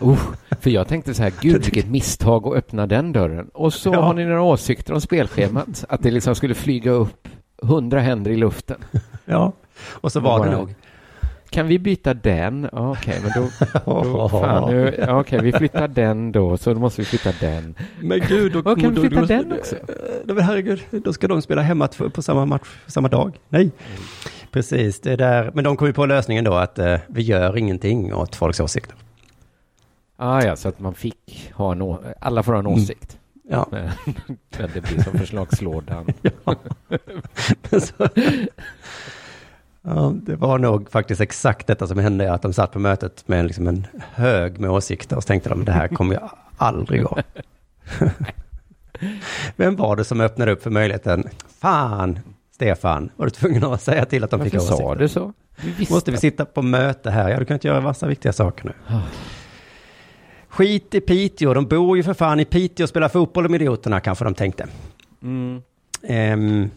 Oh, 0.01 0.19
för 0.61 0.71
jag 0.71 0.89
tänkte 0.89 1.15
så 1.15 1.23
här, 1.23 1.33
gud 1.41 1.65
vilket 1.65 1.91
misstag 1.91 2.47
att 2.47 2.55
öppna 2.55 2.87
den 2.87 3.13
dörren. 3.13 3.49
Och 3.55 3.75
så 3.75 3.93
Ja. 3.93 4.01
har 4.03 4.15
ni 4.15 4.25
några 4.25 4.43
åsikter 4.43 4.95
om 4.95 5.01
spelschemat? 5.01 5.85
Att 5.89 6.03
det 6.03 6.11
liksom 6.11 6.35
skulle 6.35 6.55
flyga 6.55 6.91
upp 6.91 7.29
hundra 7.65 8.01
händer 8.01 8.31
i 8.31 8.37
luften. 8.37 8.77
Ja, 9.27 9.53
och 9.91 10.13
så 10.13 10.21
var 10.21 10.47
det 10.47 10.53
nog. 10.53 10.75
Kan 11.51 11.67
vi 11.67 11.79
byta 11.79 12.15
den? 12.15 12.69
Okej, 12.73 13.21
men 13.23 13.31
då... 13.43 13.49
då 14.03 14.29
fan, 14.29 14.71
nu, 14.71 15.05
okej, 15.09 15.41
vi 15.43 15.53
flyttar 15.53 15.89
den 15.89 16.33
då, 16.33 16.57
så 16.57 16.75
då 16.75 16.81
måste 16.81 17.01
vi 17.01 17.05
flytta 17.05 17.33
den. 17.41 17.75
Men 18.01 18.21
gud, 18.29 18.53
då, 18.53 18.63
kan 18.63 18.75
vi 18.77 18.89
då- 18.95 19.01
flytta 19.01 19.21
då- 19.21 19.27
den 19.27 19.53
också? 19.53 19.77
Nej, 20.25 20.35
men 20.35 20.41
herregud, 20.45 20.81
då 20.91 21.13
ska 21.13 21.29
de 21.29 21.43
spela 21.43 21.63
hemma 21.63 21.89
på 22.15 22.23
samma 22.23 22.47
match 22.47 22.69
samma 22.87 23.09
dag. 23.09 23.39
Nej, 23.49 23.71
precis. 24.51 25.01
Det 25.01 25.17
där. 25.17 25.51
Men 25.55 25.65
de 25.65 25.77
kom 25.77 25.87
ju 25.87 25.93
på 25.93 26.07
lösningen 26.07 26.45
då 26.45 26.55
att 26.55 26.79
eh, 26.79 26.97
vi 27.07 27.23
gör 27.23 27.57
ingenting 27.57 28.15
åt 28.15 28.37
folks 28.37 28.61
åsikter. 28.61 28.97
Ah, 30.17 30.43
ja, 30.43 30.57
så 30.57 30.69
att 30.69 30.81
man 30.81 30.95
fick 30.95 31.51
ha 31.55 31.73
en 31.73 31.83
å- 31.83 32.01
alla 32.21 32.43
får 32.43 32.53
ha 32.53 32.59
en 32.59 32.67
Mm. 32.67 32.79
Ja. 33.49 33.67
Men 34.59 34.71
det 34.75 34.81
blir 34.81 35.03
som 35.03 35.19
förslagslådan. 35.19 36.07
ja. 36.23 36.57
Så, 37.81 38.09
ja, 39.83 40.13
det 40.15 40.37
var 40.37 40.59
nog 40.59 40.91
faktiskt 40.91 41.21
exakt 41.21 41.67
detta 41.67 41.87
som 41.87 41.99
hände, 41.99 42.33
att 42.33 42.43
de 42.43 42.53
satt 42.53 42.73
på 42.73 42.79
mötet 42.79 43.29
med 43.29 43.47
liksom 43.47 43.69
en 43.69 43.87
hög 44.13 44.61
med 44.61 44.71
åsikter 44.71 45.17
och 45.17 45.23
så 45.23 45.27
tänkte 45.27 45.49
de 45.49 45.65
det 45.65 45.73
här 45.73 45.89
kommer 45.89 46.15
ju 46.15 46.21
aldrig 46.57 47.03
gå. 47.03 47.19
Vem 49.57 49.77
var 49.77 49.97
det 49.97 50.05
som 50.05 50.21
öppnade 50.21 50.53
upp 50.53 50.63
för 50.63 50.71
möjligheten? 50.71 51.29
Fan, 51.59 52.19
Stefan, 52.55 53.11
var 53.17 53.27
du 53.27 53.31
tvungen 53.31 53.65
att 53.65 53.83
säga 53.83 54.05
till 54.05 54.25
att 54.25 54.31
de 54.31 54.41
fick 54.45 54.55
Varför 54.55 54.67
åsikter? 54.67 54.85
sa 54.85 54.95
du 54.95 55.09
så? 55.09 55.33
Vi 55.57 55.71
visste. 55.71 55.95
Måste 55.95 56.11
vi 56.11 56.17
sitta 56.17 56.45
på 56.45 56.63
möte 56.63 57.11
här? 57.11 57.31
Ja, 57.31 57.39
du 57.39 57.45
kan 57.45 57.55
inte 57.55 57.69
göra 57.69 57.81
massa 57.81 58.07
viktiga 58.07 58.33
saker 58.33 58.65
nu. 58.65 58.73
Skit 60.55 60.95
i 60.95 61.01
Piteå, 61.01 61.55
de 61.55 61.67
bor 61.67 61.97
ju 61.97 62.03
för 62.03 62.15
fan 62.15 62.41
i 62.41 62.45
Piteå 62.45 62.85
och 62.85 62.89
spelar 62.89 63.09
fotboll 63.09 63.45
de 63.45 63.55
idioterna, 63.55 64.01
kanske 64.01 64.25
de 64.25 64.35
tänkte. 64.35 64.67
Mm. 65.23 65.63
Ehm, 66.03 66.71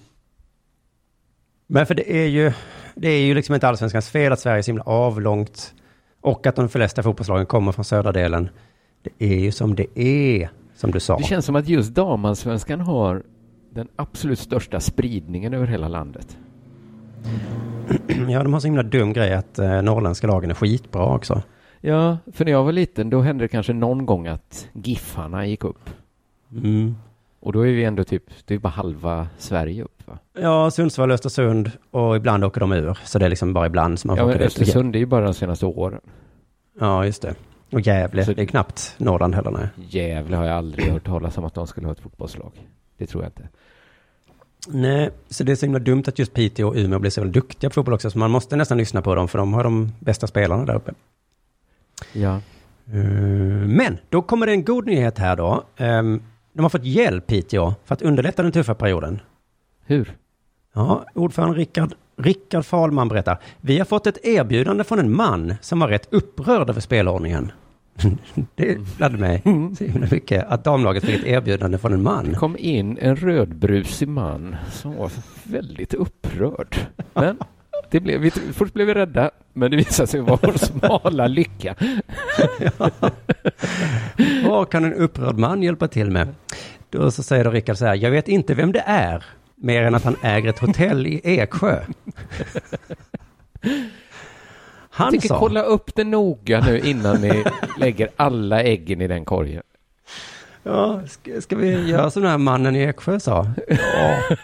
men 1.68 1.86
för 1.86 1.96
det 1.96 2.18
är 2.18 2.28
ju, 2.28 2.52
det 2.96 3.08
är 3.08 3.22
ju 3.22 3.34
liksom 3.34 3.56
inte 3.56 3.68
allsvenskans 3.68 4.10
fel 4.10 4.32
att 4.34 4.40
Sverige 4.40 4.58
är 4.58 4.62
så 4.62 4.72
himla 4.72 4.84
avlångt 4.84 5.74
och 6.22 6.48
att 6.48 6.56
de 6.56 6.70
flesta 6.70 7.04
fotbollslagen 7.04 7.46
kommer 7.46 7.72
från 7.72 7.86
södra 7.86 8.12
delen. 8.12 8.50
Det 9.04 9.26
är 9.26 9.40
ju 9.40 9.52
som 9.52 9.76
det 9.76 10.00
är, 10.00 10.50
som 10.76 10.92
du 10.92 11.00
sa. 11.00 11.18
Det 11.18 11.24
känns 11.24 11.46
som 11.46 11.56
att 11.56 11.68
just 11.68 11.94
damallsvenskan 11.94 12.82
har 12.82 13.24
den 13.70 13.88
absolut 13.96 14.40
största 14.40 14.80
spridningen 14.80 15.54
över 15.54 15.68
hela 15.68 15.88
landet. 15.88 16.38
Ja, 18.30 18.44
de 18.44 18.54
har 18.54 18.60
så 18.60 18.68
himla 18.68 18.84
dum 18.84 19.14
grej 19.14 19.34
att 19.34 19.60
eh, 19.60 19.82
norrländska 19.82 20.28
lagen 20.28 20.50
är 20.50 20.56
skitbra 20.56 21.06
också. 21.06 21.42
Ja, 21.88 22.18
för 22.34 22.46
när 22.46 22.52
jag 22.52 22.64
var 22.64 22.72
liten 22.72 23.10
då 23.10 23.22
hände 23.22 23.44
det 23.44 23.48
kanske 23.48 23.74
någon 23.74 24.06
gång 24.06 24.28
att 24.28 24.68
Giffarna 24.74 25.46
gick 25.46 25.64
upp. 25.64 25.90
Mm. 26.52 26.96
Och 27.40 27.54
då 27.54 27.68
är 27.68 27.72
vi 27.72 27.84
ändå 27.84 28.04
typ, 28.04 28.24
det 28.46 28.54
är 28.54 28.60
bara 28.60 28.70
halva 28.70 29.28
Sverige 29.38 29.84
upp 29.84 30.08
va? 30.08 30.18
Ja, 30.42 30.72
Sundsvall, 30.72 31.12
Östersund 31.12 31.72
och 31.92 32.16
ibland 32.16 32.44
åker 32.46 32.60
de 32.62 32.72
ur. 32.72 32.98
Så 33.04 33.20
det 33.20 33.26
är 33.26 33.30
liksom 33.30 33.54
bara 33.54 33.66
ibland 33.66 34.00
som 34.00 34.08
man 34.08 34.18
Ja, 34.18 34.24
åka 34.24 34.38
dit. 34.38 34.48
Östersund 34.48 34.96
är 34.96 35.00
ju 35.00 35.06
bara 35.06 35.26
de 35.26 35.34
senaste 35.34 35.66
åren. 35.66 36.02
Ja, 36.80 37.06
just 37.06 37.22
det. 37.22 37.36
Och 37.72 37.82
Gävle, 37.82 38.26
Så- 38.26 38.34
det 38.34 38.42
är 38.42 38.46
knappt 38.46 38.96
Norrland 38.98 39.36
heller. 39.36 39.52
Nej. 39.52 39.68
Gävle 39.90 40.36
har 40.36 40.46
jag 40.46 40.58
aldrig 40.58 40.92
hört 40.92 41.06
talas 41.06 41.38
om 41.38 41.46
att 41.46 41.54
de 41.54 41.68
skulle 41.68 41.88
ha 41.88 41.92
ett 41.92 42.00
fotbollslag. 42.00 42.52
Det 42.98 43.06
tror 43.06 43.24
jag 43.24 43.30
inte. 43.30 43.50
nej, 44.68 45.10
så 45.30 45.44
det 45.44 45.52
är 45.52 45.56
så 45.56 45.66
himla 45.66 45.80
dumt 45.80 46.04
att 46.08 46.20
just 46.20 46.34
Piteå 46.34 46.68
och 46.68 46.76
Umeå 46.76 47.00
blir 47.00 47.12
så 47.12 47.24
duktiga 47.24 47.70
på 47.70 47.74
fotboll 47.74 47.94
också. 47.94 48.12
Så 48.12 48.18
man 48.20 48.32
måste 48.32 48.56
nästan 48.56 48.78
lyssna 48.78 49.02
på 49.02 49.16
dem, 49.16 49.28
för 49.28 49.38
de 49.40 49.54
har 49.54 49.64
de 49.64 49.92
bästa 50.00 50.28
spelarna 50.28 50.66
där 50.66 50.76
uppe. 50.76 50.94
Ja. 52.14 52.36
Eh, 52.94 53.00
Men 53.68 53.98
då 54.10 54.22
kommer 54.22 54.46
det 54.46 54.52
en 54.52 54.64
god 54.64 54.86
nyhet 54.86 55.18
här 55.18 55.36
då. 55.36 55.64
Ehm, 55.78 56.22
De 56.54 56.62
har 56.64 56.70
fått 56.70 56.86
hjälp 56.86 57.28
Piteå 57.28 57.74
för 57.86 57.94
att 57.96 58.02
underlätta 58.02 58.44
den 58.44 58.52
tuffa 58.52 58.76
perioden. 58.76 59.20
Hur? 59.86 60.16
Ja, 60.74 61.06
ordförande 61.14 61.58
Rickard, 61.58 61.94
Rickard 62.18 62.66
Fahlman 62.66 63.08
berättar. 63.10 63.38
Vi 63.62 63.78
har 63.78 63.86
fått 63.86 64.08
ett 64.08 64.26
erbjudande 64.26 64.84
från 64.84 65.00
en 65.00 65.16
man 65.16 65.54
som 65.62 65.80
var 65.80 65.88
rätt 65.88 66.08
upprörd 66.14 66.70
över 66.70 66.82
spelordningen. 66.82 67.52
Det 68.56 68.78
gladde 68.98 69.18
mig 69.18 69.42
så 69.78 69.84
himla 69.84 70.08
mycket 70.12 70.46
att 70.48 70.64
damlaget 70.64 71.04
fick 71.06 71.16
ett 71.20 71.26
erbjudande 71.26 71.78
från 71.78 71.94
en 71.94 72.04
man. 72.04 72.26
Det 72.30 72.36
kom 72.36 72.56
in 72.60 72.98
en 73.02 73.16
rödbrusig 73.16 74.08
man 74.08 74.56
som 74.72 74.96
var 74.96 75.12
väldigt 75.44 75.94
upprörd. 75.94 76.76
Men 77.14 77.38
det 77.90 78.00
blev, 78.00 78.22
vi, 78.22 78.32
först 78.32 78.74
blev 78.74 78.88
vi 78.88 78.94
rädda, 78.94 79.32
men 79.54 79.72
det 79.72 79.78
visade 79.78 80.08
sig 80.08 80.22
vara 80.22 80.40
vår 80.42 80.54
smala 80.54 81.28
lycka. 81.28 81.76
Vad 84.46 84.70
kan 84.70 84.86
en 84.86 84.94
upprörd 84.94 85.38
man 85.38 85.64
hjälpa 85.64 85.88
till 85.88 86.12
med? 86.12 86.28
Då 86.90 87.12
så 87.12 87.24
säger 87.24 87.44
då 87.44 87.52
Rickard 87.52 87.78
så 87.78 87.86
här, 87.86 87.96
jag 87.96 88.12
vet 88.12 88.28
inte 88.28 88.54
vem 88.54 88.72
det 88.72 88.84
är, 88.86 89.26
mer 89.56 89.82
än 89.82 89.96
att 89.96 90.04
han 90.04 90.16
äger 90.22 90.50
ett 90.50 90.60
hotell 90.60 91.08
i 91.08 91.22
Eksjö. 91.24 91.80
Jag 93.62 93.72
Han 94.90 95.12
tänker 95.12 95.28
sa, 95.28 95.40
kolla 95.40 95.62
upp 95.62 95.96
det 95.96 96.04
noga 96.04 96.60
nu 96.60 96.80
innan 96.80 97.22
ni 97.22 97.44
lägger 97.78 98.10
alla 98.16 98.64
äggen 98.64 99.02
i 99.02 99.08
den 99.08 99.26
korgen. 99.26 99.64
Ja, 100.68 101.02
ska, 101.08 101.42
ska 101.42 101.56
vi 101.56 101.90
göra 101.90 102.10
som 102.12 102.22
den 102.22 102.32
här 102.32 102.38
mannen 102.38 102.76
i 102.76 102.80
Eksjö 102.84 103.20
sa? 103.20 103.48
Ja, 103.68 104.38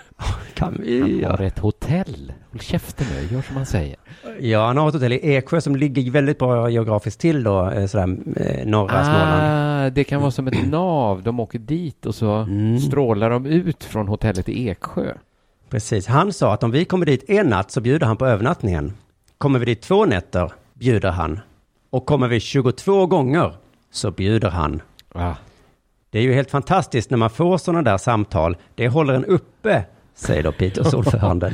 kan 0.54 0.78
vi 0.84 1.02
Han 1.02 1.10
göra. 1.20 1.32
har 1.32 1.42
ett 1.44 1.60
hotell. 1.60 2.34
Håll 2.52 2.60
käften 2.62 3.08
nu, 3.16 3.36
gör 3.36 3.42
som 3.42 3.56
han 3.56 3.66
säger. 3.66 3.96
Ja, 4.40 4.66
han 4.68 4.78
har 4.78 4.88
ett 4.88 4.94
hotell 4.94 5.14
i 5.14 5.36
Eksjö 5.36 5.62
som 5.62 5.76
ligger 5.76 6.12
väldigt 6.12 6.40
bra 6.40 6.70
geografiskt 6.70 7.20
till 7.22 7.44
då, 7.44 7.70
eh, 7.70 7.86
sådär 7.86 8.18
eh, 8.36 8.66
norra 8.66 9.04
Småland. 9.04 9.42
Ah, 9.44 9.90
det 9.90 10.04
kan 10.04 10.22
vara 10.22 10.32
som 10.32 10.48
ett 10.48 10.68
nav. 10.68 11.24
De 11.24 11.40
åker 11.40 11.60
dit 11.60 12.06
och 12.06 12.16
så 12.16 12.32
Mm. 12.34 12.80
strålar 12.80 13.30
de 13.30 13.46
ut 13.46 13.84
från 13.84 14.08
hotellet 14.08 14.50
i 14.50 14.70
Eksjö. 14.70 15.14
Precis, 15.70 16.08
han 16.08 16.34
sa 16.34 16.54
att 16.54 16.64
om 16.64 16.72
vi 16.72 16.86
kommer 16.86 17.06
dit 17.06 17.30
en 17.30 17.48
natt 17.48 17.72
så 17.72 17.82
bjuder 17.82 18.08
han 18.08 18.18
på 18.18 18.26
övernattningen. 18.26 18.94
Kommer 19.38 19.60
vi 19.60 19.66
dit 19.66 19.82
två 19.82 20.06
nätter 20.06 20.52
bjuder 20.74 21.12
han. 21.12 21.40
Och 21.90 22.06
kommer 22.06 22.28
vi 22.28 22.40
22 22.40 23.06
gånger 23.06 23.54
så 23.92 24.12
bjuder 24.12 24.50
han. 24.50 24.82
Ah. 25.16 25.34
Det 26.14 26.20
är 26.20 26.24
ju 26.24 26.34
helt 26.34 26.52
fantastiskt 26.52 27.10
när 27.10 27.18
man 27.18 27.30
får 27.30 27.58
sådana 27.58 27.82
där 27.82 27.98
samtal. 27.98 28.58
Det 28.76 28.88
håller 28.88 29.14
en 29.14 29.26
uppe, 29.26 29.84
säger 30.16 30.44
då 30.44 30.52
Peters 30.52 30.94
ordförande. 30.94 31.54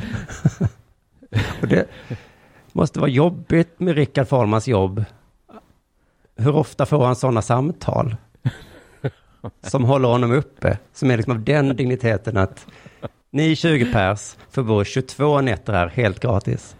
Och 1.62 1.68
det 1.68 1.86
måste 2.72 3.00
vara 3.00 3.10
jobbigt 3.10 3.80
med 3.80 3.94
Rickard 3.96 4.28
Fahlmans 4.28 4.68
jobb. 4.68 5.04
Hur 6.36 6.56
ofta 6.56 6.86
får 6.86 7.04
han 7.06 7.16
sådana 7.16 7.42
samtal? 7.42 8.16
Som 9.62 9.84
håller 9.84 10.08
honom 10.08 10.32
uppe. 10.32 10.78
Som 10.92 11.10
är 11.10 11.16
liksom 11.16 11.32
av 11.32 11.40
den 11.44 11.76
digniteten 11.76 12.36
att 12.36 12.66
ni 13.30 13.56
20 13.56 13.92
pers 13.92 14.36
får 14.50 14.62
bo 14.62 14.84
22 14.84 15.40
nätter 15.40 15.72
här 15.72 15.88
helt 15.88 16.20
gratis. 16.20 16.76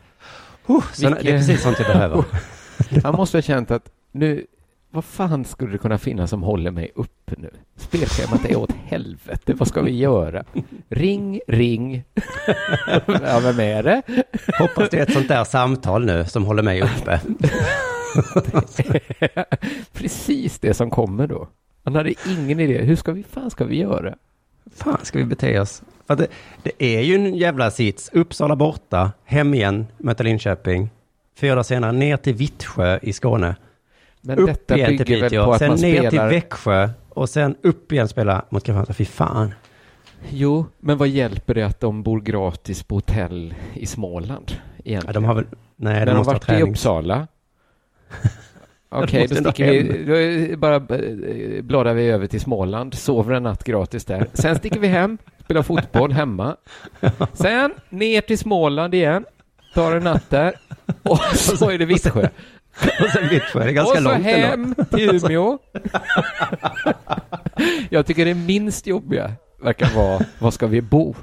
Oh, 0.66 0.84
så 0.92 1.06
Vilken- 1.06 1.24
Det 1.24 1.30
är 1.32 1.38
precis 1.38 1.62
sånt 1.62 1.78
jag 1.78 1.88
behöver. 1.88 2.24
Han 3.02 3.14
måste 3.14 3.36
ha 3.36 3.42
känt 3.42 3.70
att 3.70 3.84
nu, 4.12 4.46
vad 4.90 5.04
fan 5.04 5.44
skulle 5.44 5.72
det 5.72 5.78
kunna 5.78 5.98
finnas 5.98 6.30
som 6.30 6.42
håller 6.42 6.70
mig 6.70 6.92
uppe 6.94 7.34
nu? 7.36 7.50
Spelschemat 7.76 8.44
är 8.44 8.56
åt 8.56 8.72
helvete, 8.72 9.54
vad 9.54 9.68
ska 9.68 9.82
vi 9.82 9.96
göra? 9.96 10.44
Ring, 10.88 11.40
ring. 11.48 12.04
ja, 13.06 13.40
vem 13.42 13.60
är 13.60 13.82
det? 13.82 14.02
Hoppas 14.58 14.90
det 14.90 14.98
är 14.98 15.02
ett 15.02 15.12
sånt 15.12 15.28
där 15.28 15.44
samtal 15.44 16.06
nu 16.06 16.24
som 16.24 16.44
håller 16.44 16.62
mig 16.62 16.82
uppe. 16.82 17.20
Precis 19.92 20.58
det 20.58 20.74
som 20.74 20.90
kommer 20.90 21.26
då. 21.26 21.48
Han 21.84 21.94
hade 21.94 22.14
ingen 22.28 22.60
idé. 22.60 22.82
Hur 22.82 22.96
ska 22.96 23.12
vi, 23.12 23.22
fan 23.22 23.50
ska 23.50 23.64
vi 23.64 23.76
göra? 23.76 24.14
fan 24.74 24.98
ska 25.02 25.18
vi 25.18 25.24
bete 25.24 25.60
oss? 25.60 25.82
Det, 26.06 26.26
det 26.62 26.84
är 26.84 27.00
ju 27.00 27.14
en 27.14 27.34
jävla 27.34 27.70
sits. 27.70 28.10
Uppsala 28.12 28.56
borta, 28.56 29.12
hem 29.24 29.54
igen, 29.54 29.86
möta 29.98 30.22
Linköping. 30.22 30.90
Fyra 31.36 31.50
dagar 31.50 31.62
senare 31.62 31.92
ner 31.92 32.16
till 32.16 32.34
Vittsjö 32.34 32.98
i 33.02 33.12
Skåne. 33.12 33.56
Men 34.20 34.38
upp 34.38 34.46
detta 34.46 34.76
igen 34.76 35.04
till 35.04 35.20
väl 35.20 35.30
Piteå, 35.30 35.44
på 35.44 35.52
att 35.52 35.58
sen 35.58 35.68
man 35.68 35.80
ner 35.80 35.94
spelar... 35.94 36.10
till 36.10 36.36
Växjö 36.36 36.88
och 37.08 37.28
sen 37.28 37.56
upp 37.62 37.92
igen 37.92 38.08
spela 38.08 38.44
mot 38.48 38.64
Kristianstad. 38.64 38.94
Fy 38.94 39.04
fan. 39.04 39.54
Jo, 40.28 40.66
men 40.80 40.98
vad 40.98 41.08
hjälper 41.08 41.54
det 41.54 41.62
att 41.62 41.80
de 41.80 42.02
bor 42.02 42.20
gratis 42.20 42.82
på 42.82 42.94
hotell 42.94 43.54
i 43.74 43.86
Småland? 43.86 44.52
Egentligen? 44.84 45.02
Ja, 45.06 45.12
de 45.12 45.24
har 45.24 45.34
väl, 45.34 45.46
nej, 45.76 45.94
När 45.94 46.06
de 46.06 46.10
de 46.10 46.16
måste 46.16 46.32
ha 46.32 46.58
varit 46.58 46.68
i. 46.68 46.70
Uppsala? 46.70 47.26
Okej, 48.88 49.20
måste 49.20 49.40
då 49.40 49.52
vi, 49.56 50.48
då 50.50 50.56
bara 50.56 50.76
eh, 50.76 51.62
bladar 51.62 51.94
vi 51.94 52.08
över 52.08 52.26
till 52.26 52.40
Småland, 52.40 52.94
sover 52.94 53.34
en 53.34 53.42
natt 53.42 53.64
gratis 53.64 54.04
där. 54.04 54.26
Sen 54.32 54.56
sticker 54.56 54.80
vi 54.80 54.88
hem, 54.88 55.18
spelar 55.44 55.62
fotboll 55.62 56.12
hemma. 56.12 56.56
Sen 57.32 57.74
ner 57.88 58.20
till 58.20 58.38
Småland 58.38 58.94
igen, 58.94 59.24
tar 59.74 59.96
en 59.96 60.04
natt 60.04 60.30
där 60.30 60.54
och 61.02 61.18
så 61.34 61.70
är 61.70 61.78
det 61.78 61.84
Vittsjö. 61.84 62.28
Och 63.04 63.10
sen 63.12 63.28
Vittsjö, 63.28 63.58
det 63.64 63.70
är 63.70 63.72
ganska 63.72 63.90
och 63.98 64.02
så 64.02 64.02
långt 64.02 64.26
ändå. 64.26 64.46
hem 64.46 64.74
till 64.90 65.10
Umeå. 65.24 65.58
Jag 67.90 68.06
tycker 68.06 68.24
det 68.24 68.34
minst 68.34 68.86
jobbiga 68.86 69.32
verkar 69.62 69.94
vara, 69.96 70.20
var 70.38 70.50
ska 70.50 70.66
vi 70.66 70.80
bo? 70.82 71.14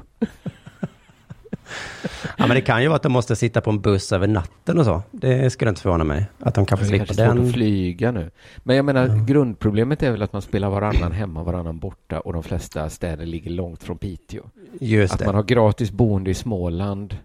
Ja, 2.37 2.47
men 2.47 2.49
det 2.49 2.61
kan 2.61 2.81
ju 2.81 2.87
vara 2.87 2.95
att 2.95 3.03
de 3.03 3.11
måste 3.11 3.35
sitta 3.35 3.61
på 3.61 3.69
en 3.69 3.81
buss 3.81 4.11
över 4.11 4.27
natten 4.27 4.79
och 4.79 4.85
så. 4.85 5.01
Det 5.11 5.49
skulle 5.49 5.69
inte 5.69 5.81
förvåna 5.81 6.03
mig. 6.03 6.25
Att 6.39 6.55
de 6.55 6.65
kanske 6.65 6.85
Det 6.85 6.87
är 6.87 6.89
slipper 7.05 7.13
svårt 7.13 7.35
den. 7.35 7.47
att 7.47 7.53
flyga 7.53 8.11
nu. 8.11 8.31
Men 8.57 8.75
jag 8.75 8.85
menar, 8.85 9.25
grundproblemet 9.27 10.03
är 10.03 10.11
väl 10.11 10.21
att 10.21 10.33
man 10.33 10.41
spelar 10.41 10.69
varannan 10.69 11.11
hemma, 11.11 11.43
varannan 11.43 11.79
borta 11.79 12.19
och 12.19 12.33
de 12.33 12.43
flesta 12.43 12.89
städer 12.89 13.25
ligger 13.25 13.51
långt 13.51 13.83
från 13.83 13.97
Piteå. 13.97 14.43
Just 14.79 15.13
att 15.13 15.19
det. 15.19 15.25
man 15.25 15.35
har 15.35 15.43
gratis 15.43 15.91
boende 15.91 16.31
i 16.31 16.33
Småland. 16.33 17.17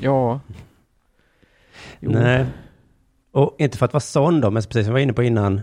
Ja. 0.00 0.40
Jo. 2.00 2.10
Nej. 2.10 2.46
Och 3.32 3.56
inte 3.58 3.78
för 3.78 3.86
att 3.86 3.92
vara 3.92 4.00
sån 4.00 4.40
då, 4.40 4.50
men 4.50 4.62
precis 4.62 4.72
som 4.72 4.84
jag 4.84 4.92
var 4.92 5.00
inne 5.00 5.12
på 5.12 5.22
innan. 5.22 5.60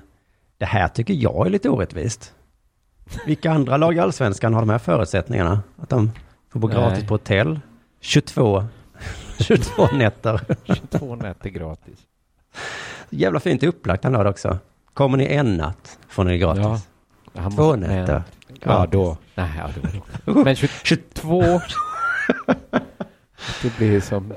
Det 0.57 0.65
här 0.65 0.87
tycker 0.87 1.13
jag 1.13 1.45
är 1.45 1.49
lite 1.49 1.69
orättvist. 1.69 2.33
Vilka 3.25 3.51
andra 3.51 3.77
lag 3.77 3.95
i 3.95 3.99
Allsvenskan 3.99 4.53
har 4.53 4.61
de 4.61 4.69
här 4.69 4.77
förutsättningarna? 4.77 5.63
Att 5.77 5.89
de 5.89 6.11
får 6.51 6.59
bo 6.59 6.67
Nej. 6.67 6.77
gratis 6.77 7.07
på 7.07 7.13
hotell. 7.13 7.59
22, 8.01 8.65
22 9.39 9.87
nätter. 9.93 10.41
22 10.63 11.15
nätter 11.15 11.49
gratis. 11.49 11.99
Jävla 13.09 13.39
fint 13.39 13.63
upplagt 13.63 14.03
han 14.03 14.15
har 14.15 14.25
också. 14.25 14.57
Kommer 14.93 15.17
ni 15.17 15.25
en 15.25 15.57
natt 15.57 15.99
får 16.07 16.23
ni 16.23 16.37
gratis. 16.37 16.87
Ja. 17.33 17.51
Två 17.55 17.75
nätter. 17.75 18.23
Ja, 18.61 18.87
då. 18.91 19.17
Nej, 19.35 19.49
ja, 19.57 19.69
då. 20.25 20.43
Men 20.43 20.55
22. 20.55 21.43
Det 23.61 23.77
blir 23.77 24.01
som... 24.01 24.33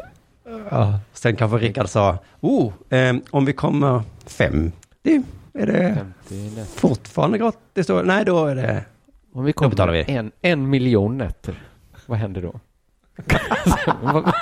Ja. 0.71 1.01
Sen 1.13 1.37
kanske 1.37 1.59
Rickard 1.59 1.89
sa, 1.89 2.19
oh, 2.41 2.73
eh, 2.91 3.17
om 3.31 3.45
vi 3.45 3.53
kommer 3.53 4.03
fem, 4.27 4.73
det 5.03 5.23
är 5.55 5.67
det 5.67 5.95
50 5.95 6.35
nätter. 6.35 6.81
fortfarande 6.81 7.39
gratis 7.39 7.87
då? 7.87 8.03
Nej, 8.05 8.25
då 8.25 8.47
är 8.47 8.55
det... 8.55 8.85
Om 9.33 9.45
vi 9.45 9.53
kommer 9.53 9.89
vi. 9.89 10.05
en, 10.09 10.33
en 10.43 10.71
miljon 10.71 11.19
nätter, 11.19 11.55
vad 12.07 12.19
händer 12.19 12.43
då? 12.43 12.61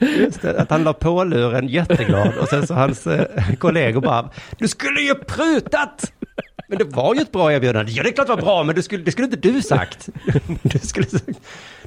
Just 0.00 0.42
det, 0.42 0.60
att 0.60 0.70
han 0.70 0.84
la 0.84 0.92
på 0.92 1.24
luren 1.24 1.68
jätteglad 1.68 2.34
och 2.34 2.48
sen 2.48 2.66
så 2.66 2.74
hans 2.74 3.06
eh, 3.06 3.54
kollegor 3.58 4.00
bara, 4.00 4.30
du 4.58 4.68
skulle 4.68 5.00
ju 5.00 5.14
prutat! 5.14 6.12
Men 6.70 6.78
det 6.78 6.84
var 6.84 7.14
ju 7.14 7.20
ett 7.20 7.32
bra 7.32 7.52
erbjudande. 7.52 7.92
Ja, 7.92 8.02
det 8.02 8.08
är 8.08 8.12
klart 8.12 8.26
det 8.26 8.34
var 8.34 8.42
bra, 8.42 8.64
men 8.64 8.74
du 8.74 8.82
skulle, 8.82 9.04
det 9.04 9.12
skulle 9.12 9.24
inte 9.26 9.48
du 9.48 9.62
sagt. 9.62 10.08
Du 10.62 10.78
skulle, 10.78 11.06
sagt- 11.06 11.26
du 11.26 11.34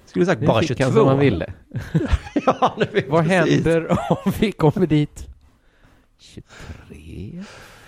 skulle 0.06 0.26
sagt 0.26 0.42
Nu 0.42 0.48
bara 0.48 0.60
fick 0.60 0.68
22. 0.68 0.84
han 0.84 0.94
som 0.94 1.08
han 1.08 1.20
ville. 1.20 1.54
ja, 2.46 2.76
nu 2.78 3.04
Vad 3.10 3.28
precis. 3.28 3.54
händer 3.54 3.98
om 4.10 4.32
vi 4.40 4.52
kommer 4.52 4.88
dit? 4.88 5.28
23? 6.20 7.44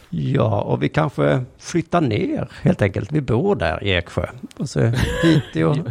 Ja, 0.10 0.62
och 0.62 0.84
vi 0.84 0.90
kanske 0.90 1.44
flyttar 1.60 2.02
ner 2.02 2.48
helt 2.62 2.82
enkelt. 2.82 3.12
Vi 3.12 3.22
bor 3.22 3.56
där 3.56 3.84
i 3.84 3.92
Eksjö. 3.94 4.26
Och 4.58 4.70
så 4.70 4.92
Piteå, 5.22 5.74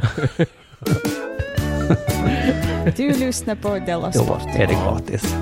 Du 2.97 3.11
lyssnar 3.11 3.55
på 3.55 3.69
Della 3.87 4.11
då 4.11 4.25
Sport. 4.25 4.43
är 4.55 4.67
det 4.67 4.75
gratis. 4.75 5.35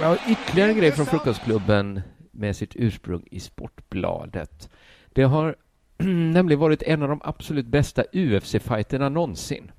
Ja, 0.00 0.16
ytterligare 0.28 0.70
en 0.70 0.76
grej 0.76 0.92
från 0.92 1.06
Frukostklubben 1.06 2.00
med 2.30 2.56
sitt 2.56 2.76
ursprung 2.76 3.22
i 3.30 3.40
Sportbladet. 3.40 4.70
Det 5.12 5.22
har 5.22 5.56
nämligen 6.32 6.60
varit 6.60 6.82
en 6.82 7.02
av 7.02 7.08
de 7.08 7.20
absolut 7.24 7.66
bästa 7.66 8.02
UFC-fighterna 8.12 9.08
någonsin. 9.08 9.70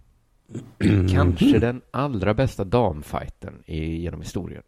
Kanske 1.12 1.60
den 1.60 1.82
allra 1.92 2.34
bästa 2.34 2.64
damfighten 2.64 3.64
i, 3.66 4.02
genom 4.02 4.22
historien. 4.22 4.64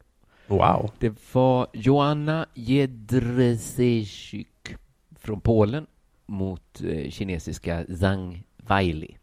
Wow. 0.48 0.92
Det 1.00 1.34
var 1.34 1.68
Joanna 1.74 2.46
Jedrzejczyk 2.54 4.48
från 5.20 5.42
Polen 5.42 5.86
mot 6.26 6.82
eh, 6.84 7.10
kinesiska 7.10 7.86
Zhang 8.00 8.44
Weili 8.58 9.18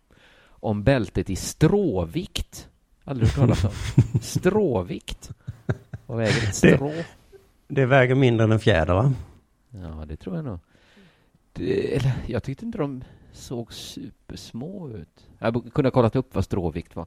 om 0.46 0.84
bältet 0.84 1.30
i 1.30 1.36
stråvikt. 1.36 2.68
Aldrig 3.04 3.28
hört 3.28 3.36
talas 3.36 3.64
om. 3.64 3.70
Stråvikt. 4.20 5.30
Vad 6.06 6.18
väger 6.18 6.32
ett 6.32 6.62
Det- 6.62 6.74
strå? 6.76 6.92
Det 7.68 7.86
väger 7.86 8.14
mindre 8.14 8.44
än 8.44 8.52
en 8.52 8.60
fjäder, 8.60 8.94
va? 8.94 9.12
Ja, 9.70 10.04
det 10.08 10.16
tror 10.16 10.36
jag 10.36 10.44
nog. 10.44 10.58
Det, 11.52 11.96
eller, 11.96 12.12
jag 12.26 12.42
tyckte 12.42 12.64
inte 12.64 12.78
de 12.78 13.04
såg 13.32 13.72
supersmå 13.72 14.88
ut. 14.90 15.26
Jag 15.38 15.72
kunde 15.74 15.86
ha 15.86 15.90
kollat 15.90 16.16
upp 16.16 16.34
vad 16.34 16.44
stråvikt 16.44 16.96
var. 16.96 17.06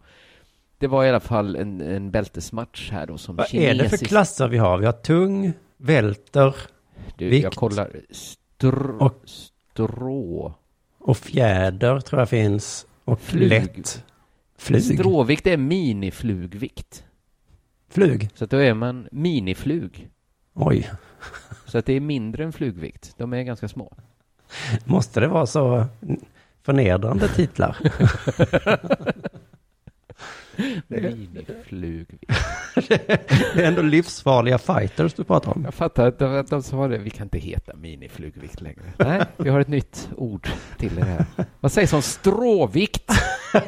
Det 0.77 0.87
var 0.87 1.05
i 1.05 1.09
alla 1.09 1.19
fall 1.19 1.55
en, 1.55 1.81
en 1.81 2.11
bältesmatch 2.11 2.91
här 2.91 3.07
då 3.07 3.17
som 3.17 3.35
Vad 3.35 3.53
är 3.53 3.73
det 3.73 3.89
för 3.89 3.97
kinesisk- 3.97 4.07
klasser 4.07 4.47
vi 4.47 4.57
har? 4.57 4.77
Vi 4.77 4.85
har 4.85 4.93
tung, 4.93 5.53
välter 5.77 6.55
Du, 7.17 7.29
vikt. 7.29 7.43
jag 7.43 7.53
kollar. 7.53 7.91
Str, 8.11 9.01
Och- 9.01 9.21
strå. 9.25 10.53
och 10.99 11.17
fjäder 11.17 11.99
tror 11.99 12.21
jag 12.21 12.29
finns. 12.29 12.87
Och 13.05 13.21
Flug. 13.21 13.49
lätt. 13.49 14.03
Flug. 14.57 14.83
Stråvikt 14.83 15.47
är 15.47 15.57
miniflugvikt. 15.57 17.03
Flug. 17.89 18.29
Så 18.33 18.43
att 18.43 18.49
då 18.49 18.57
är 18.57 18.73
man 18.73 19.07
miniflug. 19.11 20.09
Oj. 20.53 20.89
Så 21.65 21.77
att 21.77 21.85
det 21.85 21.93
är 21.93 21.99
mindre 21.99 22.43
än 22.43 22.53
flugvikt. 22.53 23.13
De 23.17 23.33
är 23.33 23.43
ganska 23.43 23.67
små. 23.67 23.93
Måste 24.85 25.19
det 25.19 25.27
vara 25.27 25.45
så 25.45 25.85
förnedrande 26.63 27.27
titlar? 27.27 27.77
Miniflugvikt. 30.87 32.33
det 33.55 33.61
är 33.63 33.67
ändå 33.67 33.81
livsfarliga 33.81 34.57
fighters 34.57 35.13
du 35.13 35.23
pratar 35.23 35.51
om. 35.51 35.63
Jag 35.63 35.73
fattar 35.73 36.07
att 36.07 36.19
de, 36.19 36.35
att 36.39 36.49
de 36.49 36.63
sa 36.63 36.87
det. 36.87 36.97
Vi 36.97 37.09
kan 37.09 37.23
inte 37.25 37.37
heta 37.39 37.75
miniflugvikt 37.75 38.61
längre. 38.61 38.81
Nej, 38.97 39.21
vi 39.37 39.49
har 39.49 39.59
ett 39.59 39.67
nytt 39.67 40.09
ord 40.17 40.47
till 40.77 40.97
er 40.97 41.03
här. 41.03 41.25
Vad 41.59 41.71
sägs 41.71 41.93
om 41.93 42.01
stråvikt? 42.01 43.11
Nej, 43.53 43.63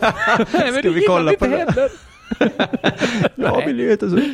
men 0.52 0.74
Ska 0.74 0.82
det 0.82 0.90
vi 0.90 1.06
kolla 1.08 1.32
på 1.32 1.46
inte 1.46 1.48
det? 1.50 1.58
heller. 1.58 1.90
Vill 3.66 3.80
ju 3.80 3.92
inte 3.92 4.10
så. 4.10 4.20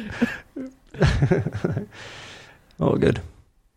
Åh 2.78 2.96
gud. 2.98 3.20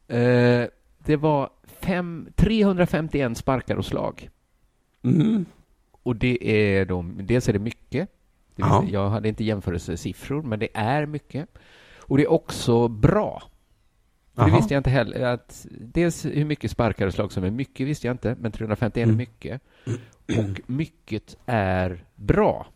Eh, 0.09 0.67
det 1.05 1.17
var 1.17 1.51
fem, 1.65 2.29
351 2.37 3.37
sparkar 3.39 3.77
och 3.77 3.85
slag. 3.87 4.31
Mm. 5.05 5.45
Och 6.03 6.17
det 6.17 6.49
är 6.51 6.85
då, 6.85 7.03
dels 7.03 7.49
är 7.49 7.53
det 7.53 7.59
mycket. 7.59 8.09
Det 8.57 8.63
vill 8.63 8.71
Ja. 8.73 8.85
Jag 8.91 9.11
hade 9.11 9.29
inte 9.29 9.45
jämförelsesiffror, 9.45 10.43
men 10.43 10.59
det 10.59 10.69
är 10.75 11.07
mycket. 11.07 11.49
Och 11.99 12.17
det 12.17 12.23
är 12.23 12.31
också 12.33 12.89
bra. 12.89 13.43
För 14.35 14.45
det 14.45 14.57
visste 14.57 14.75
jag 14.75 14.81
inte 14.81 14.91
heller. 14.91 15.21
Att 15.21 15.67
dels 15.71 16.25
hur 16.27 16.45
mycket 16.45 16.71
sparkar 16.71 17.07
och 17.07 17.13
slag 17.15 17.33
som 17.33 17.45
är 17.45 17.51
mycket 17.51 17.87
visste 17.87 18.07
jag 18.07 18.15
inte, 18.15 18.37
men 18.41 18.53
351 18.53 18.97
Mm. 19.05 19.15
är 19.15 19.19
mycket. 19.19 19.63
Och 20.39 20.61
mycket 20.71 21.37
är 21.47 22.05
bra. 22.15 22.67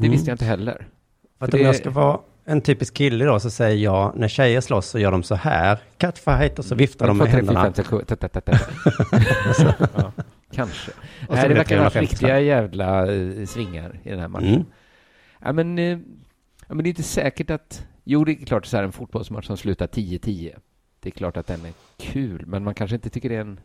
Det 0.00 0.06
Mm. 0.06 0.10
visste 0.10 0.30
jag 0.30 0.34
inte 0.34 0.44
heller. 0.44 0.86
För 1.38 1.44
att 1.44 1.50
För 1.50 1.58
om 1.58 1.62
det- 1.62 1.66
jag 1.66 1.76
ska 1.76 1.90
vara 1.90 2.20
en 2.44 2.60
typisk 2.60 2.94
kille 2.94 3.24
då 3.24 3.40
så 3.40 3.50
säger 3.50 3.84
jag, 3.84 4.16
när 4.16 4.28
tjejer 4.28 4.60
slåss 4.60 4.86
så 4.86 4.98
gör 4.98 5.12
de 5.12 5.22
så 5.22 5.34
här, 5.34 5.78
catfight 5.98 6.58
och 6.58 6.64
så 6.64 6.74
viftar 6.74 7.06
de 7.06 7.18
med 7.18 7.26
händerna. 7.28 7.62
fem, 7.64 7.74
sex, 7.74 7.88
sju, 7.88 8.00
ta, 8.06 8.16
ta, 8.16 8.28
ta, 8.28 8.40
ta. 8.40 8.56
ja, 9.96 10.12
kanske. 10.52 10.92
Nej, 11.28 11.42
det 11.42 11.48
det 11.48 11.54
verkar 11.54 11.78
vara 11.78 11.90
350 11.90 12.00
riktiga 12.00 12.40
jävla 12.40 13.12
eh, 13.14 13.46
svingar 13.46 14.00
i 14.02 14.10
den 14.10 14.18
här 14.20 14.28
matchen. 14.28 14.48
Mm. 14.54 14.64
Ja, 15.42 15.52
men, 15.52 15.78
eh, 15.78 15.98
ja, 16.68 16.74
men 16.74 16.78
det 16.78 16.86
är 16.88 16.90
inte 16.90 17.02
säkert 17.02 17.50
att... 17.50 17.86
Jo, 18.04 18.24
det 18.24 18.32
är 18.32 18.46
klart 18.46 18.66
så 18.66 18.76
här 18.76 18.84
en 18.84 18.92
fotbollsmatch 18.92 19.46
som 19.46 19.56
slutar 19.56 19.86
10-10. 19.86 20.54
Det 21.00 21.08
är 21.08 21.10
klart 21.10 21.36
att 21.36 21.46
den 21.46 21.64
är 21.64 21.72
kul, 21.98 22.46
men 22.46 22.64
man 22.64 22.74
kanske 22.74 22.94
inte 22.94 23.10
tycker 23.10 23.28
det 23.28 23.36
är 23.36 23.40
en... 23.40 23.60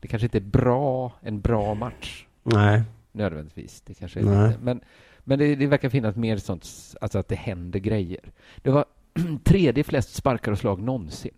Det 0.00 0.08
kanske 0.08 0.26
inte 0.26 0.38
är 0.38 0.42
bra, 0.42 1.12
en 1.22 1.40
bra 1.40 1.74
match 1.74 2.24
Nej. 2.42 2.82
nödvändigtvis. 3.12 3.80
Det 3.86 3.94
kanske 3.94 4.20
är 4.20 4.24
Nej. 4.24 4.48
lite, 4.48 4.58
men, 4.62 4.80
Men 5.28 5.38
det, 5.38 5.54
det 5.54 5.66
verkar 5.66 5.88
finnas 5.88 6.16
mer 6.16 6.36
sånt, 6.36 6.66
alltså 7.00 7.18
att 7.18 7.28
det 7.28 7.34
händer 7.34 7.78
grejer. 7.78 8.20
Det 8.62 8.70
var 8.70 8.84
tredje 9.44 9.84
flest 9.84 10.14
sparkar 10.14 10.52
och 10.52 10.58
slag 10.58 10.82
någonsin. 10.82 11.34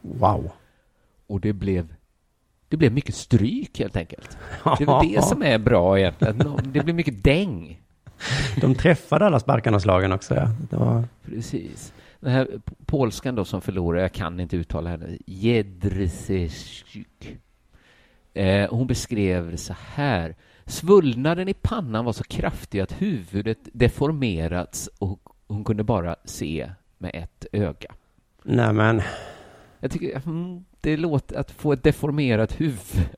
Wow. 0.00 0.50
Och 1.26 1.40
det 1.40 1.52
blev, 1.52 1.94
det 2.68 2.76
blev 2.76 2.92
mycket 2.92 3.14
stryk 3.14 3.78
helt 3.78 3.96
enkelt. 3.96 4.38
Det 4.78 4.84
är 4.84 5.14
det 5.14 5.22
som 5.22 5.42
är 5.42 5.58
bra 5.58 5.98
egentligen. 5.98 6.38
Det 6.72 6.82
blev 6.82 6.94
mycket 6.94 7.24
däng. 7.24 7.80
De 8.60 8.74
träffade 8.74 9.26
alla 9.26 9.40
sparkarna 9.40 9.76
och 9.76 9.82
slagen 9.82 10.12
också. 10.12 10.34
Ja. 10.34 10.48
Det 10.70 10.76
var... 10.76 11.04
Precis. 11.24 11.92
Den 12.20 12.32
här 12.32 12.48
polskan 12.86 13.34
då 13.34 13.44
som 13.44 13.60
förlorar, 13.60 14.00
jag 14.00 14.12
kan 14.12 14.40
inte 14.40 14.56
uttala 14.56 14.90
henne, 14.90 15.18
Jedrzejczyk. 15.26 17.06
Eh, 18.34 18.70
hon 18.70 18.86
beskrev 18.86 19.50
det 19.50 19.56
så 19.56 19.74
här. 19.94 20.34
Svullnaden 20.66 21.48
i 21.48 21.54
pannan 21.54 22.04
var 22.04 22.12
så 22.12 22.24
kraftig 22.24 22.80
att 22.80 23.02
huvudet 23.02 23.58
deformerats 23.72 24.90
och 24.98 25.20
hon 25.46 25.64
kunde 25.64 25.84
bara 25.84 26.16
se 26.24 26.70
med 26.98 27.10
ett 27.14 27.46
öga. 27.52 27.92
Nej 28.42 28.72
men, 28.72 29.02
Jag 29.80 29.90
tycker 29.90 30.22
mm, 30.26 30.64
det 30.80 30.96
låter 30.96 31.36
att 31.36 31.50
få 31.50 31.72
ett 31.72 31.82
deformerat 31.82 32.60
huvud 32.60 33.08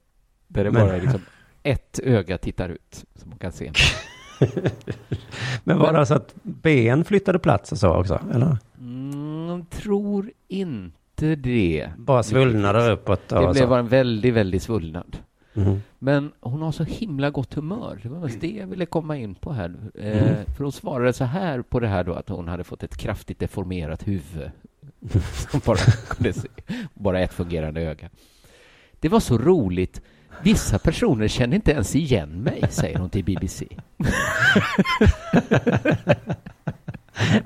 där 0.49 0.64
det 0.64 0.70
Men- 0.70 0.86
bara 0.86 0.97
liksom 0.97 1.20
ett 1.62 2.01
öga 2.03 2.38
tittar 2.38 2.68
ut 2.68 3.05
som 3.14 3.30
man 3.30 3.38
kan 3.38 3.53
se. 3.53 3.72
men 5.64 5.78
var 5.78 5.92
det 5.92 6.07
så 6.07 6.14
att 6.14 6.34
ben 6.42 7.05
flyttade 7.05 7.38
plats 7.38 7.72
och 7.72 7.78
så 7.78 7.94
också? 7.94 8.20
Eller? 8.34 8.59
Mm, 8.80 9.66
tror 9.70 10.30
inte 10.49 11.34
det. 11.34 11.90
Bara 11.97 12.22
svullnader 12.22 12.90
uppåt 12.90 13.28
Det 13.28 13.53
blev 13.53 13.68
bara 13.68 13.78
en 13.78 13.88
väldigt, 13.88 14.34
väldigt 14.34 14.62
svullnad. 14.62 15.16
Mhm. 15.57 15.83
Men 15.99 16.33
hon 16.41 16.63
har 16.63 16.73
så 16.73 16.85
himla 16.85 17.31
gott 17.31 17.55
humör. 17.55 18.01
Det 18.03 18.09
var 18.09 18.21
mest 18.21 18.41
det 18.41 18.51
jag 18.51 18.67
ville 18.67 18.87
komma 18.87 19.17
in 19.17 19.35
på 19.35 19.53
här. 19.53 19.75
Eh, 19.95 20.23
Mm. 20.23 20.45
För 20.57 20.63
hon 20.65 20.73
svarade 20.73 21.13
så 21.13 21.25
här 21.25 21.63
på 21.63 21.81
det 21.81 21.89
här 21.89 22.05
då, 22.05 22.13
att 22.15 22.29
hon 22.29 22.49
hade 22.49 22.65
fått 22.65 22.83
ett 22.83 22.97
kraftigt 22.97 23.39
deformerat 23.39 24.09
huvud. 24.09 24.51
Som 25.51 25.61
bara 25.65 25.77
kunde 26.09 26.33
se, 26.33 26.49
bara 26.95 27.21
ett 27.21 27.33
fungerande 27.33 27.81
öga. 27.81 28.11
Det 29.01 29.09
var 29.09 29.21
så 29.21 29.39
roligt. 29.39 30.01
Vissa 30.43 30.79
personer 30.79 31.29
kände 31.29 31.57
inte 31.57 31.73
ens 31.73 31.97
igen 31.97 32.29
mig, 32.43 32.63
säger 32.71 32.99
hon 32.99 33.11
till 33.11 33.25
BBC. 33.25 33.67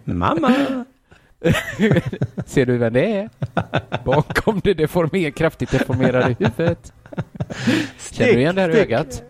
Mamma! 0.04 0.84
Ser 2.46 2.66
du 2.66 2.78
vem 2.78 2.92
det 2.92 3.12
är? 3.16 3.30
Bakom 4.04 4.60
det 4.64 4.74
deformer, 4.74 5.30
kraftigt 5.30 5.70
deformerade 5.70 6.36
huvudet. 6.38 6.92
Känner 8.12 8.32
du 8.32 8.38
igen 8.40 8.54
det 8.54 8.60
här 8.60 8.68
Stick, 8.70 8.80
ögat? 8.82 9.22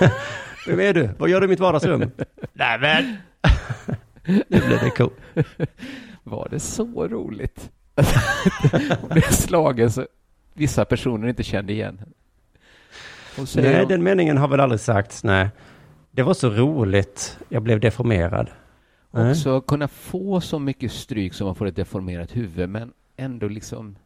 Vem 0.66 0.80
är 0.80 0.94
du? 0.94 1.10
Vad 1.18 1.28
gör 1.28 1.40
du 1.40 1.46
i 1.46 1.48
mitt 1.48 1.60
vardagsrum? 1.60 2.10
Nej 2.52 2.78
men! 2.78 3.16
Nu 4.48 4.60
blev 4.66 4.80
det 4.80 4.90
cool. 4.90 5.10
Var 6.22 6.48
det 6.50 6.60
så 6.60 7.08
roligt? 7.08 7.70
Hon 9.00 9.08
blev 9.10 9.22
slagen 9.30 9.90
så 9.90 10.06
vissa 10.54 10.84
personer 10.84 11.28
inte 11.28 11.42
kände 11.42 11.72
igen 11.72 11.98
henne. 11.98 12.12
Nej, 13.54 13.78
hon- 13.78 13.88
den 13.88 14.02
meningen 14.02 14.36
har 14.36 14.48
väl 14.48 14.60
aldrig 14.60 14.80
sagts, 14.80 15.24
nej. 15.24 15.48
Det 16.10 16.22
var 16.22 16.34
så 16.34 16.50
roligt, 16.50 17.38
jag 17.48 17.62
blev 17.62 17.80
deformerad. 17.80 18.50
Nej. 19.10 19.30
också 19.30 19.60
kunna 19.60 19.88
få 19.88 20.40
så 20.40 20.58
mycket 20.58 20.92
stryk 20.92 21.34
som 21.34 21.46
man 21.46 21.54
får 21.54 21.66
ett 21.66 21.76
deformerat 21.76 22.36
huvud, 22.36 22.68
men 22.68 22.92
ändå 23.16 23.48
liksom 23.48 23.96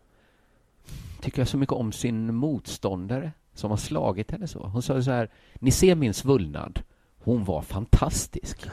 tycker 1.20 1.40
jag 1.40 1.48
så 1.48 1.56
mycket 1.56 1.72
om 1.72 1.92
sin 1.92 2.34
motståndare 2.34 3.32
som 3.54 3.70
har 3.70 3.76
slagit 3.76 4.30
henne 4.30 4.46
så. 4.46 4.66
Hon 4.66 4.82
sa 4.82 5.02
så 5.02 5.10
här, 5.10 5.30
ni 5.54 5.70
ser 5.70 5.94
min 5.94 6.14
svullnad. 6.14 6.80
Hon 7.18 7.44
var 7.44 7.62
fantastisk. 7.62 8.66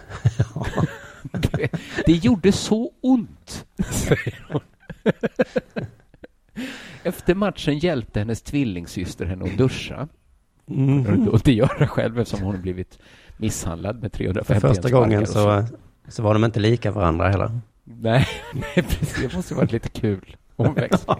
det, 1.31 1.69
det 2.05 2.13
gjorde 2.13 2.51
så 2.51 2.91
ont, 3.01 3.65
säger 3.91 4.45
hon. 4.51 4.61
Efter 7.03 7.35
matchen 7.35 7.79
hjälpte 7.79 8.19
hennes 8.19 8.41
tvillingsyster 8.41 9.25
henne 9.25 9.45
att 9.45 9.57
duscha. 9.57 10.07
Mm. 10.67 10.89
Hon 10.89 11.05
kunde 11.05 11.31
inte 11.31 11.51
göra 11.51 11.87
själv 11.87 12.19
eftersom 12.19 12.45
hon 12.45 12.61
blivit 12.61 12.99
misshandlad 13.37 14.01
med 14.01 14.11
För 14.11 14.17
350 14.17 14.67
första 14.67 14.81
sparkar 14.81 14.97
gången 14.97 15.27
så, 15.27 15.65
så 16.07 16.23
var 16.23 16.33
de 16.33 16.43
inte 16.43 16.59
lika 16.59 16.91
varandra 16.91 17.29
heller. 17.29 17.59
Nej, 17.83 18.27
nej 18.53 18.73
precis. 18.75 19.21
Det 19.21 19.35
måste 19.35 19.55
varit 19.55 19.71
lite 19.71 19.89
kul 19.89 20.35
omväxling. 20.55 21.17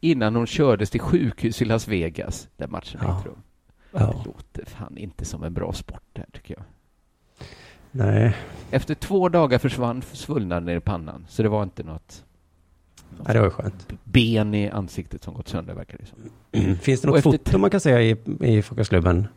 Innan 0.00 0.36
hon 0.36 0.46
kördes 0.46 0.90
till 0.90 1.00
sjukhus 1.00 1.62
i 1.62 1.64
Las 1.64 1.88
Vegas, 1.88 2.48
där 2.56 2.68
matchen 2.68 3.00
Ja. 3.02 3.18
ägde 3.18 3.28
rum. 3.28 3.42
Ja. 3.92 3.98
Det 3.98 4.24
låter 4.28 4.64
fan 4.64 4.96
inte 4.98 5.24
som 5.24 5.42
en 5.42 5.54
bra 5.54 5.72
sport 5.72 6.02
det 6.12 6.20
här, 6.20 6.28
tycker 6.32 6.54
jag. 6.54 6.64
Nej, 7.90 8.36
Efter 8.70 8.94
två 8.94 9.28
dagar 9.28 9.58
försvann 9.58 10.02
svullnaden 10.02 10.68
i 10.76 10.80
pannan, 10.80 11.24
så 11.28 11.42
det 11.42 11.48
var 11.48 11.62
inte 11.62 11.82
något 11.82 12.24
ja, 13.26 13.32
det 13.32 13.40
var 13.40 13.50
skönt. 13.50 13.88
ben 14.04 14.54
i 14.54 14.70
ansiktet 14.70 15.24
som 15.24 15.34
gått 15.34 15.48
sönder, 15.48 15.74
verkar 15.74 15.98
det 15.98 16.06
som. 16.06 16.76
Finns 16.80 17.00
det 17.00 17.08
något 17.08 17.16
efter 17.18 17.30
foto 17.30 17.58
man 17.58 17.70
kan 17.70 17.80
se 17.80 18.00
i, 18.00 18.16
i 18.40 18.62
frukostklubben? 18.62 19.28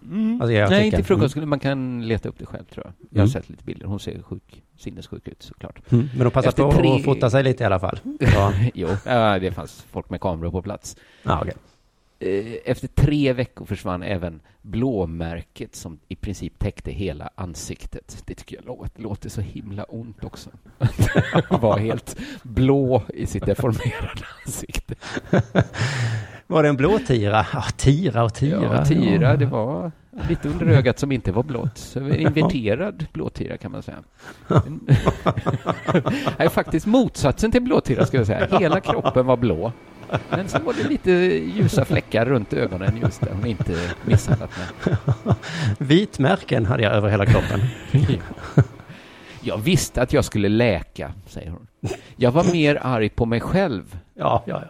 Alltså 0.42 0.52
i 0.52 0.60
Nej, 0.70 0.86
inte 0.86 0.98
i 1.00 1.04
frukostklubben. 1.04 1.50
Man 1.50 1.60
kan 1.60 2.08
leta 2.08 2.30
upp 2.30 2.36
det 2.40 2.46
själv, 2.46 2.66
tror 2.66 2.86
jag. 2.86 2.94
Jag 3.10 3.18
har 3.22 3.28
Mm. 3.28 3.30
sett 3.30 3.50
lite 3.50 3.64
bilder. 3.64 3.86
Hon 3.88 4.00
ser 4.00 4.22
sjuk, 4.22 4.64
sinnessjuk 4.78 5.28
ut, 5.28 5.44
såklart. 5.44 5.92
Mm. 5.92 6.10
Men 6.16 6.24
de 6.24 6.32
passar 6.32 6.50
Efter 6.50 6.64
på 6.64 6.72
tre- 6.72 6.96
att 6.96 7.04
fota 7.04 7.30
sig 7.30 7.44
lite 7.44 7.64
i 7.64 7.66
alla 7.66 7.80
fall. 7.80 8.00
Ja, 8.20 8.54
jo, 8.74 8.88
ja, 9.06 9.40
det 9.40 9.52
fanns 9.52 9.86
folk 9.92 10.10
med 10.10 10.22
kameror 10.22 10.52
på 10.52 10.62
plats. 10.62 10.96
ja 11.24 11.40
okej. 11.42 11.54
Eh, 12.22 12.54
Efter 12.66 12.88
tre 12.88 13.34
veckor 13.34 13.66
försvann 13.66 14.04
även 14.04 14.40
blåmärket 14.62 15.76
som 15.76 16.00
i 16.08 16.16
princip 16.16 16.60
täckte 16.60 16.92
hela 16.92 17.30
ansiktet. 17.36 18.24
Det 18.26 18.36
tycker 18.36 18.56
jag 18.56 18.66
låter, 18.66 19.02
låter 19.02 19.30
så 19.30 19.42
himla 19.42 19.84
ont 19.84 20.24
också. 20.24 20.50
Att 21.34 21.62
vara 21.62 21.80
helt 21.80 22.18
blå 22.44 23.02
i 23.14 23.26
sitt 23.26 23.46
deformerade 23.46 24.26
ansikte. 24.46 24.96
Var 26.48 26.64
det 26.64 26.70
en 26.70 26.78
blå 26.78 27.00
tira? 27.08 27.46
Ja, 27.54 27.64
tira 27.78 28.24
och 28.24 28.34
tira. 28.34 28.62
Ja, 28.78 28.86
tira, 28.86 29.30
Ja. 29.32 29.38
det 29.38 29.46
var 29.46 29.92
lite 30.30 30.50
under 30.50 30.66
ögat 30.66 31.00
som 31.00 31.12
inte 31.12 31.32
var 31.32 31.44
blått. 31.44 31.78
Så 31.78 32.00
en 32.00 32.16
inverterad 32.20 33.06
blåtira 33.14 33.58
kan 33.58 33.72
man 33.72 33.84
säga. 33.84 33.98
Nej, 36.40 36.50
faktiskt 36.50 36.86
motsatsen 36.86 37.52
till 37.52 37.62
blåtira 37.62 38.06
skulle 38.06 38.20
jag 38.20 38.28
säga. 38.28 38.58
Hela 38.60 38.80
kroppen 38.80 39.26
var 39.26 39.38
blå. 39.38 39.72
Men 40.30 40.48
så 40.50 40.60
var 40.60 40.74
det 40.74 40.90
lite 40.90 41.12
ljusa 41.56 41.86
fläckar 41.86 42.26
runt 42.26 42.54
ögonen 42.54 42.98
just 43.02 43.22
där 43.22 43.32
hon 43.34 43.46
inte 43.46 43.94
misshandlat 44.06 44.52
med. 44.58 44.96
Vitmärken 45.78 46.66
hade 46.66 46.84
jag 46.84 46.94
över 46.94 47.10
hela 47.10 47.26
kroppen. 47.26 47.60
Jag 49.44 49.58
visste 49.58 50.02
att 50.02 50.14
jag 50.14 50.26
skulle 50.26 50.50
läka, 50.50 51.14
säger 51.28 51.52
hon. 51.52 51.68
Jag 52.16 52.32
var 52.32 52.44
mer 52.52 52.80
arg 52.82 53.10
på 53.10 53.26
mig 53.26 53.40
själv 53.40 54.00
Ja, 54.14 54.44
ja, 54.46 54.62
ja. 54.66 54.68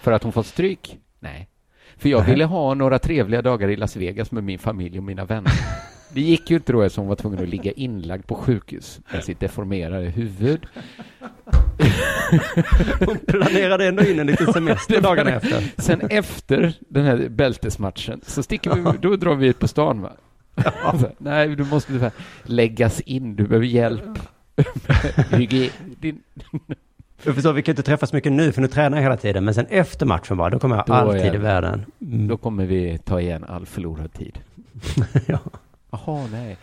för 0.00 0.12
att 0.12 0.22
hon 0.22 0.32
fått 0.32 0.46
stryk. 0.46 0.98
Nej. 1.20 1.48
För 1.96 2.08
jag 2.08 2.22
ville 2.22 2.44
ha 2.44 2.74
några 2.74 2.98
trevliga 2.98 3.42
dagar 3.42 3.68
i 3.68 3.76
Las 3.76 3.96
Vegas 3.96 4.30
med 4.32 4.44
min 4.44 4.58
familj 4.58 4.98
och 4.98 5.04
mina 5.04 5.24
vänner. 5.24 5.52
Det 6.10 6.20
gick 6.20 6.50
ju 6.50 6.56
inte 6.56 6.72
då 6.72 6.82
eftersom 6.82 7.02
hon 7.02 7.08
var 7.08 7.16
tvungen 7.16 7.42
att 7.42 7.48
ligga 7.48 7.72
inlagd 7.72 8.26
på 8.26 8.34
sjukhus 8.34 9.00
med 9.12 9.24
sitt 9.24 9.40
deformerade 9.40 10.04
huvud. 10.04 10.66
Hon 13.06 13.18
planerade 13.26 13.86
ändå 13.88 14.02
in 14.04 14.18
en 14.20 14.26
liten 14.26 14.46
semester 14.52 15.00
dagarna 15.00 15.30
efter. 15.30 15.72
Sen 15.82 16.00
efter 16.10 16.72
den 16.88 17.04
här 17.04 17.28
bältesmatchen 17.28 18.20
så 18.26 18.42
sticker 18.42 18.74
vi, 18.74 18.98
då 19.00 19.16
drar 19.16 19.34
vi 19.34 19.46
ut 19.46 19.58
på 19.58 19.68
stan 19.68 20.00
va? 20.02 20.12
Så, 21.00 21.10
Nej, 21.18 21.48
du 21.56 21.64
måste 21.64 22.10
läggas 22.42 23.00
in, 23.00 23.36
du 23.36 23.46
behöver 23.46 23.66
hjälp. 23.66 24.18
Hygien, 25.30 25.70
din, 26.00 26.20
Jag 27.22 27.34
förstår, 27.34 27.52
vi 27.52 27.62
kan 27.62 27.72
inte 27.72 27.82
träffas 27.82 28.12
mycket 28.12 28.32
nu 28.32 28.52
för 28.52 28.60
nu 28.60 28.68
tränar 28.68 28.96
jag 28.98 29.02
hela 29.02 29.16
tiden. 29.16 29.44
Men 29.44 29.54
sen 29.54 29.66
efter 29.66 30.06
matchen 30.06 30.36
bara, 30.36 30.50
då 30.50 30.58
kommer 30.58 30.76
jag 30.76 30.86
Då 30.86 30.92
alltid 30.92 31.20
är- 31.22 31.34
i 31.34 31.38
världen. 31.38 31.84
Mm. 32.00 32.28
Då 32.28 32.36
kommer 32.36 32.66
vi 32.66 32.98
ta 32.98 33.20
igen 33.20 33.44
all 33.48 33.66
förlorad 33.66 34.12
tid. 34.12 34.38
ja. 35.26 35.38
Jaha, 35.90 36.28
nej. 36.32 36.56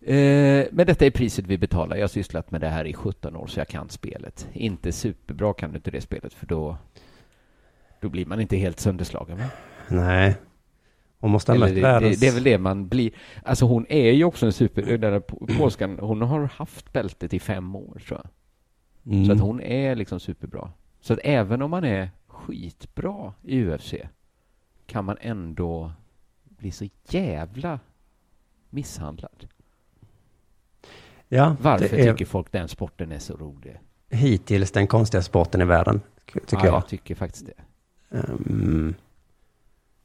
Eh, 0.00 0.66
men 0.72 0.86
detta 0.86 1.06
är 1.06 1.10
priset 1.10 1.46
vi 1.46 1.58
betalar. 1.58 1.96
Jag 1.96 2.02
har 2.02 2.08
sysslat 2.08 2.50
med 2.50 2.60
det 2.60 2.68
här 2.68 2.84
i 2.84 2.94
17 2.94 3.36
år, 3.36 3.46
så 3.46 3.60
jag 3.60 3.68
kan 3.68 3.88
spelet. 3.88 4.48
Inte 4.52 4.92
superbra 4.92 5.54
kan 5.54 5.70
du 5.70 5.76
inte 5.76 5.90
det 5.90 6.00
spelet, 6.00 6.34
för 6.34 6.46
då, 6.46 6.76
då 8.00 8.08
blir 8.08 8.26
man 8.26 8.40
inte 8.40 8.56
helt 8.56 8.80
sönderslagen. 8.80 9.38
Va? 9.38 9.44
Nej. 9.88 10.36
Hon 11.18 11.30
måste 11.30 11.52
ha 11.52 11.58
mött 11.58 11.74
det, 11.74 11.80
världens... 11.80 12.20
det, 12.20 12.26
det 12.26 12.30
är 12.30 12.34
väl 12.34 12.42
det 12.42 12.58
man 12.58 12.88
blir. 12.88 13.10
Alltså 13.44 13.64
hon 13.64 13.86
är 13.88 14.12
ju 14.12 14.24
också 14.24 14.46
en 14.46 14.52
super... 14.52 14.82
Den 14.82 15.00
där 15.00 15.20
polskan, 15.58 15.98
hon 16.00 16.22
har 16.22 16.44
haft 16.44 16.92
bältet 16.92 17.34
i 17.34 17.38
fem 17.38 17.76
år, 17.76 18.02
tror 18.06 18.20
jag. 18.22 18.30
Mm. 19.12 19.26
Så 19.26 19.32
att 19.32 19.40
hon 19.40 19.60
är 19.60 19.94
liksom 19.94 20.20
superbra. 20.20 20.70
Så 21.00 21.12
att 21.12 21.18
även 21.24 21.62
om 21.62 21.70
man 21.70 21.84
är 21.84 22.10
skitbra 22.26 23.32
i 23.42 23.64
UFC 23.64 23.94
kan 24.86 25.04
man 25.04 25.16
ändå 25.20 25.92
bli 26.44 26.70
så 26.70 26.88
jävla 27.08 27.78
misshandlad. 28.70 29.46
Ja, 31.28 31.56
Varför 31.60 31.96
det 31.96 32.12
tycker 32.12 32.24
folk 32.24 32.52
den 32.52 32.68
sporten 32.68 33.12
är 33.12 33.18
så 33.18 33.36
rolig? 33.36 33.78
hittills 34.12 34.70
den 34.70 34.86
konstiga 34.86 35.22
sporten 35.22 35.60
i 35.60 35.64
världen, 35.64 36.00
tycker 36.26 36.56
ja, 36.56 36.64
jag. 36.66 36.74
jag 36.74 36.88
tycker 36.88 37.14
faktiskt 37.14 37.46
det. 37.46 37.52
Ja, 38.08 38.18
Det 38.18 38.94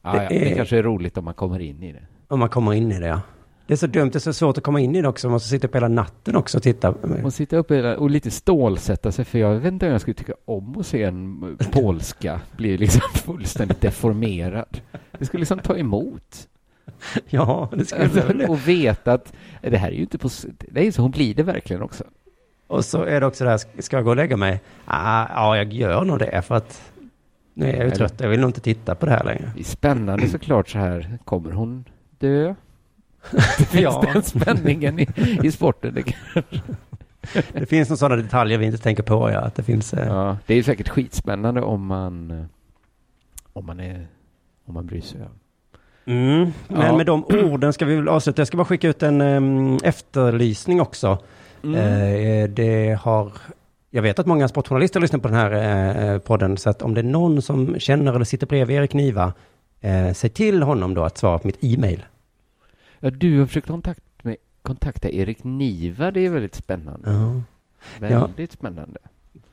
ja, 0.02 0.30
det 0.30 0.52
är- 0.52 0.56
kanske 0.56 0.78
är 0.78 0.84
roligt 0.84 1.18
om 1.18 1.26
man 1.26 1.34
kommer 1.34 1.60
in 1.60 1.84
i 1.84 1.94
det. 1.94 2.04
Om 2.28 2.40
man 2.40 2.50
kommer 2.50 2.74
in 2.74 2.92
i 2.92 3.00
det, 3.00 3.08
ja. 3.08 3.22
Det 3.68 3.74
är 3.74 3.78
så 3.78 3.88
dumt, 3.88 4.10
det 4.10 4.16
är 4.18 4.20
så 4.20 4.34
svårt 4.34 4.58
att 4.58 4.64
komma 4.64 4.80
in 4.80 4.96
i 4.96 5.02
det 5.02 5.08
också. 5.08 5.28
Man 5.28 5.32
måste 5.32 5.50
sitta 5.50 5.68
upp 5.68 5.76
hela 5.76 5.88
natten 5.88 6.36
också 6.36 6.58
och 6.58 6.64
titta. 6.64 6.90
Och 7.24 7.34
sitta 7.34 7.58
upp 7.58 7.72
hela- 7.72 7.98
och 7.98 8.10
lite 8.10 8.32
stålsätta 8.32 9.12
sig, 9.12 9.26
för 9.26 9.40
jag 9.40 9.56
vet 9.56 9.74
inte 9.74 9.86
om 9.86 9.92
jag 9.92 10.02
skulle 10.02 10.14
tycka 10.16 10.34
om 10.46 10.78
att 10.80 10.86
se 10.86 11.04
en 11.04 11.58
polska 11.72 12.42
bli 12.58 12.78
liksom 12.78 13.02
fullständigt 13.14 13.82
deformerad. 13.82 14.82
Det 15.20 15.26
skulle 15.26 15.42
liksom 15.42 15.60
ta 15.60 15.78
emot. 15.78 16.48
Ja, 17.30 17.70
det 17.74 17.86
skulle 17.86 18.34
det. 18.34 18.48
Och 18.48 18.68
veta 18.68 19.14
att 19.14 19.34
det 19.62 19.78
här 19.78 19.88
är 19.88 19.96
ju 19.96 20.02
inte 20.02 20.18
på... 20.18 20.30
Det 20.58 20.88
är 20.88 20.92
så 20.92 21.02
hon 21.02 21.12
blir 21.12 21.36
det 21.36 21.44
verkligen 21.44 21.82
också. 21.82 22.04
Och 22.68 22.86
så 22.86 23.04
är 23.04 23.20
det 23.20 23.28
också 23.28 23.44
det 23.44 23.50
här, 23.50 23.82
ska 23.82 23.96
jag 23.96 24.04
gå 24.04 24.10
och 24.10 24.16
lägga 24.16 24.38
mig? 24.38 24.62
Ah, 24.86 25.28
ja, 25.30 25.58
jag 25.58 25.74
gör 25.74 26.06
nog 26.06 26.20
det 26.20 26.42
för 26.42 26.56
att 26.56 26.92
nu 27.54 27.66
är 27.66 27.76
jag 27.76 27.86
ju 27.86 27.92
trött. 27.92 28.14
Jag 28.18 28.30
vill 28.30 28.40
nog 28.40 28.50
inte 28.50 28.62
titta 28.62 28.96
på 28.96 29.06
det 29.06 29.12
här 29.12 29.24
längre. 29.24 29.52
Det 29.56 29.60
är 29.60 29.64
spännande 29.64 30.30
såklart 30.30 30.70
så 30.70 30.78
här. 30.78 31.18
Kommer 31.24 31.52
hon 31.52 31.86
dö? 32.20 32.56
Ja. 33.72 34.04
den 34.14 34.24
spänningen 34.24 35.00
i, 35.00 35.08
i 35.44 35.52
sporten? 35.52 35.94
Det, 35.94 36.16
Det 37.54 37.66
finns 37.66 37.90
några 37.90 37.98
sådana 37.98 38.22
detaljer 38.22 38.58
vi 38.58 38.66
inte 38.66 38.78
tänker 38.78 39.04
på, 39.04 39.32
ja. 39.32 39.40
Att 39.40 39.56
det 39.56 39.64
finns... 39.64 39.94
Eh, 39.94 40.08
ja, 40.08 40.38
det 40.46 40.56
är 40.56 40.64
säkert 40.64 40.90
skitspännande 40.90 41.62
om 41.62 41.86
man, 41.86 42.32
eh, 42.32 42.46
om 43.54 43.66
man, 43.66 43.80
är, 43.80 44.08
om 44.66 44.74
man 44.74 44.86
bryr 44.86 45.02
sig. 45.02 45.22
Mm. 46.06 46.52
Men 46.68 46.82
Ja. 46.86 46.98
med 46.98 47.06
de 47.06 47.26
orden 47.26 47.74
ska 47.74 47.86
vi 47.86 47.96
väl 47.96 48.08
avsluta. 48.08 48.40
Jag 48.42 48.48
ska 48.48 48.58
bara 48.58 48.66
skicka 48.66 48.88
ut 48.88 49.04
en 49.04 49.22
em, 49.22 49.78
efterlysning 49.84 50.82
också. 50.82 51.18
Mm. 51.64 51.76
Eh, 51.76 52.50
det 52.50 53.00
har... 53.02 53.32
Jag 53.90 54.02
vet 54.02 54.20
att 54.20 54.26
många 54.26 54.48
sportjournalister 54.48 55.00
lyssnar 55.00 55.20
på 55.20 55.28
den 55.28 55.38
här 55.38 56.14
eh, 56.14 56.20
podden, 56.20 56.58
så 56.58 56.70
att 56.70 56.82
om 56.82 56.94
det 56.94 57.02
är 57.02 57.04
någon 57.04 57.42
som 57.42 57.80
känner 57.80 58.14
eller 58.14 58.26
sitter 58.26 58.48
bredvid 58.48 58.78
Erik 58.78 58.94
Niva, 58.94 59.34
eh, 59.82 60.14
säg 60.14 60.30
till 60.30 60.64
honom 60.64 60.94
då 60.94 61.04
att 61.04 61.18
svara 61.18 61.40
på 61.40 61.48
mitt 61.48 61.58
e-mail. 61.64 62.06
Ja, 63.00 63.10
du 63.10 63.40
har 63.40 63.48
försökt 63.48 63.68
kontakt 63.68 64.04
med, 64.24 64.36
kontakta 64.62 65.10
Erik 65.10 65.44
Niva. 65.44 66.12
Det 66.12 66.26
är 66.26 66.30
väldigt 66.30 66.56
spännande. 66.56 67.12
Ja. 67.12 67.42
Väldigt 68.00 68.52
spännande. 68.52 69.00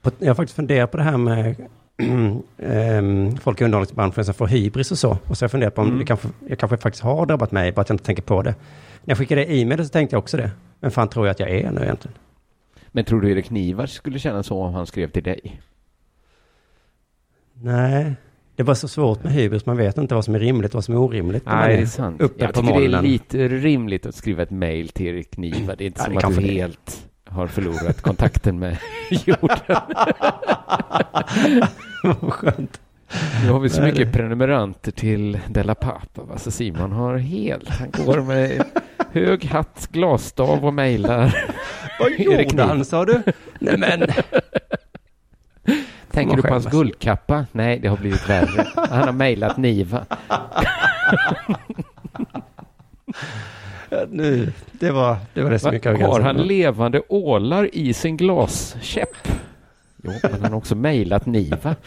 På, 0.02 0.10
jag 0.18 0.28
har 0.28 0.34
faktiskt 0.34 0.56
funderat 0.56 0.90
på 0.90 0.96
det 0.96 1.02
här 1.02 1.16
med 1.16 1.56
folk 3.40 3.60
i 3.60 3.64
underhållningsbranschen 3.64 4.24
som 4.24 4.34
får 4.34 4.46
hybris 4.46 4.90
och 4.90 4.98
så. 4.98 5.18
Och 5.26 5.36
så 5.38 5.42
har 5.42 5.46
jag 5.46 5.50
funderat 5.50 5.74
på 5.74 5.80
om 5.82 5.86
Mm. 5.86 5.98
det 5.98 6.04
kanske, 6.04 6.28
jag 6.48 6.58
kanske 6.58 6.76
faktiskt 6.76 7.04
har 7.04 7.26
drabbat 7.26 7.52
mig, 7.52 7.72
bara 7.72 7.80
att 7.80 7.88
jag 7.88 7.94
inte 7.94 8.04
tänker 8.04 8.22
på 8.22 8.42
det. 8.42 8.50
När 9.04 9.10
jag 9.10 9.18
skickade 9.18 9.52
e-mail 9.54 9.84
så 9.84 9.88
tänkte 9.90 10.14
jag 10.16 10.18
också 10.22 10.36
det. 10.36 10.50
Men 10.80 10.90
fan 10.90 11.08
tror 11.08 11.26
jag 11.26 11.30
att 11.30 11.40
jag 11.40 11.50
är 11.50 11.70
nu 11.70 11.80
egentligen? 11.82 12.16
Men 12.88 13.04
tror 13.04 13.20
du 13.20 13.30
Erik 13.30 13.50
Niva 13.50 13.86
skulle 13.86 14.18
känna 14.18 14.42
så 14.42 14.62
om 14.62 14.74
han 14.74 14.86
skrev 14.86 15.10
till 15.10 15.22
dig? 15.22 15.60
Nej, 17.54 18.14
det 18.56 18.62
var 18.62 18.74
så 18.74 18.88
svårt 18.88 19.24
med 19.24 19.32
hybris. 19.32 19.66
Man 19.66 19.76
vet 19.76 19.98
inte 19.98 20.14
vad 20.14 20.24
som 20.24 20.34
är 20.34 20.38
rimligt 20.38 20.70
och 20.70 20.74
vad 20.74 20.84
som 20.84 20.94
är 20.94 20.98
orimligt. 20.98 21.46
Nej, 21.46 21.76
det 21.76 21.82
är 21.82 21.86
sant. 21.86 22.20
Uppe 22.22 22.44
Jag 22.44 22.54
på 22.54 22.60
tycker 22.60 22.80
det 22.80 22.96
är 22.96 23.02
lite 23.02 23.48
rimligt 23.48 24.06
att 24.06 24.14
skriva 24.14 24.42
ett 24.42 24.50
mejl 24.50 24.88
till 24.88 25.06
Erik 25.06 25.36
Niva. 25.36 25.74
Det 25.76 25.84
är 25.84 25.86
inte 25.86 26.00
Ja, 26.14 26.20
som 26.20 26.30
att 26.30 26.36
du 26.36 26.42
helt 26.42 27.08
har 27.32 27.46
förlorat 27.46 28.02
kontakten 28.02 28.58
med 28.58 28.76
jorden. 29.10 29.80
Vad 32.20 32.32
skönt. 32.32 32.80
Nu 33.44 33.50
har 33.50 33.60
vi 33.60 33.68
så 33.68 33.82
mycket 33.82 34.12
prenumeranter 34.12 34.92
till 34.92 35.38
Della 35.48 35.74
Pappa. 35.74 36.22
va? 36.22 36.38
Så 36.38 36.50
Simon 36.50 36.92
har 36.92 37.16
helt... 37.16 37.68
Han 37.68 37.90
går 37.90 38.20
med 38.20 38.64
hög 39.12 39.44
hatt, 39.44 39.88
glasstav 39.90 40.64
och 40.64 40.74
mejlar. 40.74 41.44
Vad 42.00 42.10
gjorde 42.18 42.62
han 42.62 42.84
sa 42.84 43.04
du? 43.04 43.22
Nej 43.58 43.78
men. 43.78 44.06
Tänker 46.10 46.36
du 46.36 46.42
på 46.42 46.48
hans 46.48 46.66
guldkappa? 46.66 47.46
Nej, 47.52 47.78
det 47.78 47.88
har 47.88 47.96
blivit 47.96 48.28
värre. 48.28 48.66
Han 48.74 49.02
har 49.02 49.12
mejlat 49.12 49.56
Niva. 49.56 50.04
Nu, 54.12 54.52
det 54.72 54.90
var 54.90 55.16
det, 55.34 55.42
var 55.42 55.50
det 55.50 55.58
som 55.58 55.72
gick 55.72 55.86
över 55.86 55.98
Har 55.98 56.20
han 56.20 56.36
levande 56.36 57.02
ålar 57.08 57.74
i 57.74 57.94
sin 57.94 58.16
glaskäpp? 58.16 59.28
Jo, 60.02 60.12
men 60.22 60.32
han 60.32 60.52
har 60.52 60.58
också 60.58 60.74
mejlat 60.74 61.26
Niva. 61.26 61.74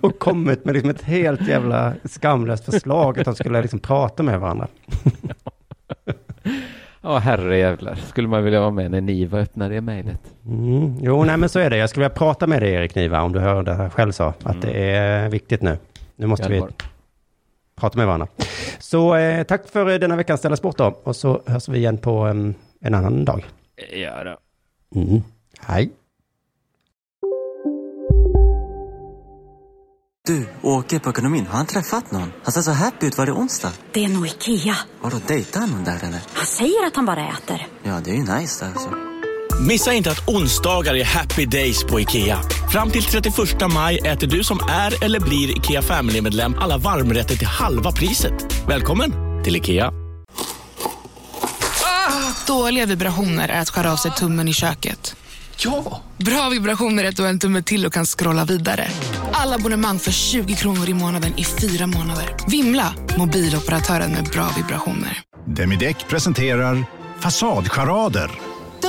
Och 0.00 0.18
kommit 0.18 0.64
med 0.64 0.74
liksom 0.74 0.90
ett 0.90 1.02
helt 1.02 1.48
jävla 1.48 1.94
skamlöst 2.04 2.64
förslag 2.64 3.18
att 3.18 3.24
de 3.24 3.34
skulle 3.34 3.62
liksom 3.62 3.78
prata 3.78 4.22
med 4.22 4.40
varandra. 4.40 4.68
Ja, 7.00 7.18
herrejävlar. 7.18 7.94
Skulle 7.94 8.28
man 8.28 8.44
vilja 8.44 8.60
vara 8.60 8.70
med 8.70 8.90
när 8.90 9.00
Niva 9.00 9.38
öppnar 9.38 9.70
det 9.70 9.80
mejlet? 9.80 10.20
Mm. 10.46 10.94
Jo, 11.00 11.24
nej 11.24 11.36
men 11.36 11.48
så 11.48 11.58
är 11.58 11.70
det. 11.70 11.76
Jag 11.76 11.90
skulle 11.90 12.04
vilja 12.04 12.16
prata 12.16 12.46
med 12.46 12.62
dig 12.62 12.72
Erik 12.72 12.94
Niva, 12.94 13.22
om 13.22 13.32
du 13.32 13.38
hör 13.38 13.62
det 13.62 13.74
här 13.74 13.90
själv 13.90 14.12
sa. 14.12 14.34
Att 14.42 14.62
det 14.62 14.90
är 14.90 15.28
viktigt 15.28 15.62
nu. 15.62 15.78
Nu 16.16 16.26
måste 16.26 16.48
vi. 16.48 16.62
Prata 17.76 17.98
med 17.98 18.06
varandra. 18.06 18.28
Så 18.78 19.14
eh, 19.14 19.44
tack 19.44 19.68
för 19.68 19.90
eh, 19.90 19.98
denna 19.98 20.16
veckans 20.16 20.40
Ställa 20.40 20.56
Sport 20.56 20.76
då. 20.78 21.00
Och 21.04 21.16
så 21.16 21.42
hörs 21.46 21.68
vi 21.68 21.78
igen 21.78 21.98
på 21.98 22.10
em, 22.10 22.54
en 22.80 22.94
annan 22.94 23.24
dag. 23.24 23.46
Ja, 23.92 24.24
då. 24.24 24.36
Mm. 25.00 25.22
Hej. 25.60 25.92
Du, 30.26 30.46
åker 30.62 30.98
på 30.98 31.10
ekonomin. 31.10 31.46
Har 31.46 31.56
han 31.56 31.66
träffat 31.66 32.12
någon? 32.12 32.32
Han 32.42 32.52
ser 32.52 32.60
så 32.60 32.70
happy 32.70 33.06
ut. 33.06 33.18
Var 33.18 33.26
det 33.26 33.32
onsdag? 33.32 33.72
Det 33.92 34.04
är 34.04 34.08
nog 34.08 34.26
Ikea. 34.26 34.76
Har 35.00 35.10
du 35.10 35.18
dejtar 35.26 35.60
han 35.60 35.70
någon 35.70 35.84
där 35.84 35.98
eller? 36.04 36.20
Han 36.32 36.46
säger 36.46 36.86
att 36.86 36.96
han 36.96 37.06
bara 37.06 37.28
äter. 37.28 37.66
Ja, 37.82 38.00
det 38.04 38.10
är 38.10 38.14
ju 38.14 38.20
nice 38.20 38.64
där 38.64 38.72
alltså. 38.72 39.15
Missa 39.60 39.92
inte 39.92 40.10
att 40.10 40.28
onsdagar 40.28 40.94
är 40.94 41.04
happy 41.04 41.46
days 41.46 41.84
på 41.84 42.00
IKEA. 42.00 42.38
Fram 42.72 42.90
till 42.90 43.02
31 43.02 43.34
maj 43.74 43.98
äter 43.98 44.26
du 44.26 44.44
som 44.44 44.58
är 44.68 45.04
eller 45.04 45.20
blir 45.20 45.56
IKEA 45.58 45.82
Family-medlem 45.82 46.54
alla 46.58 46.78
varmrätter 46.78 47.36
till 47.36 47.46
halva 47.46 47.92
priset. 47.92 48.32
Välkommen 48.68 49.12
till 49.44 49.56
IKEA. 49.56 49.92
Dåliga 52.46 52.86
vibrationer 52.86 53.48
är 53.48 53.60
att 53.60 53.70
skära 53.70 53.92
av 53.92 53.96
sig 53.96 54.10
tummen 54.10 54.48
i 54.48 54.52
köket. 54.52 55.16
Ja! 55.58 56.02
Bra 56.16 56.48
vibrationer 56.48 57.04
är 57.04 57.08
att 57.08 57.16
du 57.16 57.22
har 57.22 57.30
en 57.30 57.38
tumme 57.38 57.62
till 57.62 57.86
och 57.86 57.92
kan 57.92 58.06
scrolla 58.06 58.44
vidare. 58.44 58.88
Alla 59.32 59.54
abonnemang 59.54 59.98
för 59.98 60.12
20 60.12 60.54
kronor 60.54 60.88
i 60.88 60.94
månaden 60.94 61.38
i 61.38 61.44
fyra 61.44 61.86
månader. 61.86 62.36
Vimla! 62.48 62.94
Mobiloperatören 63.18 64.12
med 64.12 64.24
bra 64.24 64.48
vibrationer. 64.56 65.22
Demideck 65.46 66.08
presenterar 66.08 66.84
Fasadcharader. 67.20 68.30